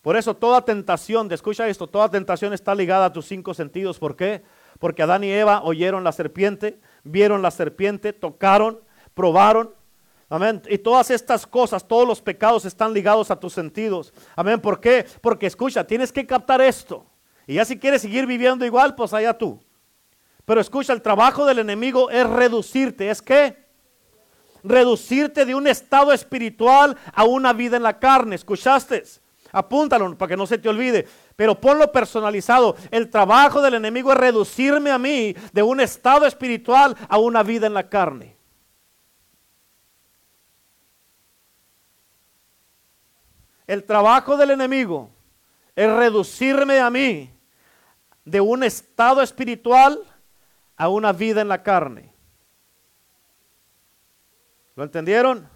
Por 0.02 0.18
eso 0.18 0.36
toda 0.36 0.66
tentación, 0.66 1.32
escucha 1.32 1.66
esto, 1.66 1.86
toda 1.86 2.10
tentación 2.10 2.52
está 2.52 2.74
ligada 2.74 3.06
a 3.06 3.12
tus 3.14 3.24
cinco 3.24 3.54
sentidos. 3.54 3.98
¿Por 3.98 4.16
qué? 4.16 4.42
Porque 4.78 5.02
Adán 5.02 5.24
y 5.24 5.30
Eva 5.30 5.62
oyeron 5.62 6.04
la 6.04 6.12
serpiente, 6.12 6.78
vieron 7.04 7.40
la 7.40 7.50
serpiente, 7.50 8.12
tocaron, 8.12 8.80
probaron, 9.14 9.74
Amén. 10.32 10.62
Y 10.68 10.78
todas 10.78 11.10
estas 11.10 11.44
cosas, 11.44 11.86
todos 11.86 12.06
los 12.06 12.22
pecados 12.22 12.64
están 12.64 12.94
ligados 12.94 13.32
a 13.32 13.36
tus 13.38 13.52
sentidos. 13.52 14.14
Amén. 14.36 14.60
¿Por 14.60 14.78
qué? 14.78 15.04
Porque 15.20 15.46
escucha, 15.46 15.84
tienes 15.84 16.12
que 16.12 16.24
captar 16.24 16.60
esto. 16.60 17.04
Y 17.48 17.54
ya 17.54 17.64
si 17.64 17.76
quieres 17.76 18.02
seguir 18.02 18.26
viviendo 18.26 18.64
igual, 18.64 18.94
pues 18.94 19.12
allá 19.12 19.36
tú. 19.36 19.60
Pero 20.44 20.60
escucha, 20.60 20.92
el 20.92 21.02
trabajo 21.02 21.44
del 21.44 21.58
enemigo 21.58 22.10
es 22.10 22.30
reducirte. 22.30 23.10
¿Es 23.10 23.20
qué? 23.20 23.56
Reducirte 24.62 25.44
de 25.44 25.56
un 25.56 25.66
estado 25.66 26.12
espiritual 26.12 26.96
a 27.12 27.24
una 27.24 27.52
vida 27.52 27.76
en 27.76 27.82
la 27.82 27.98
carne. 27.98 28.36
¿Escuchaste? 28.36 29.02
Apúntalo 29.50 30.16
para 30.16 30.28
que 30.28 30.36
no 30.36 30.46
se 30.46 30.58
te 30.58 30.68
olvide. 30.68 31.08
Pero 31.34 31.60
ponlo 31.60 31.90
personalizado. 31.90 32.76
El 32.92 33.10
trabajo 33.10 33.60
del 33.60 33.74
enemigo 33.74 34.12
es 34.12 34.18
reducirme 34.18 34.92
a 34.92 34.98
mí 34.98 35.34
de 35.52 35.62
un 35.64 35.80
estado 35.80 36.24
espiritual 36.24 36.96
a 37.08 37.18
una 37.18 37.42
vida 37.42 37.66
en 37.66 37.74
la 37.74 37.88
carne. 37.88 38.39
El 43.70 43.84
trabajo 43.84 44.36
del 44.36 44.50
enemigo 44.50 45.10
es 45.76 45.88
reducirme 45.88 46.80
a 46.80 46.90
mí 46.90 47.30
de 48.24 48.40
un 48.40 48.64
estado 48.64 49.22
espiritual 49.22 50.02
a 50.76 50.88
una 50.88 51.12
vida 51.12 51.40
en 51.40 51.46
la 51.46 51.62
carne. 51.62 52.12
¿Lo 54.74 54.82
entendieron? 54.82 55.48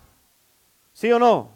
¿Sí 0.93 1.11
o 1.11 1.19
no? 1.19 1.51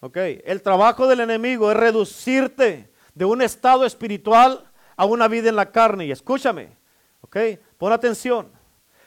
Ok, 0.00 0.16
el 0.16 0.60
trabajo 0.60 1.06
del 1.06 1.20
enemigo 1.20 1.70
es 1.70 1.76
reducirte 1.76 2.92
de 3.14 3.24
un 3.24 3.40
estado 3.40 3.84
espiritual 3.84 4.68
a 4.96 5.04
una 5.04 5.28
vida 5.28 5.48
en 5.48 5.54
la 5.54 5.70
carne. 5.70 6.06
Y 6.06 6.10
escúchame, 6.10 6.76
ok, 7.20 7.36
pon 7.78 7.92
atención. 7.92 8.50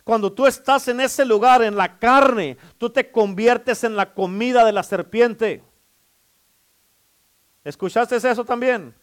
Cuando 0.08 0.32
tú 0.32 0.48
estás 0.48 0.88
en 0.88 1.02
ese 1.02 1.26
lugar, 1.26 1.62
en 1.62 1.76
la 1.76 2.00
carne, 2.00 2.56
tú 2.78 2.89
te 2.89 3.12
conviertes 3.12 3.84
en 3.84 3.98
la 3.98 4.13
comida 4.13 4.63
de 4.63 4.72
la 4.72 4.82
serpiente. 4.82 5.62
¿Escuchaste 7.62 8.15
eso 8.15 8.46
también? 8.46 8.96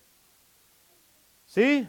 ¿Sí? 1.44 1.86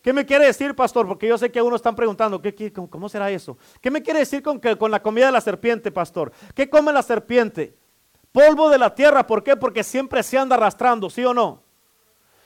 ¿Qué 0.00 0.14
me 0.14 0.24
quiere 0.24 0.46
decir, 0.46 0.74
pastor? 0.74 1.06
Porque 1.06 1.28
yo 1.28 1.36
sé 1.36 1.52
que 1.52 1.58
algunos 1.58 1.80
están 1.80 1.94
preguntando, 1.94 2.40
¿qué, 2.40 2.72
cómo 2.72 3.10
será 3.10 3.30
eso? 3.30 3.58
¿Qué 3.78 3.90
me 3.90 4.02
quiere 4.02 4.20
decir 4.20 4.42
con, 4.42 4.58
que, 4.58 4.74
con 4.78 4.90
la 4.90 5.02
comida 5.02 5.26
de 5.26 5.32
la 5.32 5.42
serpiente, 5.42 5.92
pastor? 5.92 6.32
¿Qué 6.54 6.70
come 6.70 6.94
la 6.94 7.02
serpiente? 7.02 7.76
Polvo 8.32 8.70
de 8.70 8.78
la 8.78 8.94
tierra, 8.94 9.26
¿por 9.26 9.44
qué? 9.44 9.54
Porque 9.54 9.84
siempre 9.84 10.22
se 10.22 10.38
anda 10.38 10.56
arrastrando, 10.56 11.10
¿sí 11.10 11.22
o 11.26 11.34
no? 11.34 11.62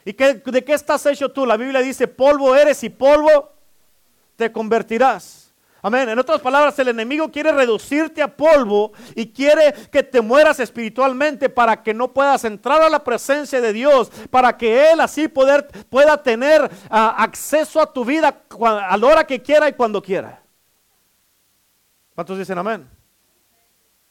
¿Y 0.05 0.13
de 0.13 0.65
qué 0.65 0.73
estás 0.73 1.07
hecho 1.07 1.31
tú? 1.31 1.47
La 1.47 1.57
Biblia 1.57 1.81
dice, 1.83 2.09
polvo 2.09 2.57
eres 2.57 2.83
y 2.83 2.89
polvo 2.89 3.53
te 4.35 4.51
convertirás. 4.51 5.44
Amén. 5.87 6.09
En 6.09 6.19
otras 6.19 6.41
palabras, 6.41 6.79
el 6.79 6.89
enemigo 6.89 7.31
quiere 7.31 7.53
reducirte 7.53 8.23
a 8.23 8.35
polvo 8.35 8.93
y 9.15 9.31
quiere 9.31 9.75
que 9.93 10.03
te 10.03 10.23
mueras 10.23 10.59
espiritualmente 10.59 11.51
para 11.51 11.83
que 11.83 11.93
no 11.93 12.11
puedas 12.11 12.43
entrar 12.47 12.81
a 12.81 12.89
la 12.89 13.05
presencia 13.05 13.61
de 13.61 13.71
Dios, 13.75 14.11
para 14.31 14.57
que 14.57 14.91
Él 14.91 15.01
así 15.01 15.29
poder, 15.29 15.69
pueda 15.91 16.23
tener 16.23 16.71
ah, 16.89 17.15
acceso 17.19 17.83
a 17.83 17.93
tu 17.93 18.03
vida 18.03 18.45
a 18.49 18.97
la 18.97 19.07
hora 19.07 19.27
que 19.27 19.43
quiera 19.43 19.69
y 19.69 19.75
cuando 19.75 20.01
quiera. 20.01 20.43
¿Cuántos 22.15 22.39
dicen 22.39 22.57
amén? 22.57 22.89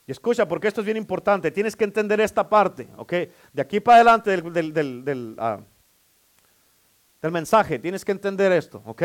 Y 0.05 0.11
escucha, 0.11 0.47
porque 0.47 0.67
esto 0.67 0.81
es 0.81 0.85
bien 0.85 0.97
importante, 0.97 1.49
tienes 1.49 1.75
que 1.75 1.85
entender 1.85 2.21
esta 2.21 2.47
parte, 2.47 2.87
¿ok? 2.97 3.13
De 3.51 3.61
aquí 3.63 3.79
para 3.79 3.95
adelante 3.95 4.29
del, 4.29 4.73
del, 4.73 5.35
ah, 5.39 5.59
del 7.19 7.31
mensaje, 7.31 7.79
tienes 7.79 8.05
que 8.05 8.11
entender 8.11 8.51
esto, 8.51 8.83
¿ok? 8.85 9.01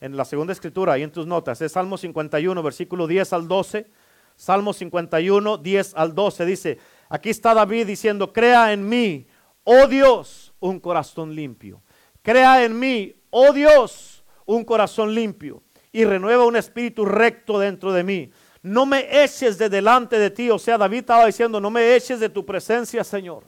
En 0.00 0.16
la 0.16 0.24
segunda 0.24 0.52
escritura, 0.52 0.92
ahí 0.92 1.02
en 1.02 1.12
tus 1.12 1.26
notas, 1.26 1.60
es 1.60 1.72
Salmo 1.72 1.98
51, 1.98 2.62
versículo 2.62 3.06
10 3.06 3.32
al 3.32 3.48
12. 3.48 3.90
Salmo 4.36 4.72
51, 4.72 5.58
10 5.58 5.94
al 5.96 6.14
12 6.14 6.46
dice, 6.46 6.78
aquí 7.08 7.30
está 7.30 7.54
David 7.54 7.88
diciendo, 7.88 8.32
crea 8.32 8.72
en 8.72 8.88
mí, 8.88 9.26
oh 9.64 9.88
Dios, 9.88 10.54
un 10.60 10.78
corazón 10.78 11.34
limpio. 11.34 11.82
Crea 12.22 12.64
en 12.64 12.78
mí, 12.78 13.16
oh 13.30 13.52
Dios, 13.52 14.24
un 14.46 14.64
corazón 14.64 15.14
limpio 15.14 15.62
y 15.92 16.04
renueva 16.04 16.46
un 16.46 16.56
espíritu 16.56 17.04
recto 17.04 17.58
dentro 17.58 17.92
de 17.92 18.04
mí. 18.04 18.30
No 18.62 18.86
me 18.86 19.24
eches 19.24 19.58
de 19.58 19.68
delante 19.68 20.18
de 20.18 20.30
ti. 20.30 20.50
O 20.50 20.58
sea, 20.58 20.78
David 20.78 20.98
estaba 20.98 21.26
diciendo, 21.26 21.60
no 21.60 21.70
me 21.70 21.96
eches 21.96 22.20
de 22.20 22.28
tu 22.28 22.44
presencia, 22.44 23.02
Señor. 23.02 23.44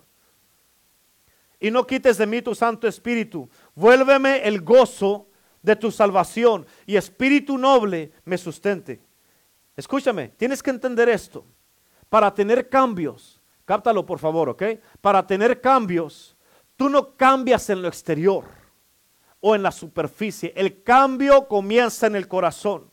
Y 1.61 1.71
no 1.71 1.87
quites 1.87 2.19
de 2.19 2.27
mí 2.27 2.43
tu 2.43 2.55
Santo 2.55 2.89
Espíritu. 2.89 3.49
Vuélveme 3.75 4.43
el 4.47 4.63
gozo 4.63 5.30
de 5.63 5.77
tu 5.77 5.91
salvación 5.91 6.67
y 6.87 6.97
espíritu 6.97 7.59
noble 7.59 8.13
me 8.25 8.39
sustente. 8.39 9.01
Escúchame, 9.77 10.29
tienes 10.31 10.63
que 10.63 10.71
entender 10.71 11.09
esto. 11.09 11.45
Para 12.09 12.33
tener 12.35 12.69
cambios, 12.69 13.41
cáptalo 13.65 14.05
por 14.05 14.19
favor, 14.19 14.49
¿ok? 14.49 14.63
Para 15.01 15.27
tener 15.27 15.61
cambios, 15.61 16.37
tú 16.77 16.89
no 16.89 17.17
cambias 17.17 17.71
en 17.71 17.83
lo 17.83 17.89
exterior. 17.89 18.45
o 19.41 19.55
en 19.55 19.63
la 19.63 19.73
superficie. 19.73 20.53
El 20.55 20.83
cambio 20.83 21.49
comienza 21.49 22.07
en 22.07 22.15
el 22.15 22.29
corazón. 22.29 22.90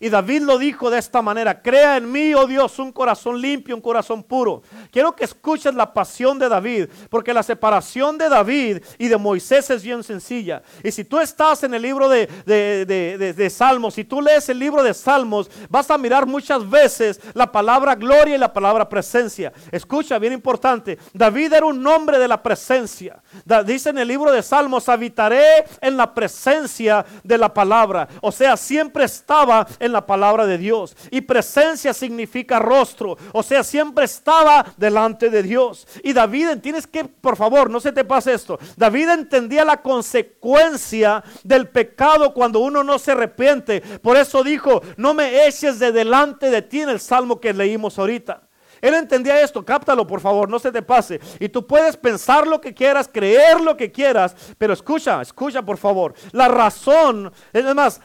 Y 0.00 0.08
David 0.08 0.42
lo 0.42 0.58
dijo 0.58 0.90
de 0.90 0.98
esta 0.98 1.22
manera, 1.22 1.60
crea 1.60 1.96
en 1.96 2.10
mí, 2.10 2.34
oh 2.34 2.46
Dios, 2.46 2.78
un 2.78 2.92
corazón 2.92 3.40
limpio, 3.40 3.74
un 3.74 3.82
corazón 3.82 4.22
puro. 4.22 4.62
Quiero 4.90 5.14
que 5.14 5.24
escuches 5.24 5.74
la 5.74 5.92
pasión 5.92 6.38
de 6.38 6.48
David, 6.48 6.88
porque 7.10 7.34
la 7.34 7.42
separación 7.42 8.16
de 8.18 8.28
David 8.28 8.78
y 8.98 9.08
de 9.08 9.16
Moisés 9.16 9.70
es 9.70 9.82
bien 9.82 10.02
sencilla. 10.02 10.62
Y 10.82 10.92
si 10.92 11.04
tú 11.04 11.18
estás 11.18 11.64
en 11.64 11.74
el 11.74 11.82
libro 11.82 12.08
de, 12.08 12.26
de, 12.46 13.50
Salmos, 13.50 13.94
si 13.94 14.04
tú 14.04 14.20
lees 14.20 14.48
el 14.48 14.58
libro 14.58 14.82
de 14.82 14.94
Salmos, 14.94 15.50
vas 15.68 15.90
a 15.90 15.98
mirar 15.98 16.26
muchas 16.26 16.68
veces 16.68 17.20
la 17.34 17.50
palabra 17.50 17.94
gloria 17.94 18.36
y 18.36 18.38
la 18.38 18.52
palabra 18.52 18.88
presencia. 18.88 19.52
Escucha, 19.72 20.18
bien 20.18 20.32
importante, 20.32 20.98
David 21.12 21.52
era 21.52 21.66
un 21.66 21.82
nombre 21.82 22.18
de 22.18 22.28
la 22.28 22.42
presencia. 22.42 23.20
Dice 23.64 23.90
en 23.90 23.98
el 23.98 24.08
libro 24.08 24.30
de 24.30 24.42
Salmos, 24.42 24.88
habitaré 24.88 25.64
en 25.80 25.96
la 25.96 26.12
presencia 26.14 27.04
de 27.22 27.38
la 27.38 27.52
palabra. 27.52 28.08
O 28.20 28.30
sea, 28.30 28.56
siempre 28.56 29.04
estaba 29.04 29.66
en 29.78 29.87
la 29.92 30.06
palabra 30.06 30.46
de 30.46 30.58
Dios. 30.58 30.96
Y 31.10 31.20
presencia 31.22 31.92
significa 31.92 32.58
rostro. 32.58 33.16
O 33.32 33.42
sea, 33.42 33.62
siempre 33.64 34.04
estaba 34.04 34.66
delante 34.76 35.30
de 35.30 35.42
Dios. 35.42 35.86
Y 36.02 36.12
David, 36.12 36.58
tienes 36.62 36.86
que, 36.86 37.04
por 37.04 37.36
favor, 37.36 37.70
no 37.70 37.80
se 37.80 37.92
te 37.92 38.04
pase 38.04 38.32
esto. 38.32 38.58
David 38.76 39.10
entendía 39.10 39.64
la 39.64 39.82
consecuencia 39.82 41.22
del 41.44 41.68
pecado 41.68 42.32
cuando 42.34 42.60
uno 42.60 42.82
no 42.84 42.98
se 42.98 43.12
arrepiente. 43.12 43.80
Por 43.80 44.16
eso 44.16 44.42
dijo, 44.42 44.82
no 44.96 45.14
me 45.14 45.46
eches 45.46 45.78
de 45.78 45.92
delante 45.92 46.50
de 46.50 46.62
ti 46.62 46.80
en 46.80 46.90
el 46.90 47.00
salmo 47.00 47.40
que 47.40 47.52
leímos 47.52 47.98
ahorita. 47.98 48.48
Él 48.80 48.94
entendía 48.94 49.40
esto, 49.40 49.64
cáptalo 49.64 50.06
por 50.06 50.20
favor, 50.20 50.48
no 50.48 50.58
se 50.58 50.72
te 50.72 50.82
pase. 50.82 51.20
Y 51.40 51.48
tú 51.48 51.66
puedes 51.66 51.96
pensar 51.96 52.46
lo 52.46 52.60
que 52.60 52.74
quieras, 52.74 53.10
creer 53.12 53.60
lo 53.60 53.76
que 53.76 53.90
quieras, 53.90 54.36
pero 54.56 54.72
escucha, 54.72 55.20
escucha 55.20 55.62
por 55.62 55.78
favor. 55.78 56.14
La 56.32 56.48
razón, 56.48 57.32
es 57.52 57.74
más, 57.74 58.00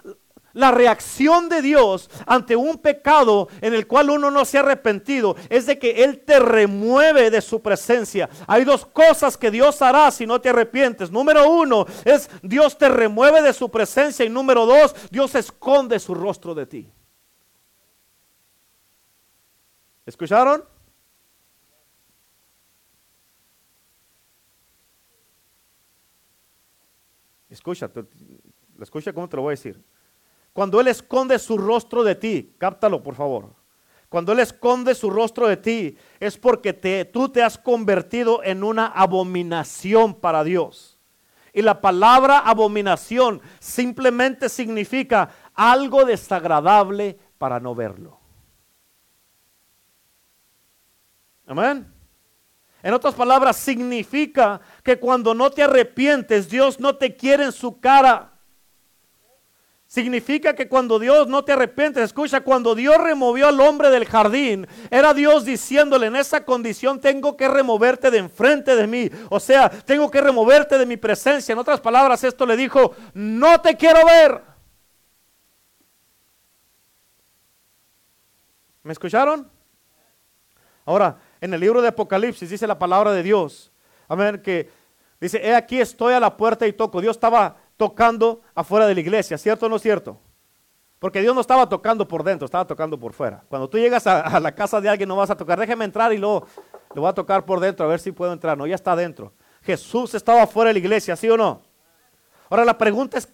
la 0.53 0.71
reacción 0.71 1.49
de 1.49 1.61
Dios 1.61 2.09
ante 2.25 2.55
un 2.55 2.77
pecado 2.77 3.49
en 3.61 3.73
el 3.73 3.87
cual 3.87 4.11
uno 4.11 4.31
no 4.31 4.45
se 4.45 4.57
ha 4.57 4.61
arrepentido 4.61 5.35
es 5.49 5.65
de 5.65 5.79
que 5.79 6.03
Él 6.03 6.21
te 6.25 6.39
remueve 6.39 7.29
de 7.31 7.41
su 7.41 7.61
presencia. 7.61 8.29
Hay 8.47 8.63
dos 8.63 8.85
cosas 8.85 9.37
que 9.37 9.51
Dios 9.51 9.81
hará 9.81 10.11
si 10.11 10.25
no 10.25 10.39
te 10.39 10.49
arrepientes. 10.49 11.11
Número 11.11 11.49
uno 11.49 11.85
es 12.05 12.29
Dios 12.41 12.77
te 12.77 12.89
remueve 12.89 13.41
de 13.41 13.53
su 13.53 13.69
presencia 13.69 14.25
y 14.25 14.29
número 14.29 14.65
dos, 14.65 14.95
Dios 15.09 15.35
esconde 15.35 15.99
su 15.99 16.13
rostro 16.13 16.53
de 16.53 16.65
ti. 16.65 16.91
¿Escucharon? 20.05 20.63
Escucha, 27.49 27.89
escucha 28.81 29.13
cómo 29.13 29.29
te 29.29 29.35
lo 29.35 29.43
voy 29.43 29.51
a 29.51 29.57
decir. 29.57 29.92
Cuando 30.53 30.79
Él 30.79 30.87
esconde 30.87 31.39
su 31.39 31.57
rostro 31.57 32.03
de 32.03 32.15
ti, 32.15 32.55
cáptalo 32.57 33.01
por 33.01 33.15
favor. 33.15 33.53
Cuando 34.07 34.31
Él 34.31 34.39
esconde 34.39 34.93
su 34.93 35.09
rostro 35.09 35.47
de 35.47 35.57
ti, 35.57 35.97
es 36.19 36.37
porque 36.37 36.71
te, 36.71 37.05
tú 37.05 37.29
te 37.29 37.41
has 37.41 37.57
convertido 37.57 38.43
en 38.43 38.63
una 38.63 38.85
abominación 38.85 40.13
para 40.13 40.43
Dios. 40.43 40.99
Y 41.51 41.63
la 41.63 41.81
palabra 41.81 42.39
abominación 42.39 43.41
simplemente 43.59 44.49
significa 44.49 45.29
algo 45.55 46.05
desagradable 46.05 47.17
para 47.39 47.59
no 47.59 47.73
verlo. 47.73 48.19
Amén. 51.47 51.91
En 52.83 52.93
otras 52.93 53.15
palabras, 53.15 53.55
significa 53.55 54.61
que 54.83 54.99
cuando 54.99 55.33
no 55.33 55.49
te 55.49 55.63
arrepientes, 55.63 56.49
Dios 56.49 56.79
no 56.79 56.95
te 56.97 57.15
quiere 57.15 57.45
en 57.45 57.51
su 57.51 57.79
cara. 57.79 58.32
Significa 59.93 60.55
que 60.55 60.67
cuando 60.67 60.97
Dios 60.97 61.27
no 61.27 61.45
te 61.45 61.51
arrepientes, 61.51 62.05
escucha, 62.05 62.41
cuando 62.41 62.73
Dios 62.73 62.97
removió 62.97 63.47
al 63.47 63.59
hombre 63.61 63.91
del 63.91 64.05
jardín, 64.05 64.67
era 64.89 65.13
Dios 65.13 65.45
diciéndole, 65.45 66.07
en 66.07 66.15
esa 66.15 66.43
condición 66.43 66.99
tengo 66.99 67.37
que 67.37 67.47
removerte 67.47 68.09
de 68.09 68.17
enfrente 68.17 68.75
de 68.75 68.87
mí. 68.87 69.07
O 69.29 69.39
sea, 69.39 69.69
tengo 69.69 70.09
que 70.09 70.19
removerte 70.19 70.79
de 70.79 70.87
mi 70.87 70.97
presencia. 70.97 71.53
En 71.53 71.59
otras 71.59 71.79
palabras, 71.79 72.23
esto 72.23 72.43
le 72.47 72.57
dijo, 72.57 72.95
no 73.13 73.61
te 73.61 73.77
quiero 73.77 74.03
ver. 74.03 74.41
¿Me 78.81 78.93
escucharon? 78.93 79.47
Ahora, 80.85 81.19
en 81.39 81.53
el 81.53 81.59
libro 81.59 81.83
de 81.83 81.89
Apocalipsis 81.89 82.49
dice 82.49 82.65
la 82.65 82.79
palabra 82.79 83.11
de 83.11 83.21
Dios. 83.21 83.71
Amén, 84.07 84.41
que 84.41 84.71
dice, 85.21 85.37
he 85.37 85.53
aquí 85.53 85.79
estoy 85.79 86.15
a 86.15 86.19
la 86.19 86.35
puerta 86.35 86.65
y 86.65 86.73
toco. 86.73 86.99
Dios 86.99 87.15
estaba 87.15 87.57
tocando 87.77 88.41
afuera 88.53 88.87
de 88.87 88.93
la 88.93 89.01
iglesia, 89.01 89.37
¿cierto 89.37 89.65
o 89.65 89.69
no 89.69 89.77
es 89.77 89.81
cierto? 89.81 90.19
Porque 90.99 91.19
Dios 91.19 91.35
no 91.35 91.41
estaba 91.41 91.67
tocando 91.67 92.07
por 92.07 92.23
dentro, 92.23 92.45
estaba 92.45 92.65
tocando 92.65 92.97
por 92.97 93.11
fuera. 93.11 93.43
Cuando 93.49 93.69
tú 93.69 93.77
llegas 93.77 94.07
a, 94.07 94.39
la 94.39 94.55
casa 94.55 94.79
de 94.79 94.87
alguien 94.87 95.09
no 95.09 95.17
vas 95.17 95.29
a 95.29 95.35
tocar, 95.35 95.59
déjeme 95.59 95.83
entrar 95.83 96.13
y 96.13 96.17
luego 96.17 96.47
le 96.95 97.01
voy 97.01 97.09
a 97.09 97.13
tocar 97.13 97.45
por 97.45 97.59
dentro 97.59 97.85
a 97.85 97.89
ver 97.89 97.99
si 97.99 98.13
puedo 98.13 98.31
entrar. 98.31 98.57
No, 98.57 98.65
ya 98.65 98.75
está 98.75 98.93
adentro. 98.93 99.33
Jesús 99.63 100.13
estaba 100.13 100.47
fuera 100.47 100.69
de 100.69 100.75
la 100.75 100.79
iglesia, 100.79 101.17
¿sí 101.17 101.29
o 101.29 101.35
no? 101.35 101.61
Ahora 102.49 102.63
la 102.63 102.77
pregunta 102.77 103.17
es, 103.17 103.27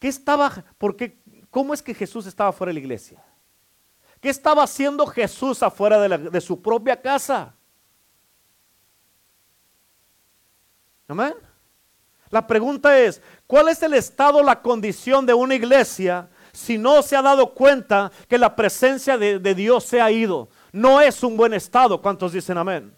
¿qué 0.00 0.08
estaba, 0.08 0.64
por 0.76 0.96
qué, 0.96 1.18
cómo 1.50 1.72
es 1.72 1.82
que 1.82 1.94
Jesús 1.94 2.26
estaba 2.26 2.50
fuera 2.50 2.70
de 2.70 2.74
la 2.74 2.80
iglesia? 2.80 3.22
¿Qué 4.20 4.30
estaba 4.30 4.64
haciendo 4.64 5.06
Jesús 5.06 5.62
afuera 5.62 6.00
de, 6.00 6.18
de 6.18 6.40
su 6.40 6.60
propia 6.60 7.00
casa? 7.00 7.54
Amén. 11.06 11.34
La 12.30 12.46
pregunta 12.46 12.98
es, 12.98 13.22
¿cuál 13.46 13.68
es 13.68 13.82
el 13.82 13.94
estado, 13.94 14.42
la 14.42 14.60
condición 14.60 15.24
de 15.26 15.34
una 15.34 15.54
iglesia 15.54 16.28
si 16.52 16.76
no 16.76 17.02
se 17.02 17.16
ha 17.16 17.22
dado 17.22 17.54
cuenta 17.54 18.10
que 18.28 18.38
la 18.38 18.54
presencia 18.54 19.16
de, 19.16 19.54
Dios 19.54 19.84
se 19.84 20.00
ha 20.00 20.10
ido? 20.10 20.48
No 20.72 21.00
es 21.00 21.22
un 21.22 21.36
buen 21.36 21.54
estado. 21.54 22.00
¿Cuántos 22.00 22.32
dicen 22.32 22.58
amén? 22.58 22.94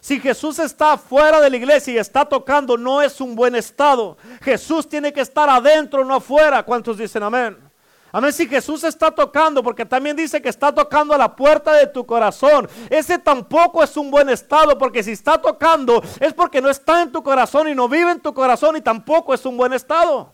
Si 0.00 0.20
Jesús 0.20 0.58
está 0.58 0.98
fuera 0.98 1.40
de 1.40 1.48
la 1.48 1.56
iglesia 1.56 1.94
y 1.94 1.98
está 1.98 2.24
tocando, 2.24 2.76
no 2.76 3.00
es 3.00 3.20
un 3.20 3.34
buen 3.34 3.54
estado. 3.54 4.18
Jesús 4.42 4.88
tiene 4.88 5.12
que 5.12 5.22
estar 5.22 5.48
adentro, 5.48 6.04
no 6.04 6.16
afuera. 6.16 6.62
¿Cuántos 6.62 6.98
dicen 6.98 7.22
amén? 7.22 7.56
Amén, 8.16 8.32
si 8.32 8.46
Jesús 8.46 8.84
está 8.84 9.10
tocando, 9.10 9.60
porque 9.60 9.84
también 9.84 10.14
dice 10.14 10.40
que 10.40 10.48
está 10.48 10.72
tocando 10.72 11.14
a 11.14 11.18
la 11.18 11.34
puerta 11.34 11.72
de 11.72 11.88
tu 11.88 12.06
corazón. 12.06 12.68
Ese 12.88 13.18
tampoco 13.18 13.82
es 13.82 13.96
un 13.96 14.08
buen 14.08 14.30
estado, 14.30 14.78
porque 14.78 15.02
si 15.02 15.10
está 15.10 15.36
tocando 15.36 16.00
es 16.20 16.32
porque 16.32 16.62
no 16.62 16.70
está 16.70 17.02
en 17.02 17.10
tu 17.10 17.24
corazón 17.24 17.66
y 17.66 17.74
no 17.74 17.88
vive 17.88 18.12
en 18.12 18.20
tu 18.20 18.32
corazón 18.32 18.76
y 18.76 18.80
tampoco 18.80 19.34
es 19.34 19.44
un 19.44 19.56
buen 19.56 19.72
estado. 19.72 20.32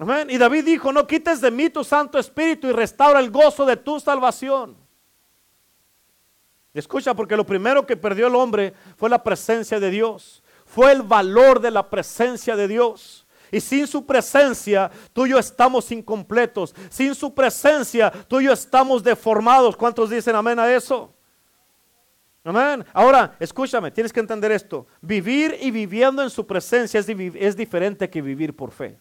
Amén. 0.00 0.30
Y 0.30 0.36
David 0.36 0.64
dijo, 0.64 0.92
no 0.92 1.06
quites 1.06 1.40
de 1.40 1.52
mí 1.52 1.70
tu 1.70 1.84
Santo 1.84 2.18
Espíritu 2.18 2.66
y 2.66 2.72
restaura 2.72 3.20
el 3.20 3.30
gozo 3.30 3.64
de 3.64 3.76
tu 3.76 4.00
salvación. 4.00 4.76
Escucha, 6.72 7.14
porque 7.14 7.36
lo 7.36 7.46
primero 7.46 7.86
que 7.86 7.96
perdió 7.96 8.26
el 8.26 8.34
hombre 8.34 8.74
fue 8.96 9.08
la 9.08 9.22
presencia 9.22 9.78
de 9.78 9.90
Dios. 9.90 10.42
Fue 10.66 10.90
el 10.90 11.02
valor 11.02 11.60
de 11.60 11.70
la 11.70 11.88
presencia 11.88 12.56
de 12.56 12.66
Dios. 12.66 13.23
Y 13.50 13.60
sin 13.60 13.86
su 13.86 14.04
presencia, 14.04 14.90
tú 15.12 15.26
y 15.26 15.30
yo 15.30 15.38
estamos 15.38 15.90
incompletos. 15.92 16.74
Sin 16.90 17.14
su 17.14 17.34
presencia, 17.34 18.10
tú 18.10 18.40
y 18.40 18.44
yo 18.44 18.52
estamos 18.52 19.02
deformados. 19.02 19.76
¿Cuántos 19.76 20.10
dicen 20.10 20.34
amén 20.34 20.58
a 20.58 20.72
eso? 20.72 21.14
Amén. 22.44 22.84
Ahora, 22.92 23.36
escúchame, 23.40 23.90
tienes 23.90 24.12
que 24.12 24.20
entender 24.20 24.52
esto. 24.52 24.86
Vivir 25.00 25.56
y 25.60 25.70
viviendo 25.70 26.22
en 26.22 26.30
su 26.30 26.46
presencia 26.46 27.00
es, 27.00 27.08
es 27.08 27.56
diferente 27.56 28.10
que 28.10 28.20
vivir 28.20 28.54
por 28.54 28.70
fe. 28.70 28.98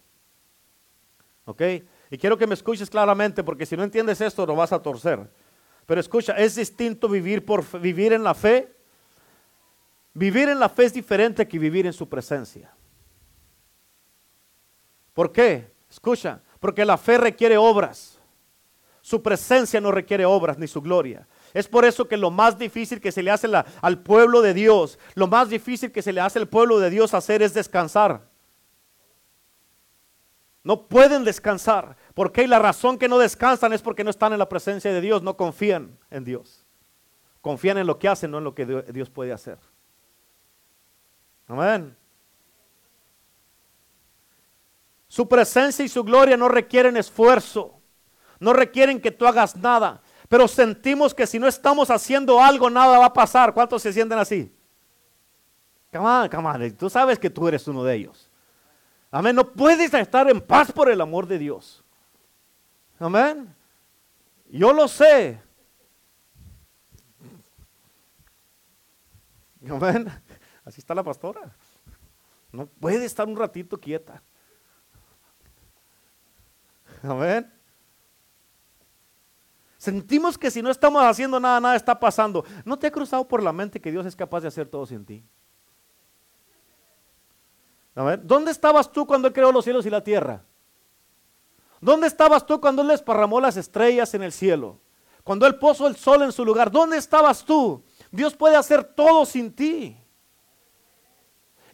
¿Ok? 1.45 1.61
Y 2.09 2.17
quiero 2.17 2.37
que 2.37 2.47
me 2.47 2.53
escuches 2.53 2.89
claramente 2.89 3.43
porque 3.43 3.65
si 3.65 3.75
no 3.75 3.83
entiendes 3.83 4.21
esto 4.21 4.45
lo 4.45 4.55
vas 4.55 4.71
a 4.71 4.81
torcer. 4.81 5.29
Pero 5.85 5.99
escucha, 5.99 6.33
es 6.33 6.55
distinto 6.55 7.09
vivir, 7.09 7.43
por, 7.43 7.65
vivir 7.79 8.13
en 8.13 8.23
la 8.23 8.33
fe. 8.33 8.73
Vivir 10.13 10.47
en 10.49 10.59
la 10.59 10.69
fe 10.69 10.85
es 10.85 10.93
diferente 10.93 11.47
que 11.47 11.59
vivir 11.59 11.85
en 11.85 11.93
su 11.93 12.07
presencia. 12.07 12.73
¿Por 15.13 15.31
qué? 15.31 15.71
Escucha, 15.89 16.41
porque 16.59 16.85
la 16.85 16.97
fe 16.97 17.17
requiere 17.17 17.57
obras. 17.57 18.19
Su 19.01 19.21
presencia 19.21 19.81
no 19.81 19.91
requiere 19.91 20.25
obras 20.25 20.57
ni 20.57 20.67
su 20.67 20.81
gloria. 20.81 21.27
Es 21.53 21.67
por 21.67 21.85
eso 21.85 22.07
que 22.07 22.17
lo 22.17 22.31
más 22.31 22.57
difícil 22.57 22.99
que 22.99 23.11
se 23.11 23.21
le 23.21 23.29
hace 23.29 23.47
al 23.81 23.99
pueblo 23.99 24.41
de 24.41 24.53
Dios, 24.53 24.97
lo 25.13 25.27
más 25.27 25.49
difícil 25.49 25.91
que 25.91 26.01
se 26.01 26.13
le 26.13 26.21
hace 26.21 26.39
al 26.39 26.47
pueblo 26.47 26.79
de 26.79 26.89
Dios 26.89 27.13
hacer 27.13 27.43
es 27.43 27.53
descansar. 27.53 28.27
No 30.63 30.87
pueden 30.87 31.23
descansar. 31.25 31.97
porque 32.13 32.47
la 32.47 32.59
razón 32.59 32.97
que 32.97 33.09
no 33.09 33.17
descansan 33.19 33.73
es 33.73 33.81
porque 33.81 34.03
no 34.03 34.09
están 34.09 34.33
en 34.33 34.39
la 34.39 34.47
presencia 34.47 34.93
de 34.93 35.01
Dios, 35.01 35.21
no 35.21 35.35
confían 35.35 35.97
en 36.09 36.23
Dios. 36.23 36.65
Confían 37.41 37.77
en 37.77 37.87
lo 37.87 37.99
que 37.99 38.07
hacen, 38.07 38.31
no 38.31 38.37
en 38.37 38.45
lo 38.45 38.55
que 38.55 38.65
Dios 38.65 39.09
puede 39.09 39.33
hacer. 39.33 39.59
Amén. 41.47 41.95
Su 45.13 45.27
presencia 45.27 45.85
y 45.85 45.89
su 45.89 46.03
gloria 46.03 46.35
no 46.35 46.49
requieren 46.49 46.97
esfuerzo, 46.97 47.79
no 48.39 48.51
requieren 48.51 48.99
que 48.99 49.11
tú 49.11 49.27
hagas 49.27 49.55
nada, 49.55 50.01
pero 50.27 50.47
sentimos 50.47 51.13
que 51.13 51.27
si 51.27 51.37
no 51.37 51.47
estamos 51.47 51.91
haciendo 51.91 52.41
algo, 52.41 52.67
nada 52.67 52.97
va 52.97 53.05
a 53.05 53.13
pasar. 53.13 53.53
¿Cuántos 53.53 53.83
se 53.83 53.93
sienten 53.93 54.17
así? 54.17 54.51
Come 55.91 56.07
on. 56.07 56.71
Tú 56.75 56.89
sabes 56.89 57.19
que 57.19 57.29
tú 57.29 57.47
eres 57.47 57.67
uno 57.67 57.83
de 57.83 57.93
ellos. 57.93 58.27
Amén. 59.11 59.35
No 59.35 59.47
puedes 59.51 59.93
estar 59.93 60.27
en 60.31 60.41
paz 60.41 60.71
por 60.71 60.89
el 60.89 60.99
amor 60.99 61.27
de 61.27 61.37
Dios. 61.37 61.83
Amén. 62.97 63.55
Yo 64.49 64.73
lo 64.73 64.87
sé. 64.87 65.39
Amén. 69.69 70.11
Así 70.65 70.81
está 70.81 70.95
la 70.95 71.03
pastora. 71.03 71.55
No 72.51 72.65
puede 72.65 73.05
estar 73.05 73.27
un 73.27 73.37
ratito 73.37 73.79
quieta. 73.79 74.19
Amén. 77.03 77.51
Sentimos 79.77 80.37
que 80.37 80.49
si 80.49 80.61
no 80.61 80.71
estamos 80.71 81.03
haciendo 81.03 81.39
nada, 81.39 81.59
nada 81.59 81.75
está 81.75 81.99
pasando. 81.99 82.45
¿No 82.63 82.79
te 82.79 82.87
ha 82.87 82.91
cruzado 82.91 83.27
por 83.27 83.43
la 83.43 83.51
mente 83.51 83.81
que 83.81 83.91
Dios 83.91 84.05
es 84.05 84.15
capaz 84.15 84.39
de 84.41 84.47
hacer 84.47 84.67
todo 84.67 84.85
sin 84.85 85.05
ti? 85.05 85.25
¿Dónde 88.23 88.51
estabas 88.51 88.91
tú 88.91 89.05
cuando 89.05 89.27
Él 89.27 89.33
creó 89.33 89.51
los 89.51 89.65
cielos 89.65 89.85
y 89.85 89.89
la 89.89 90.01
tierra? 90.01 90.43
¿Dónde 91.81 92.07
estabas 92.07 92.45
tú 92.45 92.61
cuando 92.61 92.81
Él 92.81 92.87
desparramó 92.87 93.41
las 93.41 93.57
estrellas 93.57 94.13
en 94.13 94.23
el 94.23 94.31
cielo? 94.31 94.79
Cuando 95.23 95.45
Él 95.45 95.59
puso 95.59 95.85
el 95.85 95.97
sol 95.97 96.23
en 96.23 96.31
su 96.31 96.45
lugar. 96.45 96.71
¿Dónde 96.71 96.97
estabas 96.97 97.43
tú? 97.43 97.83
Dios 98.09 98.33
puede 98.35 98.55
hacer 98.55 98.83
todo 98.83 99.25
sin 99.25 99.53
ti. 99.53 99.97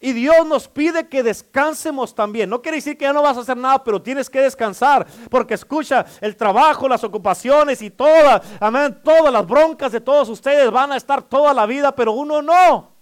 Y 0.02 0.14
Dios 0.14 0.46
nos 0.48 0.68
pide 0.68 1.10
que 1.10 1.24
descansemos 1.24 2.16
también. 2.16 2.50
No 2.50 2.62
quiere 2.62 2.78
decir 2.78 2.98
que 2.98 3.04
ya 3.04 3.12
no 3.12 3.22
vas 3.22 3.38
a 3.38 3.42
hacer 3.42 3.58
nada, 3.58 3.84
pero 3.84 4.02
tienes 4.02 4.30
que 4.30 4.42
descansar. 4.42 5.06
Porque 5.30 5.56
escucha, 5.56 6.06
el 6.22 6.38
trabajo, 6.38 6.88
las 6.88 7.04
ocupaciones 7.04 7.82
y 7.82 7.90
todas, 7.90 8.42
amén, 8.62 9.02
todas 9.04 9.32
las 9.34 9.46
broncas 9.46 9.92
de 9.92 10.00
todos 10.00 10.30
ustedes 10.30 10.72
van 10.72 10.94
a 10.94 10.98
estar 10.98 11.22
toda 11.22 11.54
la 11.54 11.66
vida, 11.66 11.94
pero 11.94 12.14
uno 12.14 12.42
no. 12.42 12.94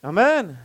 Amén. 0.00 0.56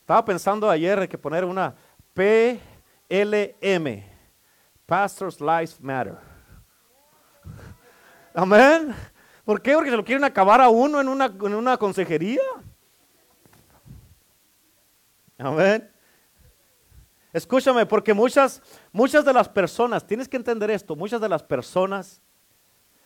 Estaba 0.00 0.22
pensando 0.22 0.68
ayer 0.68 1.08
que 1.08 1.16
poner 1.16 1.46
una 1.46 1.74
PLM, 2.12 4.04
Pastors 4.84 5.40
Lives 5.40 5.80
Matter. 5.80 6.18
Amén. 8.34 8.94
¿Por 9.44 9.60
qué? 9.60 9.74
Porque 9.74 9.90
se 9.90 9.96
lo 9.96 10.04
quieren 10.04 10.24
acabar 10.24 10.60
a 10.60 10.68
uno 10.68 11.00
en 11.00 11.08
una, 11.08 11.26
en 11.26 11.54
una 11.54 11.76
consejería. 11.76 12.40
Amén. 15.38 15.90
Escúchame, 17.32 17.84
porque 17.84 18.14
muchas, 18.14 18.62
muchas 18.92 19.24
de 19.24 19.32
las 19.32 19.48
personas, 19.48 20.06
tienes 20.06 20.28
que 20.28 20.36
entender 20.36 20.70
esto, 20.70 20.94
muchas 20.94 21.20
de 21.20 21.28
las 21.28 21.42
personas 21.42 22.22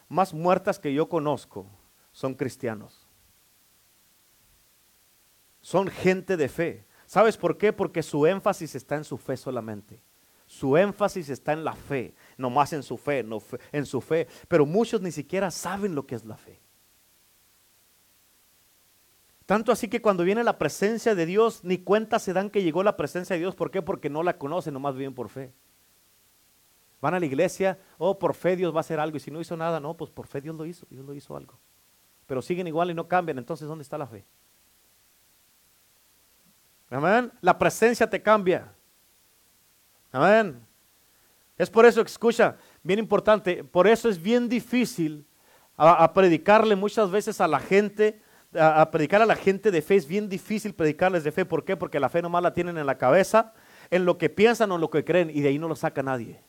más 0.07 0.34
muertas 0.34 0.78
que 0.78 0.93
yo 0.93 1.09
conozco 1.09 1.66
son 2.12 2.34
cristianos. 2.34 3.07
Son 5.61 5.89
gente 5.89 6.36
de 6.36 6.49
fe. 6.49 6.86
¿Sabes 7.07 7.36
por 7.36 7.57
qué? 7.57 7.72
Porque 7.72 8.03
su 8.03 8.26
énfasis 8.26 8.74
está 8.74 8.97
en 8.97 9.05
su 9.05 9.16
fe 9.16 9.36
solamente. 9.36 10.01
Su 10.47 10.76
énfasis 10.76 11.28
está 11.28 11.53
en 11.53 11.64
la 11.64 11.74
fe, 11.74 12.14
no 12.39 12.49
más 12.49 12.72
en 12.72 12.82
su 12.82 12.97
fe, 12.97 13.26
en 13.72 13.84
su 13.84 14.01
fe. 14.01 14.26
Pero 14.49 14.64
muchos 14.64 15.03
ni 15.03 15.12
siquiera 15.12 15.51
saben 15.51 15.95
lo 15.95 16.07
que 16.07 16.14
es 16.14 16.24
la 16.24 16.36
fe. 16.36 16.61
Tanto 19.45 19.72
así 19.72 19.89
que 19.89 20.01
cuando 20.01 20.24
viene 20.24 20.45
la 20.45 20.59
presencia 20.59 21.14
de 21.14 21.26
Dios, 21.26 21.64
ni 21.64 21.78
cuenta 21.78 22.18
se 22.18 22.32
dan 22.32 22.51
que 22.51 22.62
llegó 22.62 22.82
la 22.82 22.97
presencia 22.97 23.34
de 23.34 23.41
Dios. 23.41 23.55
¿Por 23.55 23.70
qué? 23.70 23.82
Porque 23.82 24.09
no 24.09 24.22
la 24.22 24.39
conocen, 24.39 24.74
nomás 24.74 24.95
viven 24.95 25.14
por 25.14 25.28
fe. 25.28 25.53
Van 27.01 27.14
a 27.14 27.20
la 27.20 27.26
iglesia, 27.26 27.78
oh, 27.97 28.18
por 28.18 28.34
fe 28.34 28.57
Dios 28.57 28.74
va 28.74 28.78
a 28.78 28.80
hacer 28.80 29.01
algo. 29.01 29.16
Y 29.16 29.20
si 29.20 29.30
no 29.30 29.41
hizo 29.41 29.57
nada, 29.57 29.80
no, 29.80 29.97
pues 29.97 30.11
por 30.11 30.26
fe 30.26 30.41
Dios 30.41 30.55
lo 30.55 30.66
hizo, 30.66 30.86
Dios 30.91 31.05
lo 31.05 31.14
hizo 31.14 31.36
algo. 31.36 31.59
Pero 32.26 32.43
siguen 32.43 32.66
igual 32.66 32.91
y 32.91 32.95
no 32.95 33.09
cambian. 33.09 33.39
Entonces, 33.39 33.66
¿dónde 33.66 33.82
está 33.82 33.97
la 33.97 34.07
fe? 34.07 34.26
Amén. 36.91 37.32
La 37.41 37.59
presencia 37.59 38.09
te 38.09 38.22
cambia. 38.22 38.70
Amén. 40.12 40.68
Es 41.59 41.68
por 41.68 41.84
eso 41.84 42.00
escucha, 42.00 42.56
bien 42.82 43.00
importante, 43.00 43.64
por 43.64 43.88
eso 43.88 44.09
es 44.09 44.22
bien 44.22 44.48
difícil 44.48 45.26
a, 45.76 46.12
predicarle 46.12 46.76
muchas 46.76 47.11
veces 47.11 47.40
a 47.40 47.48
la 47.48 47.61
gente, 47.61 48.20
a, 48.54 48.80
a, 48.80 48.90
predicar 48.90 49.22
a 49.22 49.26
la 49.26 49.36
gente 49.36 49.70
de 49.70 49.82
fe, 49.82 49.96
es 49.96 50.09
bien 50.09 50.28
difícil 50.28 50.74
predicarles 50.74 51.24
de 51.24 51.32
fe. 51.32 51.44
¿Por 51.44 51.64
qué? 51.64 51.76
Porque 51.76 52.00
la 52.00 52.09
fe 52.09 52.22
nomás 52.22 52.42
la 52.42 52.52
tienen 52.52 52.78
en 52.78 52.86
la 52.86 52.98
cabeza, 52.98 53.52
en 53.90 54.04
lo 54.04 54.18
que 54.18 54.28
piensan 54.28 54.72
o 54.72 54.76
en 54.76 54.80
lo 54.80 54.90
que 54.90 55.04
creen, 55.04 55.30
y 55.30 55.40
de 55.40 55.48
ahí 55.48 55.59
no 55.59 55.68
lo 55.68 55.76
saca 55.76 56.02
nadie. 56.02 56.40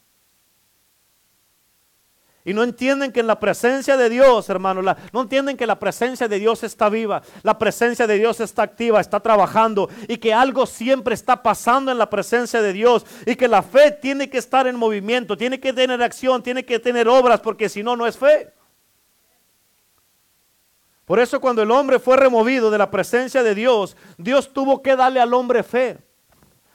Y 2.50 2.54
no 2.56 2.64
entienden 2.64 3.12
que 3.12 3.20
en 3.20 3.28
la 3.28 3.40
presencia 3.40 3.96
de 3.96 4.10
Dios, 4.10 4.50
hermano, 4.50 4.82
no 4.82 5.22
entienden 5.22 5.56
que 5.56 5.68
la 5.68 5.78
presencia 5.78 6.28
de 6.28 6.40
Dios 6.40 6.64
está 6.64 6.90
viva, 6.90 7.22
la 7.44 7.60
presencia 7.60 8.08
de 8.08 8.18
Dios 8.18 8.40
está 8.40 8.64
activa, 8.64 9.00
está 9.00 9.20
trabajando 9.20 9.88
y 10.08 10.18
que 10.18 10.34
algo 10.34 10.66
siempre 10.66 11.14
está 11.14 11.44
pasando 11.44 11.92
en 11.92 12.00
la 12.00 12.10
presencia 12.10 12.60
de 12.64 12.74
Dios 12.74 13.06
y 13.28 13.36
que 13.36 13.48
la 13.48 13.62
fe 13.62 13.92
tiene 13.92 14.32
que 14.32 14.40
estar 14.40 14.66
en 14.66 14.78
movimiento, 14.78 15.38
tiene 15.38 15.60
que 15.60 15.74
tener 15.74 16.02
acción, 16.02 16.42
tiene 16.42 16.66
que 16.66 16.80
tener 16.80 17.08
obras, 17.08 17.40
porque 17.40 17.70
si 17.70 17.84
no, 17.84 17.96
no 17.96 18.08
es 18.08 18.18
fe. 18.18 18.52
Por 21.06 21.20
eso 21.20 21.40
cuando 21.40 21.62
el 21.62 21.70
hombre 21.70 22.00
fue 22.00 22.18
removido 22.18 22.72
de 22.72 22.80
la 22.80 22.90
presencia 22.90 23.44
de 23.44 23.54
Dios, 23.54 23.96
Dios 24.18 24.52
tuvo 24.52 24.82
que 24.82 24.96
darle 24.96 25.22
al 25.22 25.36
hombre 25.36 25.62
fe. 25.62 26.00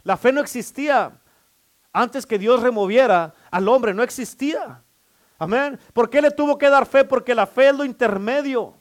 La 0.05 0.17
fe 0.17 0.31
no 0.31 0.41
existía 0.41 1.21
antes 1.93 2.27
que 2.27 2.39
Dios 2.39 2.63
removiera 2.63 3.35
al 3.51 3.67
hombre, 3.67 3.93
no 3.93 4.05
existía. 4.05 4.84
Amén. 5.39 5.79
¿Por 5.93 6.09
qué 6.09 6.23
le 6.23 6.31
tuvo 6.31 6.57
que 6.57 6.69
dar 6.69 6.87
fe? 6.87 7.05
Porque 7.05 7.35
la 7.35 7.47
fe 7.47 7.69
es 7.69 7.75
lo 7.75 7.85
intermedio. 7.85 8.75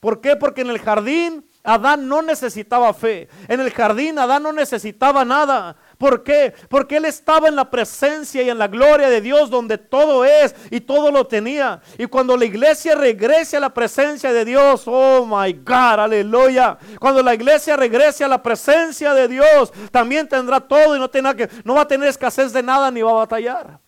¿Por 0.00 0.20
qué? 0.20 0.36
Porque 0.36 0.60
en 0.60 0.70
el 0.70 0.78
jardín 0.78 1.44
Adán 1.64 2.08
no 2.08 2.22
necesitaba 2.22 2.94
fe. 2.94 3.28
En 3.48 3.60
el 3.60 3.70
jardín 3.72 4.18
Adán 4.18 4.44
no 4.44 4.52
necesitaba 4.52 5.24
nada. 5.24 5.76
¿Por 5.98 6.22
qué? 6.22 6.54
Porque 6.68 6.96
él 6.96 7.04
estaba 7.04 7.48
en 7.48 7.56
la 7.56 7.68
presencia 7.68 8.42
y 8.42 8.48
en 8.48 8.58
la 8.58 8.68
gloria 8.68 9.10
de 9.10 9.20
Dios 9.20 9.50
donde 9.50 9.76
todo 9.76 10.24
es 10.24 10.54
y 10.70 10.80
todo 10.80 11.10
lo 11.10 11.26
tenía. 11.26 11.82
Y 11.98 12.06
cuando 12.06 12.36
la 12.36 12.44
iglesia 12.44 12.94
regrese 12.94 13.56
a 13.56 13.60
la 13.60 13.74
presencia 13.74 14.32
de 14.32 14.44
Dios, 14.44 14.84
oh 14.86 15.26
my 15.26 15.52
God, 15.52 16.00
aleluya. 16.00 16.78
Cuando 17.00 17.22
la 17.22 17.34
iglesia 17.34 17.76
regrese 17.76 18.24
a 18.24 18.28
la 18.28 18.42
presencia 18.42 19.12
de 19.12 19.26
Dios, 19.26 19.72
también 19.90 20.28
tendrá 20.28 20.60
todo 20.60 20.96
y 20.96 21.00
no, 21.00 21.10
tendrá 21.10 21.34
que, 21.34 21.50
no 21.64 21.74
va 21.74 21.82
a 21.82 21.88
tener 21.88 22.08
escasez 22.08 22.52
de 22.52 22.62
nada 22.62 22.90
ni 22.90 23.02
va 23.02 23.10
a 23.10 23.14
batallar. 23.14 23.80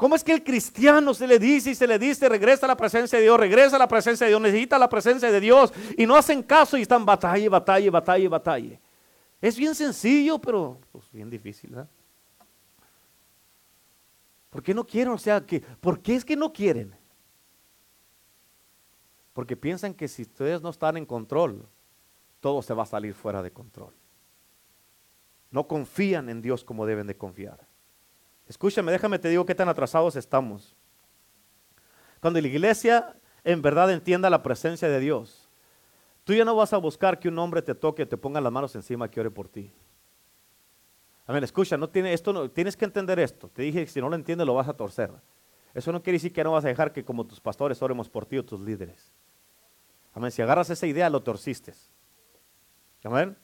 ¿Cómo 0.00 0.14
es 0.14 0.24
que 0.24 0.32
el 0.32 0.42
cristiano 0.42 1.12
se 1.12 1.26
le 1.26 1.38
dice 1.38 1.72
y 1.72 1.74
se 1.74 1.86
le 1.86 1.98
dice, 1.98 2.26
regresa 2.26 2.64
a 2.64 2.68
la 2.68 2.74
presencia 2.74 3.18
de 3.18 3.24
Dios, 3.24 3.38
regresa 3.38 3.76
a 3.76 3.78
la 3.78 3.86
presencia 3.86 4.24
de 4.24 4.30
Dios, 4.30 4.40
necesita 4.40 4.78
la 4.78 4.88
presencia 4.88 5.30
de 5.30 5.38
Dios 5.38 5.74
y 5.94 6.06
no 6.06 6.16
hacen 6.16 6.42
caso 6.42 6.78
y 6.78 6.80
están 6.80 7.04
batalla, 7.04 7.50
batalla, 7.50 7.90
batalla, 7.90 8.28
batalla? 8.30 8.80
Es 9.42 9.58
bien 9.58 9.74
sencillo, 9.74 10.38
pero 10.38 10.78
pues, 10.90 11.04
bien 11.12 11.28
difícil. 11.28 11.68
¿verdad? 11.68 11.90
¿Por 14.48 14.62
qué 14.62 14.72
no 14.72 14.86
quieren? 14.86 15.12
O 15.12 15.18
sea, 15.18 15.44
que, 15.44 15.60
¿por 15.60 16.00
qué 16.00 16.14
es 16.14 16.24
que 16.24 16.34
no 16.34 16.50
quieren? 16.50 16.94
Porque 19.34 19.54
piensan 19.54 19.92
que 19.92 20.08
si 20.08 20.22
ustedes 20.22 20.62
no 20.62 20.70
están 20.70 20.96
en 20.96 21.04
control, 21.04 21.68
todo 22.40 22.62
se 22.62 22.72
va 22.72 22.84
a 22.84 22.86
salir 22.86 23.12
fuera 23.12 23.42
de 23.42 23.50
control. 23.50 23.92
No 25.50 25.68
confían 25.68 26.30
en 26.30 26.40
Dios 26.40 26.64
como 26.64 26.86
deben 26.86 27.06
de 27.06 27.18
confiar. 27.18 27.69
Escúchame, 28.50 28.90
déjame 28.90 29.20
te 29.20 29.28
digo 29.28 29.46
qué 29.46 29.54
tan 29.54 29.68
atrasados 29.68 30.16
estamos. 30.16 30.74
Cuando 32.20 32.40
la 32.40 32.48
iglesia 32.48 33.16
en 33.44 33.62
verdad 33.62 33.92
entienda 33.92 34.28
la 34.28 34.42
presencia 34.42 34.88
de 34.88 34.98
Dios, 34.98 35.48
tú 36.24 36.34
ya 36.34 36.44
no 36.44 36.56
vas 36.56 36.72
a 36.72 36.78
buscar 36.78 37.20
que 37.20 37.28
un 37.28 37.38
hombre 37.38 37.62
te 37.62 37.76
toque, 37.76 38.06
te 38.06 38.16
ponga 38.16 38.40
las 38.40 38.50
manos 38.50 38.74
encima, 38.74 39.08
que 39.08 39.20
ore 39.20 39.30
por 39.30 39.48
ti. 39.48 39.72
Amén, 41.28 41.44
escucha, 41.44 41.76
no 41.76 41.90
tiene, 41.90 42.12
esto 42.12 42.32
no, 42.32 42.50
tienes 42.50 42.76
que 42.76 42.86
entender 42.86 43.20
esto. 43.20 43.48
Te 43.50 43.62
dije 43.62 43.84
que 43.84 43.90
si 43.92 44.00
no 44.00 44.08
lo 44.08 44.16
entiendes 44.16 44.44
lo 44.44 44.54
vas 44.54 44.66
a 44.66 44.74
torcer. 44.74 45.12
Eso 45.72 45.92
no 45.92 46.02
quiere 46.02 46.16
decir 46.16 46.32
que 46.32 46.42
no 46.42 46.50
vas 46.50 46.64
a 46.64 46.68
dejar 46.68 46.92
que 46.92 47.04
como 47.04 47.24
tus 47.24 47.38
pastores 47.38 47.80
oremos 47.82 48.08
por 48.08 48.26
ti 48.26 48.36
o 48.36 48.44
tus 48.44 48.58
líderes. 48.58 49.12
Amén, 50.12 50.32
si 50.32 50.42
agarras 50.42 50.70
esa 50.70 50.88
idea 50.88 51.08
lo 51.08 51.22
torciste. 51.22 51.72
Amén. 53.04 53.36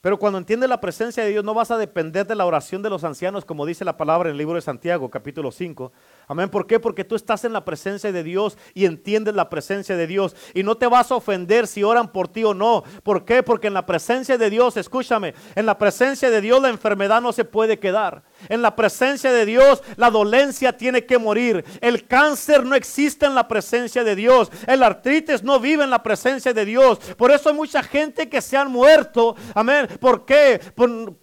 Pero 0.00 0.18
cuando 0.18 0.38
entiendes 0.38 0.68
la 0.68 0.80
presencia 0.80 1.24
de 1.24 1.30
Dios, 1.30 1.44
no 1.44 1.54
vas 1.54 1.70
a 1.70 1.78
depender 1.78 2.26
de 2.26 2.34
la 2.34 2.46
oración 2.46 2.82
de 2.82 2.90
los 2.90 3.02
ancianos, 3.02 3.44
como 3.44 3.66
dice 3.66 3.84
la 3.84 3.96
palabra 3.96 4.28
en 4.28 4.34
el 4.34 4.38
libro 4.38 4.54
de 4.54 4.60
Santiago, 4.60 5.10
capítulo 5.10 5.50
5. 5.50 5.92
Amén. 6.28 6.48
¿Por 6.48 6.66
qué? 6.66 6.80
Porque 6.80 7.04
tú 7.04 7.14
estás 7.14 7.44
en 7.44 7.52
la 7.52 7.64
presencia 7.64 8.10
de 8.10 8.22
Dios 8.22 8.58
y 8.74 8.84
entiendes 8.84 9.34
la 9.34 9.48
presencia 9.48 9.96
de 9.96 10.06
Dios. 10.06 10.34
Y 10.54 10.62
no 10.64 10.76
te 10.76 10.86
vas 10.86 11.10
a 11.10 11.16
ofender 11.16 11.66
si 11.66 11.84
oran 11.84 12.10
por 12.10 12.26
ti 12.28 12.42
o 12.42 12.52
no. 12.52 12.82
¿Por 13.02 13.24
qué? 13.24 13.42
Porque 13.42 13.68
en 13.68 13.74
la 13.74 13.86
presencia 13.86 14.36
de 14.36 14.50
Dios, 14.50 14.76
escúchame, 14.76 15.34
en 15.54 15.66
la 15.66 15.78
presencia 15.78 16.28
de 16.28 16.40
Dios 16.40 16.60
la 16.60 16.68
enfermedad 16.68 17.22
no 17.22 17.32
se 17.32 17.44
puede 17.44 17.78
quedar. 17.78 18.24
En 18.48 18.60
la 18.60 18.74
presencia 18.74 19.32
de 19.32 19.46
Dios 19.46 19.82
la 19.96 20.10
dolencia 20.10 20.76
tiene 20.76 21.06
que 21.06 21.18
morir. 21.18 21.64
El 21.80 22.06
cáncer 22.06 22.64
no 22.64 22.74
existe 22.74 23.26
en 23.26 23.34
la 23.34 23.46
presencia 23.46 24.02
de 24.02 24.16
Dios. 24.16 24.50
El 24.66 24.82
artritis 24.82 25.44
no 25.44 25.60
vive 25.60 25.84
en 25.84 25.90
la 25.90 26.02
presencia 26.02 26.52
de 26.52 26.64
Dios. 26.64 26.98
Por 27.16 27.30
eso 27.30 27.50
hay 27.50 27.54
mucha 27.54 27.82
gente 27.82 28.28
que 28.28 28.40
se 28.40 28.56
han 28.56 28.70
muerto. 28.70 29.36
Amén. 29.54 29.88
¿Por 30.00 30.24
qué? 30.24 30.60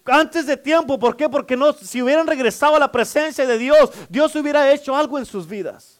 antes 0.06 0.46
de 0.46 0.56
tiempo. 0.56 0.98
¿Por 0.98 1.16
qué? 1.16 1.28
Porque 1.28 1.56
no, 1.56 1.72
si 1.72 2.02
hubieran 2.02 2.26
regresado 2.26 2.76
a 2.76 2.78
la 2.78 2.90
presencia 2.90 3.46
de 3.46 3.58
Dios, 3.58 3.90
Dios 4.08 4.34
hubiera 4.36 4.72
hecho 4.72 4.93
algo 4.96 5.18
en 5.18 5.26
sus 5.26 5.46
vidas. 5.48 5.93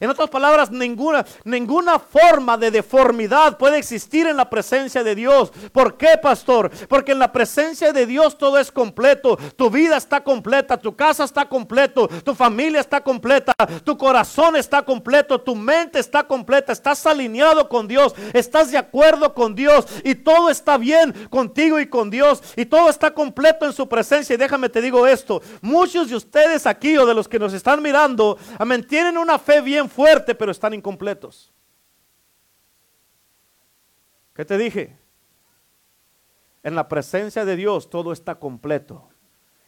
En 0.00 0.10
otras 0.10 0.30
palabras, 0.30 0.70
ninguna, 0.70 1.24
ninguna 1.44 1.98
forma 1.98 2.56
de 2.56 2.70
deformidad 2.70 3.58
puede 3.58 3.78
existir 3.78 4.26
en 4.26 4.36
la 4.36 4.48
presencia 4.48 5.02
de 5.02 5.14
Dios. 5.14 5.50
¿Por 5.72 5.96
qué, 5.96 6.18
pastor? 6.20 6.70
Porque 6.88 7.12
en 7.12 7.18
la 7.18 7.32
presencia 7.32 7.92
de 7.92 8.06
Dios 8.06 8.38
todo 8.38 8.58
es 8.58 8.70
completo. 8.70 9.36
Tu 9.56 9.70
vida 9.70 9.96
está 9.96 10.22
completa, 10.22 10.76
tu 10.76 10.94
casa 10.94 11.24
está 11.24 11.48
completo, 11.48 12.08
tu 12.24 12.34
familia 12.34 12.80
está 12.80 13.00
completa, 13.00 13.54
tu 13.84 13.96
corazón 13.96 14.56
está 14.56 14.82
completo, 14.82 15.40
tu 15.40 15.54
mente 15.54 15.98
está 15.98 16.24
completa, 16.24 16.72
estás 16.72 17.04
alineado 17.06 17.68
con 17.68 17.88
Dios, 17.88 18.14
estás 18.32 18.70
de 18.70 18.78
acuerdo 18.78 19.34
con 19.34 19.54
Dios 19.54 19.86
y 20.04 20.14
todo 20.14 20.50
está 20.50 20.76
bien 20.78 21.12
contigo 21.30 21.80
y 21.80 21.86
con 21.88 22.10
Dios 22.10 22.42
y 22.56 22.66
todo 22.66 22.88
está 22.88 23.12
completo 23.12 23.66
en 23.66 23.72
su 23.72 23.88
presencia. 23.88 24.34
Y 24.34 24.38
déjame 24.38 24.68
te 24.68 24.80
digo 24.80 25.06
esto, 25.06 25.42
muchos 25.60 26.10
de 26.10 26.16
ustedes 26.16 26.66
aquí 26.66 26.96
o 26.96 27.06
de 27.06 27.14
los 27.14 27.28
que 27.28 27.38
nos 27.38 27.52
están 27.52 27.82
mirando, 27.82 28.38
amén, 28.58 28.86
tienen 28.86 29.18
una 29.18 29.38
fe 29.38 29.60
bien 29.60 29.87
fuerte, 29.88 30.34
pero 30.34 30.52
están 30.52 30.74
incompletos. 30.74 31.52
¿Qué 34.34 34.44
te 34.44 34.56
dije? 34.56 34.96
En 36.62 36.74
la 36.74 36.88
presencia 36.88 37.44
de 37.44 37.56
Dios 37.56 37.90
todo 37.90 38.12
está 38.12 38.36
completo. 38.36 39.08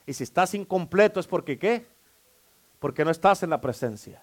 Y 0.06 0.12
si 0.12 0.24
estás 0.24 0.54
incompleto 0.54 1.20
es 1.20 1.26
porque 1.26 1.58
¿qué? 1.58 1.86
Porque 2.78 3.04
no 3.04 3.10
estás 3.10 3.42
en 3.42 3.50
la 3.50 3.60
presencia. 3.60 4.22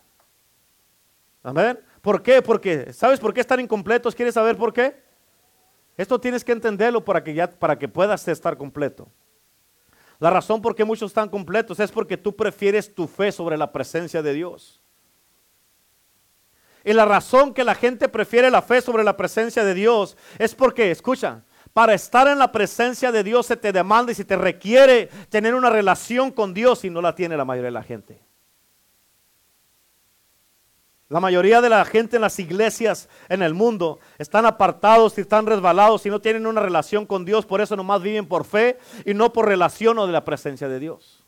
Amén. 1.43 1.79
¿Por 2.01 2.21
qué? 2.21 2.41
Porque, 2.41 2.91
¿sabes 2.93 3.19
por 3.19 3.33
qué 3.33 3.41
están 3.41 3.59
incompletos? 3.59 4.15
¿Quieres 4.15 4.33
saber 4.33 4.57
por 4.57 4.73
qué? 4.73 5.01
Esto 5.95 6.19
tienes 6.19 6.43
que 6.43 6.51
entenderlo 6.51 7.03
para 7.03 7.23
que, 7.23 7.33
ya, 7.33 7.49
para 7.49 7.77
que 7.77 7.87
puedas 7.87 8.27
estar 8.27 8.57
completo. 8.57 9.09
La 10.19 10.29
razón 10.29 10.61
por 10.61 10.75
qué 10.75 10.83
muchos 10.83 11.11
están 11.11 11.29
completos 11.29 11.79
es 11.79 11.91
porque 11.91 12.17
tú 12.17 12.35
prefieres 12.35 12.93
tu 12.93 13.07
fe 13.07 13.31
sobre 13.31 13.57
la 13.57 13.71
presencia 13.71 14.21
de 14.21 14.33
Dios. 14.33 14.76
Y 16.87 16.93
la 16.93 17.03
razón 17.03 17.53
que 17.53 17.65
la 17.65 17.75
gente 17.75 18.07
prefiere 18.07 18.49
la 18.49 18.61
fe 18.61 18.79
sobre 18.79 19.03
la 19.03 19.17
presencia 19.17 19.65
de 19.65 19.73
Dios 19.73 20.15
es 20.39 20.55
porque, 20.55 20.89
escucha, 20.89 21.43
para 21.73 21.93
estar 21.93 22.29
en 22.29 22.39
la 22.39 22.49
presencia 22.49 23.11
de 23.11 23.25
Dios 23.25 23.45
se 23.45 23.57
te 23.57 23.73
demanda 23.73 24.13
y 24.13 24.15
se 24.15 24.23
te 24.23 24.37
requiere 24.37 25.07
tener 25.27 25.53
una 25.53 25.69
relación 25.69 26.31
con 26.31 26.53
Dios 26.53 26.85
y 26.85 26.89
no 26.89 27.01
la 27.01 27.13
tiene 27.13 27.35
la 27.35 27.43
mayoría 27.43 27.67
de 27.67 27.71
la 27.71 27.83
gente. 27.83 28.23
La 31.09 31.19
mayoría 31.19 31.59
de 31.59 31.67
la 31.67 31.83
gente 31.83 32.15
en 32.15 32.21
las 32.21 32.39
iglesias 32.39 33.09
en 33.27 33.41
el 33.41 33.53
mundo 33.53 33.99
están 34.17 34.45
apartados 34.45 35.17
y 35.17 35.21
están 35.21 35.45
resbalados 35.45 36.05
y 36.05 36.09
no 36.09 36.21
tienen 36.21 36.47
una 36.47 36.61
relación 36.61 37.05
con 37.05 37.25
Dios, 37.25 37.45
por 37.45 37.59
eso 37.59 37.75
nomás 37.75 38.01
viven 38.01 38.29
por 38.29 38.45
fe 38.45 38.79
y 39.03 39.13
no 39.13 39.33
por 39.33 39.45
relación 39.45 39.99
o 39.99 40.07
de 40.07 40.13
la 40.13 40.23
presencia 40.23 40.69
de 40.69 40.79
Dios. 40.79 41.21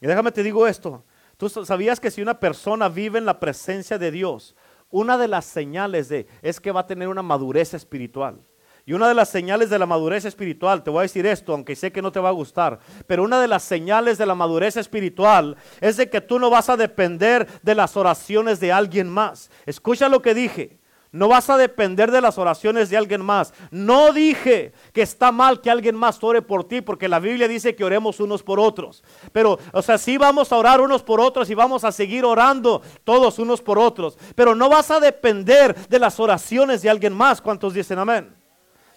Y 0.00 0.06
déjame 0.06 0.32
te 0.32 0.42
digo 0.42 0.66
esto, 0.66 1.04
¿Tú 1.40 1.48
sabías 1.48 1.98
que 2.00 2.10
si 2.10 2.20
una 2.20 2.38
persona 2.38 2.90
vive 2.90 3.18
en 3.18 3.24
la 3.24 3.40
presencia 3.40 3.96
de 3.96 4.10
Dios, 4.10 4.54
una 4.90 5.16
de 5.16 5.26
las 5.26 5.46
señales 5.46 6.10
de 6.10 6.26
es 6.42 6.60
que 6.60 6.70
va 6.70 6.80
a 6.80 6.86
tener 6.86 7.08
una 7.08 7.22
madurez 7.22 7.72
espiritual? 7.72 8.42
Y 8.84 8.92
una 8.92 9.08
de 9.08 9.14
las 9.14 9.30
señales 9.30 9.70
de 9.70 9.78
la 9.78 9.86
madurez 9.86 10.26
espiritual, 10.26 10.82
te 10.82 10.90
voy 10.90 10.98
a 10.98 11.02
decir 11.02 11.24
esto, 11.24 11.54
aunque 11.54 11.76
sé 11.76 11.92
que 11.92 12.02
no 12.02 12.12
te 12.12 12.20
va 12.20 12.28
a 12.28 12.32
gustar, 12.32 12.78
pero 13.06 13.22
una 13.22 13.40
de 13.40 13.48
las 13.48 13.62
señales 13.62 14.18
de 14.18 14.26
la 14.26 14.34
madurez 14.34 14.76
espiritual 14.76 15.56
es 15.80 15.96
de 15.96 16.10
que 16.10 16.20
tú 16.20 16.38
no 16.38 16.50
vas 16.50 16.68
a 16.68 16.76
depender 16.76 17.46
de 17.62 17.74
las 17.74 17.96
oraciones 17.96 18.60
de 18.60 18.72
alguien 18.72 19.08
más. 19.08 19.50
Escucha 19.64 20.10
lo 20.10 20.20
que 20.20 20.34
dije. 20.34 20.79
No 21.12 21.26
vas 21.26 21.50
a 21.50 21.56
depender 21.56 22.12
de 22.12 22.20
las 22.20 22.38
oraciones 22.38 22.88
de 22.88 22.96
alguien 22.96 23.20
más. 23.20 23.52
No 23.72 24.12
dije 24.12 24.72
que 24.92 25.02
está 25.02 25.32
mal 25.32 25.60
que 25.60 25.68
alguien 25.68 25.96
más 25.96 26.22
ore 26.22 26.40
por 26.40 26.64
ti, 26.64 26.82
porque 26.82 27.08
la 27.08 27.18
Biblia 27.18 27.48
dice 27.48 27.74
que 27.74 27.84
oremos 27.84 28.20
unos 28.20 28.44
por 28.44 28.60
otros. 28.60 29.02
Pero, 29.32 29.58
o 29.72 29.82
sea, 29.82 29.98
sí 29.98 30.16
vamos 30.18 30.52
a 30.52 30.56
orar 30.56 30.80
unos 30.80 31.02
por 31.02 31.20
otros 31.20 31.50
y 31.50 31.54
vamos 31.54 31.82
a 31.82 31.90
seguir 31.90 32.24
orando 32.24 32.80
todos 33.02 33.40
unos 33.40 33.60
por 33.60 33.76
otros. 33.76 34.16
Pero 34.36 34.54
no 34.54 34.68
vas 34.68 34.92
a 34.92 35.00
depender 35.00 35.74
de 35.88 35.98
las 35.98 36.20
oraciones 36.20 36.82
de 36.82 36.90
alguien 36.90 37.12
más. 37.12 37.40
¿Cuántos 37.40 37.74
dicen 37.74 37.98
amén? 37.98 38.32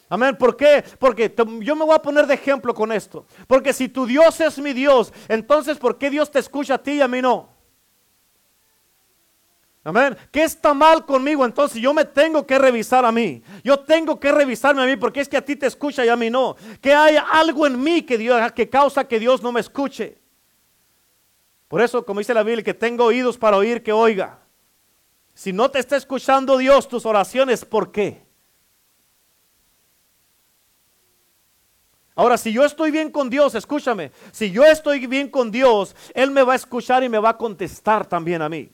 Amén. 0.08 0.36
¿Por 0.38 0.56
qué? 0.56 0.84
Porque 1.00 1.34
yo 1.62 1.76
me 1.76 1.84
voy 1.84 1.96
a 1.96 2.02
poner 2.02 2.28
de 2.28 2.36
ejemplo 2.36 2.76
con 2.76 2.92
esto. 2.92 3.26
Porque 3.48 3.74
si 3.74 3.90
tu 3.90 4.06
Dios 4.06 4.40
es 4.40 4.60
mi 4.60 4.74
Dios, 4.74 5.12
entonces 5.28 5.80
¿por 5.80 5.98
qué 5.98 6.12
Dios 6.12 6.30
te 6.30 6.38
escucha 6.38 6.76
a 6.76 6.78
ti 6.78 6.92
y 6.92 7.02
a 7.02 7.08
mí 7.08 7.24
no? 7.24 7.53
Amén. 9.86 10.16
¿Qué 10.32 10.44
está 10.44 10.74
mal 10.74 11.06
conmigo? 11.06 11.44
Entonces 11.44 11.82
yo 11.82 11.94
me 11.94 12.06
tengo 12.06 12.48
que 12.48 12.58
revisar 12.58 13.04
a 13.04 13.12
mí. 13.12 13.44
Yo 13.64 13.80
tengo 13.82 14.18
que 14.18 14.32
revisarme 14.32 14.82
a 14.82 14.86
mí 14.86 14.96
porque 14.96 15.20
es 15.20 15.28
que 15.28 15.36
a 15.36 15.44
ti 15.44 15.58
te 15.58 15.66
escucha 15.66 16.06
y 16.06 16.10
a 16.10 16.16
mí 16.16 16.30
no. 16.30 16.56
Que 16.80 16.94
hay 16.94 17.18
algo 17.32 17.68
en 17.68 17.82
mí 17.82 18.02
que, 18.04 18.18
Dios, 18.18 18.52
que 18.54 18.70
causa 18.70 19.04
que 19.06 19.20
Dios 19.20 19.44
no 19.44 19.52
me 19.52 19.60
escuche. 19.60 20.18
Por 21.68 21.82
eso, 21.82 22.06
como 22.06 22.20
dice 22.20 22.34
la 22.34 22.44
Biblia, 22.44 22.64
que 22.64 22.74
tengo 22.74 23.04
oídos 23.04 23.38
para 23.38 23.58
oír, 23.58 23.84
que 23.84 23.92
oiga. 23.92 24.40
Si 25.34 25.52
no 25.52 25.70
te 25.70 25.80
está 25.80 25.98
escuchando 25.98 26.58
Dios 26.58 26.88
tus 26.88 27.06
oraciones, 27.06 27.66
¿por 27.66 27.92
qué? 27.92 28.24
Ahora, 32.16 32.38
si 32.38 32.54
yo 32.54 32.64
estoy 32.64 32.92
bien 32.92 33.12
con 33.12 33.30
Dios, 33.30 33.56
escúchame, 33.56 34.12
si 34.32 34.52
yo 34.52 34.64
estoy 34.64 35.08
bien 35.08 35.30
con 35.30 35.50
Dios, 35.50 35.96
Él 36.14 36.30
me 36.30 36.44
va 36.44 36.54
a 36.54 36.58
escuchar 36.58 37.04
y 37.04 37.10
me 37.10 37.18
va 37.18 37.30
a 37.30 37.38
contestar 37.38 38.06
también 38.06 38.42
a 38.44 38.50
mí. 38.50 38.72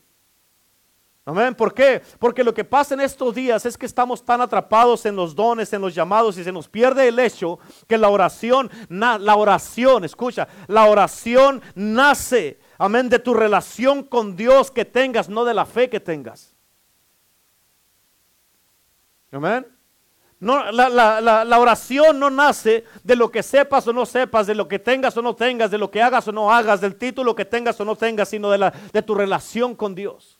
Amén. 1.29 1.53
¿Por 1.53 1.75
qué? 1.75 2.01
Porque 2.17 2.43
lo 2.43 2.55
que 2.55 2.63
pasa 2.63 2.95
en 2.95 3.01
estos 3.01 3.35
días 3.35 3.63
es 3.63 3.77
que 3.77 3.85
estamos 3.85 4.25
tan 4.25 4.41
atrapados 4.41 5.05
en 5.05 5.15
los 5.15 5.35
dones, 5.35 5.71
en 5.71 5.81
los 5.81 5.93
llamados 5.93 6.39
y 6.39 6.43
se 6.43 6.51
nos 6.51 6.67
pierde 6.67 7.07
el 7.07 7.19
hecho 7.19 7.59
que 7.87 7.99
la 7.99 8.09
oración, 8.09 8.67
la 8.89 9.35
oración, 9.35 10.03
escucha, 10.03 10.47
la 10.65 10.85
oración 10.85 11.61
nace, 11.75 12.59
amén, 12.79 13.09
de 13.09 13.19
tu 13.19 13.35
relación 13.35 14.01
con 14.01 14.35
Dios 14.35 14.71
que 14.71 14.85
tengas, 14.85 15.29
no 15.29 15.45
de 15.45 15.53
la 15.53 15.67
fe 15.67 15.87
que 15.87 15.99
tengas. 15.99 16.55
Amén. 19.31 19.67
No, 20.39 20.71
la, 20.71 21.59
oración 21.59 22.17
no 22.17 22.31
nace 22.31 22.85
de 23.03 23.15
lo 23.15 23.29
que 23.29 23.43
sepas 23.43 23.87
o 23.87 23.93
no 23.93 24.07
sepas, 24.07 24.47
de 24.47 24.55
lo 24.55 24.67
que 24.67 24.79
tengas 24.79 25.15
o 25.15 25.21
no 25.21 25.35
tengas, 25.35 25.69
de 25.69 25.77
lo 25.77 25.91
que 25.91 26.01
hagas 26.01 26.27
o 26.27 26.31
no 26.31 26.51
hagas, 26.51 26.81
del 26.81 26.95
título 26.95 27.35
que 27.35 27.45
tengas 27.45 27.79
o 27.79 27.85
no 27.85 27.95
tengas, 27.95 28.29
sino 28.29 28.49
de, 28.49 28.71
de 28.91 29.01
tu 29.03 29.13
relación 29.13 29.75
con 29.75 29.93
Dios. 29.93 30.38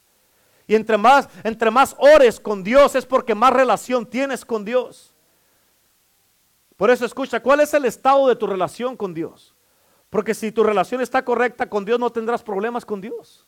Y 0.70 0.76
entre 0.76 1.00
más, 1.00 1.28
entre 1.44 1.72
más 1.72 1.96
ores 1.98 2.40
con 2.40 2.64
Dios 2.64 2.94
es 2.94 3.04
porque 3.04 3.34
más 3.34 3.52
relación 3.52 4.06
tienes 4.06 4.46
con 4.46 4.64
Dios. 4.64 5.16
Por 6.78 6.92
eso 6.92 7.06
escucha, 7.06 7.42
¿cuál 7.42 7.62
es 7.62 7.74
el 7.74 7.86
estado 7.86 8.28
de 8.28 8.36
tu 8.36 8.46
relación 8.46 8.96
con 8.96 9.12
Dios? 9.12 9.56
Porque 10.12 10.36
si 10.36 10.52
tu 10.52 10.64
relación 10.64 11.02
está 11.02 11.26
correcta 11.26 11.68
con 11.68 11.86
Dios, 11.86 12.00
no 12.00 12.12
tendrás 12.12 12.44
problemas 12.44 12.86
con 12.86 13.02
Dios. 13.02 13.48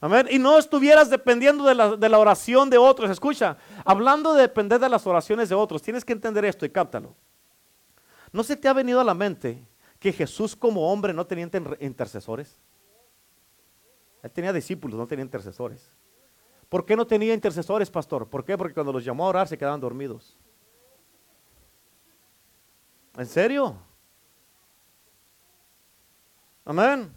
Amén. 0.00 0.26
Y 0.30 0.38
no 0.38 0.56
estuvieras 0.56 1.10
dependiendo 1.10 1.64
de 1.64 1.74
la, 1.74 1.94
de 1.94 2.08
la, 2.08 2.18
oración 2.18 2.70
de 2.70 2.78
otros. 2.78 3.10
Escucha, 3.10 3.58
hablando 3.84 4.32
de 4.32 4.40
depender 4.40 4.80
de 4.80 4.88
las 4.88 5.06
oraciones 5.06 5.50
de 5.50 5.56
otros, 5.56 5.82
tienes 5.82 6.06
que 6.06 6.14
entender 6.14 6.46
esto 6.46 6.64
y 6.64 6.70
cáptalo. 6.70 7.14
¿No 8.32 8.42
se 8.42 8.56
te 8.56 8.66
ha 8.66 8.72
venido 8.72 8.98
a 8.98 9.04
la 9.04 9.12
mente 9.12 9.62
que 9.98 10.14
Jesús 10.14 10.56
como 10.56 10.90
hombre 10.90 11.12
no 11.12 11.26
tenía 11.26 11.50
intercesores? 11.80 12.58
Él 14.22 14.30
tenía 14.30 14.52
discípulos, 14.52 14.98
no 14.98 15.06
tenía 15.06 15.24
intercesores. 15.24 15.90
¿Por 16.68 16.84
qué 16.84 16.96
no 16.96 17.06
tenía 17.06 17.32
intercesores, 17.32 17.90
pastor? 17.90 18.28
¿Por 18.28 18.44
qué? 18.44 18.58
Porque 18.58 18.74
cuando 18.74 18.92
los 18.92 19.04
llamó 19.04 19.24
a 19.24 19.28
orar 19.28 19.48
se 19.48 19.56
quedaban 19.56 19.80
dormidos. 19.80 20.36
¿En 23.16 23.26
serio? 23.26 23.76
Amén. 26.64 27.12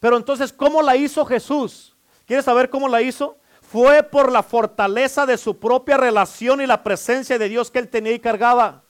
Pero 0.00 0.16
entonces, 0.16 0.52
¿cómo 0.52 0.82
la 0.82 0.96
hizo 0.96 1.24
Jesús? 1.24 1.96
¿Quieres 2.26 2.44
saber 2.44 2.70
cómo 2.70 2.88
la 2.88 3.02
hizo? 3.02 3.38
Fue 3.60 4.02
por 4.02 4.32
la 4.32 4.42
fortaleza 4.42 5.26
de 5.26 5.36
su 5.36 5.58
propia 5.58 5.96
relación 5.96 6.60
y 6.60 6.66
la 6.66 6.82
presencia 6.82 7.38
de 7.38 7.48
Dios 7.48 7.70
que 7.70 7.78
él 7.78 7.88
tenía 7.88 8.12
y 8.12 8.18
cargaba. 8.18 8.84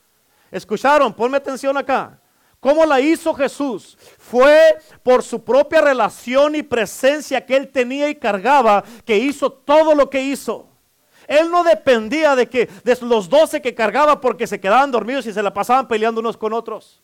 ¿Escucharon? 0.50 1.12
Ponme 1.12 1.36
atención 1.36 1.76
acá. 1.76 2.20
¿Cómo 2.64 2.86
la 2.86 2.98
hizo 2.98 3.34
Jesús? 3.34 3.98
Fue 4.18 4.78
por 5.02 5.22
su 5.22 5.44
propia 5.44 5.82
relación 5.82 6.54
y 6.54 6.62
presencia 6.62 7.44
que 7.44 7.58
él 7.58 7.68
tenía 7.68 8.08
y 8.08 8.14
cargaba 8.14 8.82
que 9.04 9.18
hizo 9.18 9.52
todo 9.52 9.94
lo 9.94 10.08
que 10.08 10.22
hizo. 10.22 10.66
Él 11.28 11.50
no 11.50 11.62
dependía 11.62 12.34
de 12.34 12.48
que 12.48 12.70
de 12.82 12.96
los 13.02 13.28
doce 13.28 13.60
que 13.60 13.74
cargaba 13.74 14.18
porque 14.18 14.46
se 14.46 14.58
quedaban 14.58 14.90
dormidos 14.90 15.26
y 15.26 15.34
se 15.34 15.42
la 15.42 15.52
pasaban 15.52 15.86
peleando 15.86 16.22
unos 16.22 16.38
con 16.38 16.54
otros. 16.54 17.02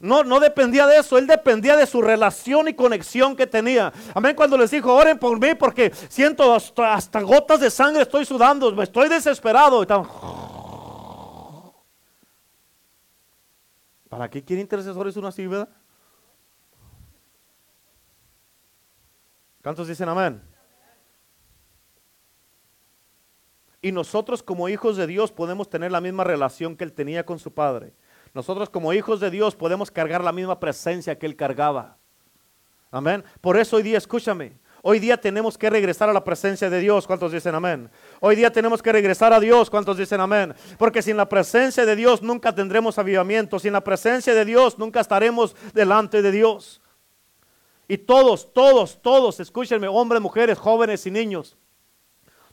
No, 0.00 0.24
no 0.24 0.40
dependía 0.40 0.88
de 0.88 0.98
eso, 0.98 1.18
él 1.18 1.28
dependía 1.28 1.76
de 1.76 1.86
su 1.86 2.02
relación 2.02 2.66
y 2.66 2.74
conexión 2.74 3.36
que 3.36 3.46
tenía. 3.46 3.92
Amén, 4.12 4.34
cuando 4.34 4.58
les 4.58 4.72
dijo, 4.72 4.92
oren 4.92 5.20
por 5.20 5.38
mí 5.38 5.54
porque 5.54 5.92
siento 6.08 6.52
hasta, 6.52 7.20
gotas 7.20 7.60
de 7.60 7.70
sangre, 7.70 8.02
estoy 8.02 8.24
sudando, 8.24 8.82
estoy 8.82 9.08
desesperado. 9.08 9.84
Y 9.84 9.86
¿Para 14.14 14.30
qué 14.30 14.44
quiere 14.44 14.62
intercesores 14.62 15.16
una 15.16 15.26
así, 15.26 15.44
verdad? 15.44 15.68
¿Cuántos 19.60 19.88
dicen 19.88 20.08
amén? 20.08 20.40
Y 23.82 23.90
nosotros 23.90 24.40
como 24.40 24.68
hijos 24.68 24.96
de 24.96 25.08
Dios 25.08 25.32
podemos 25.32 25.68
tener 25.68 25.90
la 25.90 26.00
misma 26.00 26.22
relación 26.22 26.76
que 26.76 26.84
él 26.84 26.92
tenía 26.92 27.26
con 27.26 27.40
su 27.40 27.52
padre. 27.52 27.92
Nosotros 28.34 28.70
como 28.70 28.92
hijos 28.92 29.18
de 29.18 29.32
Dios 29.32 29.56
podemos 29.56 29.90
cargar 29.90 30.22
la 30.22 30.30
misma 30.30 30.60
presencia 30.60 31.18
que 31.18 31.26
él 31.26 31.34
cargaba. 31.34 31.98
Amén. 32.92 33.24
Por 33.40 33.56
eso 33.56 33.74
hoy 33.74 33.82
día, 33.82 33.98
escúchame, 33.98 34.60
Hoy 34.86 34.98
día 34.98 35.16
tenemos 35.16 35.56
que 35.56 35.70
regresar 35.70 36.10
a 36.10 36.12
la 36.12 36.22
presencia 36.22 36.68
de 36.68 36.78
Dios. 36.78 37.06
¿Cuántos 37.06 37.32
dicen 37.32 37.54
amén? 37.54 37.88
Hoy 38.20 38.36
día 38.36 38.52
tenemos 38.52 38.82
que 38.82 38.92
regresar 38.92 39.32
a 39.32 39.40
Dios. 39.40 39.70
¿Cuántos 39.70 39.96
dicen 39.96 40.20
amén? 40.20 40.54
Porque 40.76 41.00
sin 41.00 41.16
la 41.16 41.26
presencia 41.26 41.86
de 41.86 41.96
Dios 41.96 42.20
nunca 42.20 42.54
tendremos 42.54 42.98
avivamiento. 42.98 43.58
Sin 43.58 43.72
la 43.72 43.80
presencia 43.80 44.34
de 44.34 44.44
Dios 44.44 44.78
nunca 44.78 45.00
estaremos 45.00 45.56
delante 45.72 46.20
de 46.20 46.30
Dios. 46.30 46.82
Y 47.88 47.96
todos, 47.96 48.52
todos, 48.52 49.00
todos, 49.00 49.40
escúchenme, 49.40 49.88
hombres, 49.88 50.20
mujeres, 50.20 50.58
jóvenes 50.58 51.06
y 51.06 51.10
niños. 51.10 51.56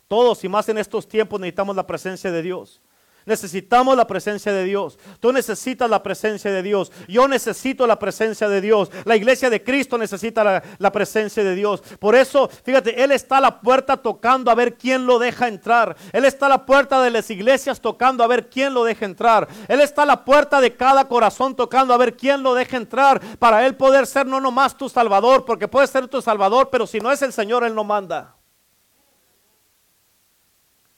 Todos 0.08 0.42
y 0.42 0.48
más 0.48 0.66
en 0.70 0.78
estos 0.78 1.06
tiempos 1.06 1.38
necesitamos 1.38 1.76
la 1.76 1.86
presencia 1.86 2.32
de 2.32 2.40
Dios. 2.40 2.80
Necesitamos 3.24 3.96
la 3.96 4.06
presencia 4.06 4.52
de 4.52 4.64
Dios. 4.64 4.98
Tú 5.20 5.32
necesitas 5.32 5.88
la 5.88 6.02
presencia 6.02 6.50
de 6.50 6.62
Dios. 6.62 6.90
Yo 7.06 7.28
necesito 7.28 7.86
la 7.86 7.98
presencia 7.98 8.48
de 8.48 8.60
Dios. 8.60 8.90
La 9.04 9.16
iglesia 9.16 9.48
de 9.48 9.62
Cristo 9.62 9.96
necesita 9.96 10.62
la, 10.78 10.92
presencia 10.92 11.44
de 11.44 11.54
Dios. 11.54 11.82
Por 11.98 12.14
eso, 12.14 12.48
fíjate, 12.48 13.02
Él 13.02 13.12
está 13.12 13.38
a 13.38 13.40
la 13.40 13.60
puerta 13.60 13.96
tocando 13.96 14.50
a 14.50 14.54
ver 14.54 14.74
quién 14.74 15.06
lo 15.06 15.18
deja 15.18 15.48
entrar. 15.48 15.96
Él 16.12 16.24
está 16.24 16.46
a 16.46 16.50
la 16.50 16.66
puerta 16.66 17.00
de 17.00 17.10
las 17.10 17.30
iglesias 17.30 17.80
tocando 17.80 18.24
a 18.24 18.26
ver 18.26 18.48
quién 18.48 18.74
lo 18.74 18.84
deja 18.84 19.04
entrar. 19.04 19.48
Él 19.68 19.80
está 19.80 20.02
a 20.02 20.06
la 20.06 20.24
puerta 20.24 20.60
de 20.60 20.74
cada 20.76 21.06
corazón 21.06 21.54
tocando 21.54 21.94
a 21.94 21.98
ver 21.98 22.16
quién 22.16 22.42
lo 22.42 22.54
deja 22.54 22.76
entrar. 22.76 23.20
Para 23.38 23.64
Él 23.66 23.76
poder 23.76 24.06
ser 24.06 24.26
no 24.26 24.40
nomás 24.40 24.76
tu 24.76 24.88
Salvador, 24.88 25.44
porque 25.44 25.68
puede 25.68 25.86
ser 25.86 26.08
tu 26.08 26.20
Salvador, 26.20 26.68
pero 26.70 26.86
si 26.86 26.98
no 26.98 27.12
es 27.12 27.22
el 27.22 27.32
Señor, 27.32 27.64
Él 27.64 27.74
no 27.74 27.84
manda. 27.84 28.36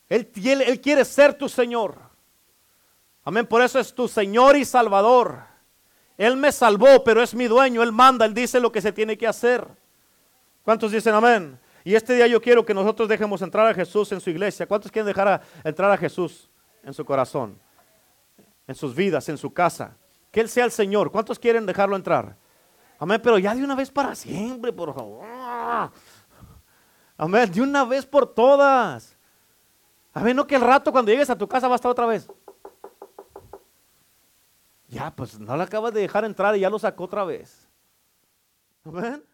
Él, 0.09 0.31
él 0.67 0.81
quiere 0.81 1.05
ser 1.05 1.35
tu 1.35 1.49
Señor. 1.49 2.14
Amén, 3.25 3.47
por 3.47 3.63
eso 3.63 3.79
es 3.79 3.95
tu 3.95 4.07
Señor 4.07 4.57
y 4.57 4.65
Salvador. 4.65 5.43
Él 6.17 6.37
me 6.37 6.53
salvó, 6.53 7.03
pero 7.03 7.23
es 7.23 7.35
mi 7.35 7.47
dueño, 7.47 7.83
Él 7.83 7.91
manda, 7.91 8.25
Él 8.25 8.35
dice 8.35 8.61
lo 8.61 8.71
que 8.71 8.81
se 8.81 8.93
tiene 8.93 9.17
que 9.17 9.27
hacer. 9.27 9.67
¿Cuántos 10.63 10.93
dicen 10.93 11.15
amén? 11.15 11.59
Y 11.85 11.95
este 11.95 12.15
día 12.15 12.27
yo 12.27 12.41
quiero 12.41 12.65
que 12.65 12.73
nosotros 12.73 13.09
dejemos 13.09 13.43
entrar 13.43 13.67
a 13.67 13.75
Jesús 13.75 14.11
en 14.13 14.21
su 14.21 14.31
iglesia. 14.31 14.67
¿Cuántos 14.67 14.91
quieren 14.91 15.07
dejar 15.07 15.43
entrar 15.63 15.91
a 15.91 15.97
Jesús 15.97 16.49
en 16.83 16.95
su 16.95 17.05
corazón, 17.05 17.59
en 18.67 18.75
sus 18.75 18.95
vidas, 18.95 19.29
en 19.29 19.37
su 19.37 19.53
casa? 19.53 19.97
Que 20.31 20.41
Él 20.41 20.49
sea 20.49 20.65
el 20.65 20.71
Señor. 20.71 21.11
¿Cuántos 21.11 21.39
quieren 21.39 21.67
dejarlo 21.67 21.97
entrar? 21.97 22.37
Amén, 22.99 23.21
pero 23.23 23.39
ya 23.39 23.55
de 23.55 23.63
una 23.63 23.75
vez 23.75 23.91
para 23.91 24.15
siempre, 24.15 24.73
por 24.73 24.95
favor. 24.95 25.27
Amén, 27.17 27.53
de 27.53 27.61
una 27.61 27.85
vez 27.85 28.07
por 28.07 28.33
todas. 28.33 29.17
Amén, 30.13 30.37
no 30.37 30.47
que 30.47 30.55
el 30.55 30.63
rato 30.63 30.91
cuando 30.91 31.11
llegues 31.11 31.29
a 31.29 31.37
tu 31.37 31.47
casa 31.47 31.69
va 31.69 31.75
a 31.75 31.77
estar 31.77 31.91
otra 31.91 32.07
vez. 32.07 32.27
Ya, 34.95 35.11
pues 35.11 35.41
no 35.41 35.57
la 35.57 35.65
acabas 35.65 35.93
de 35.93 36.03
dejar 36.03 36.25
entrar 36.25 36.57
y 36.57 36.61
ya 36.61 36.71
lo 36.71 36.79
sacó 36.79 37.05
otra 37.05 37.25
vez. 37.25 37.69
¿Amén? 38.85 39.25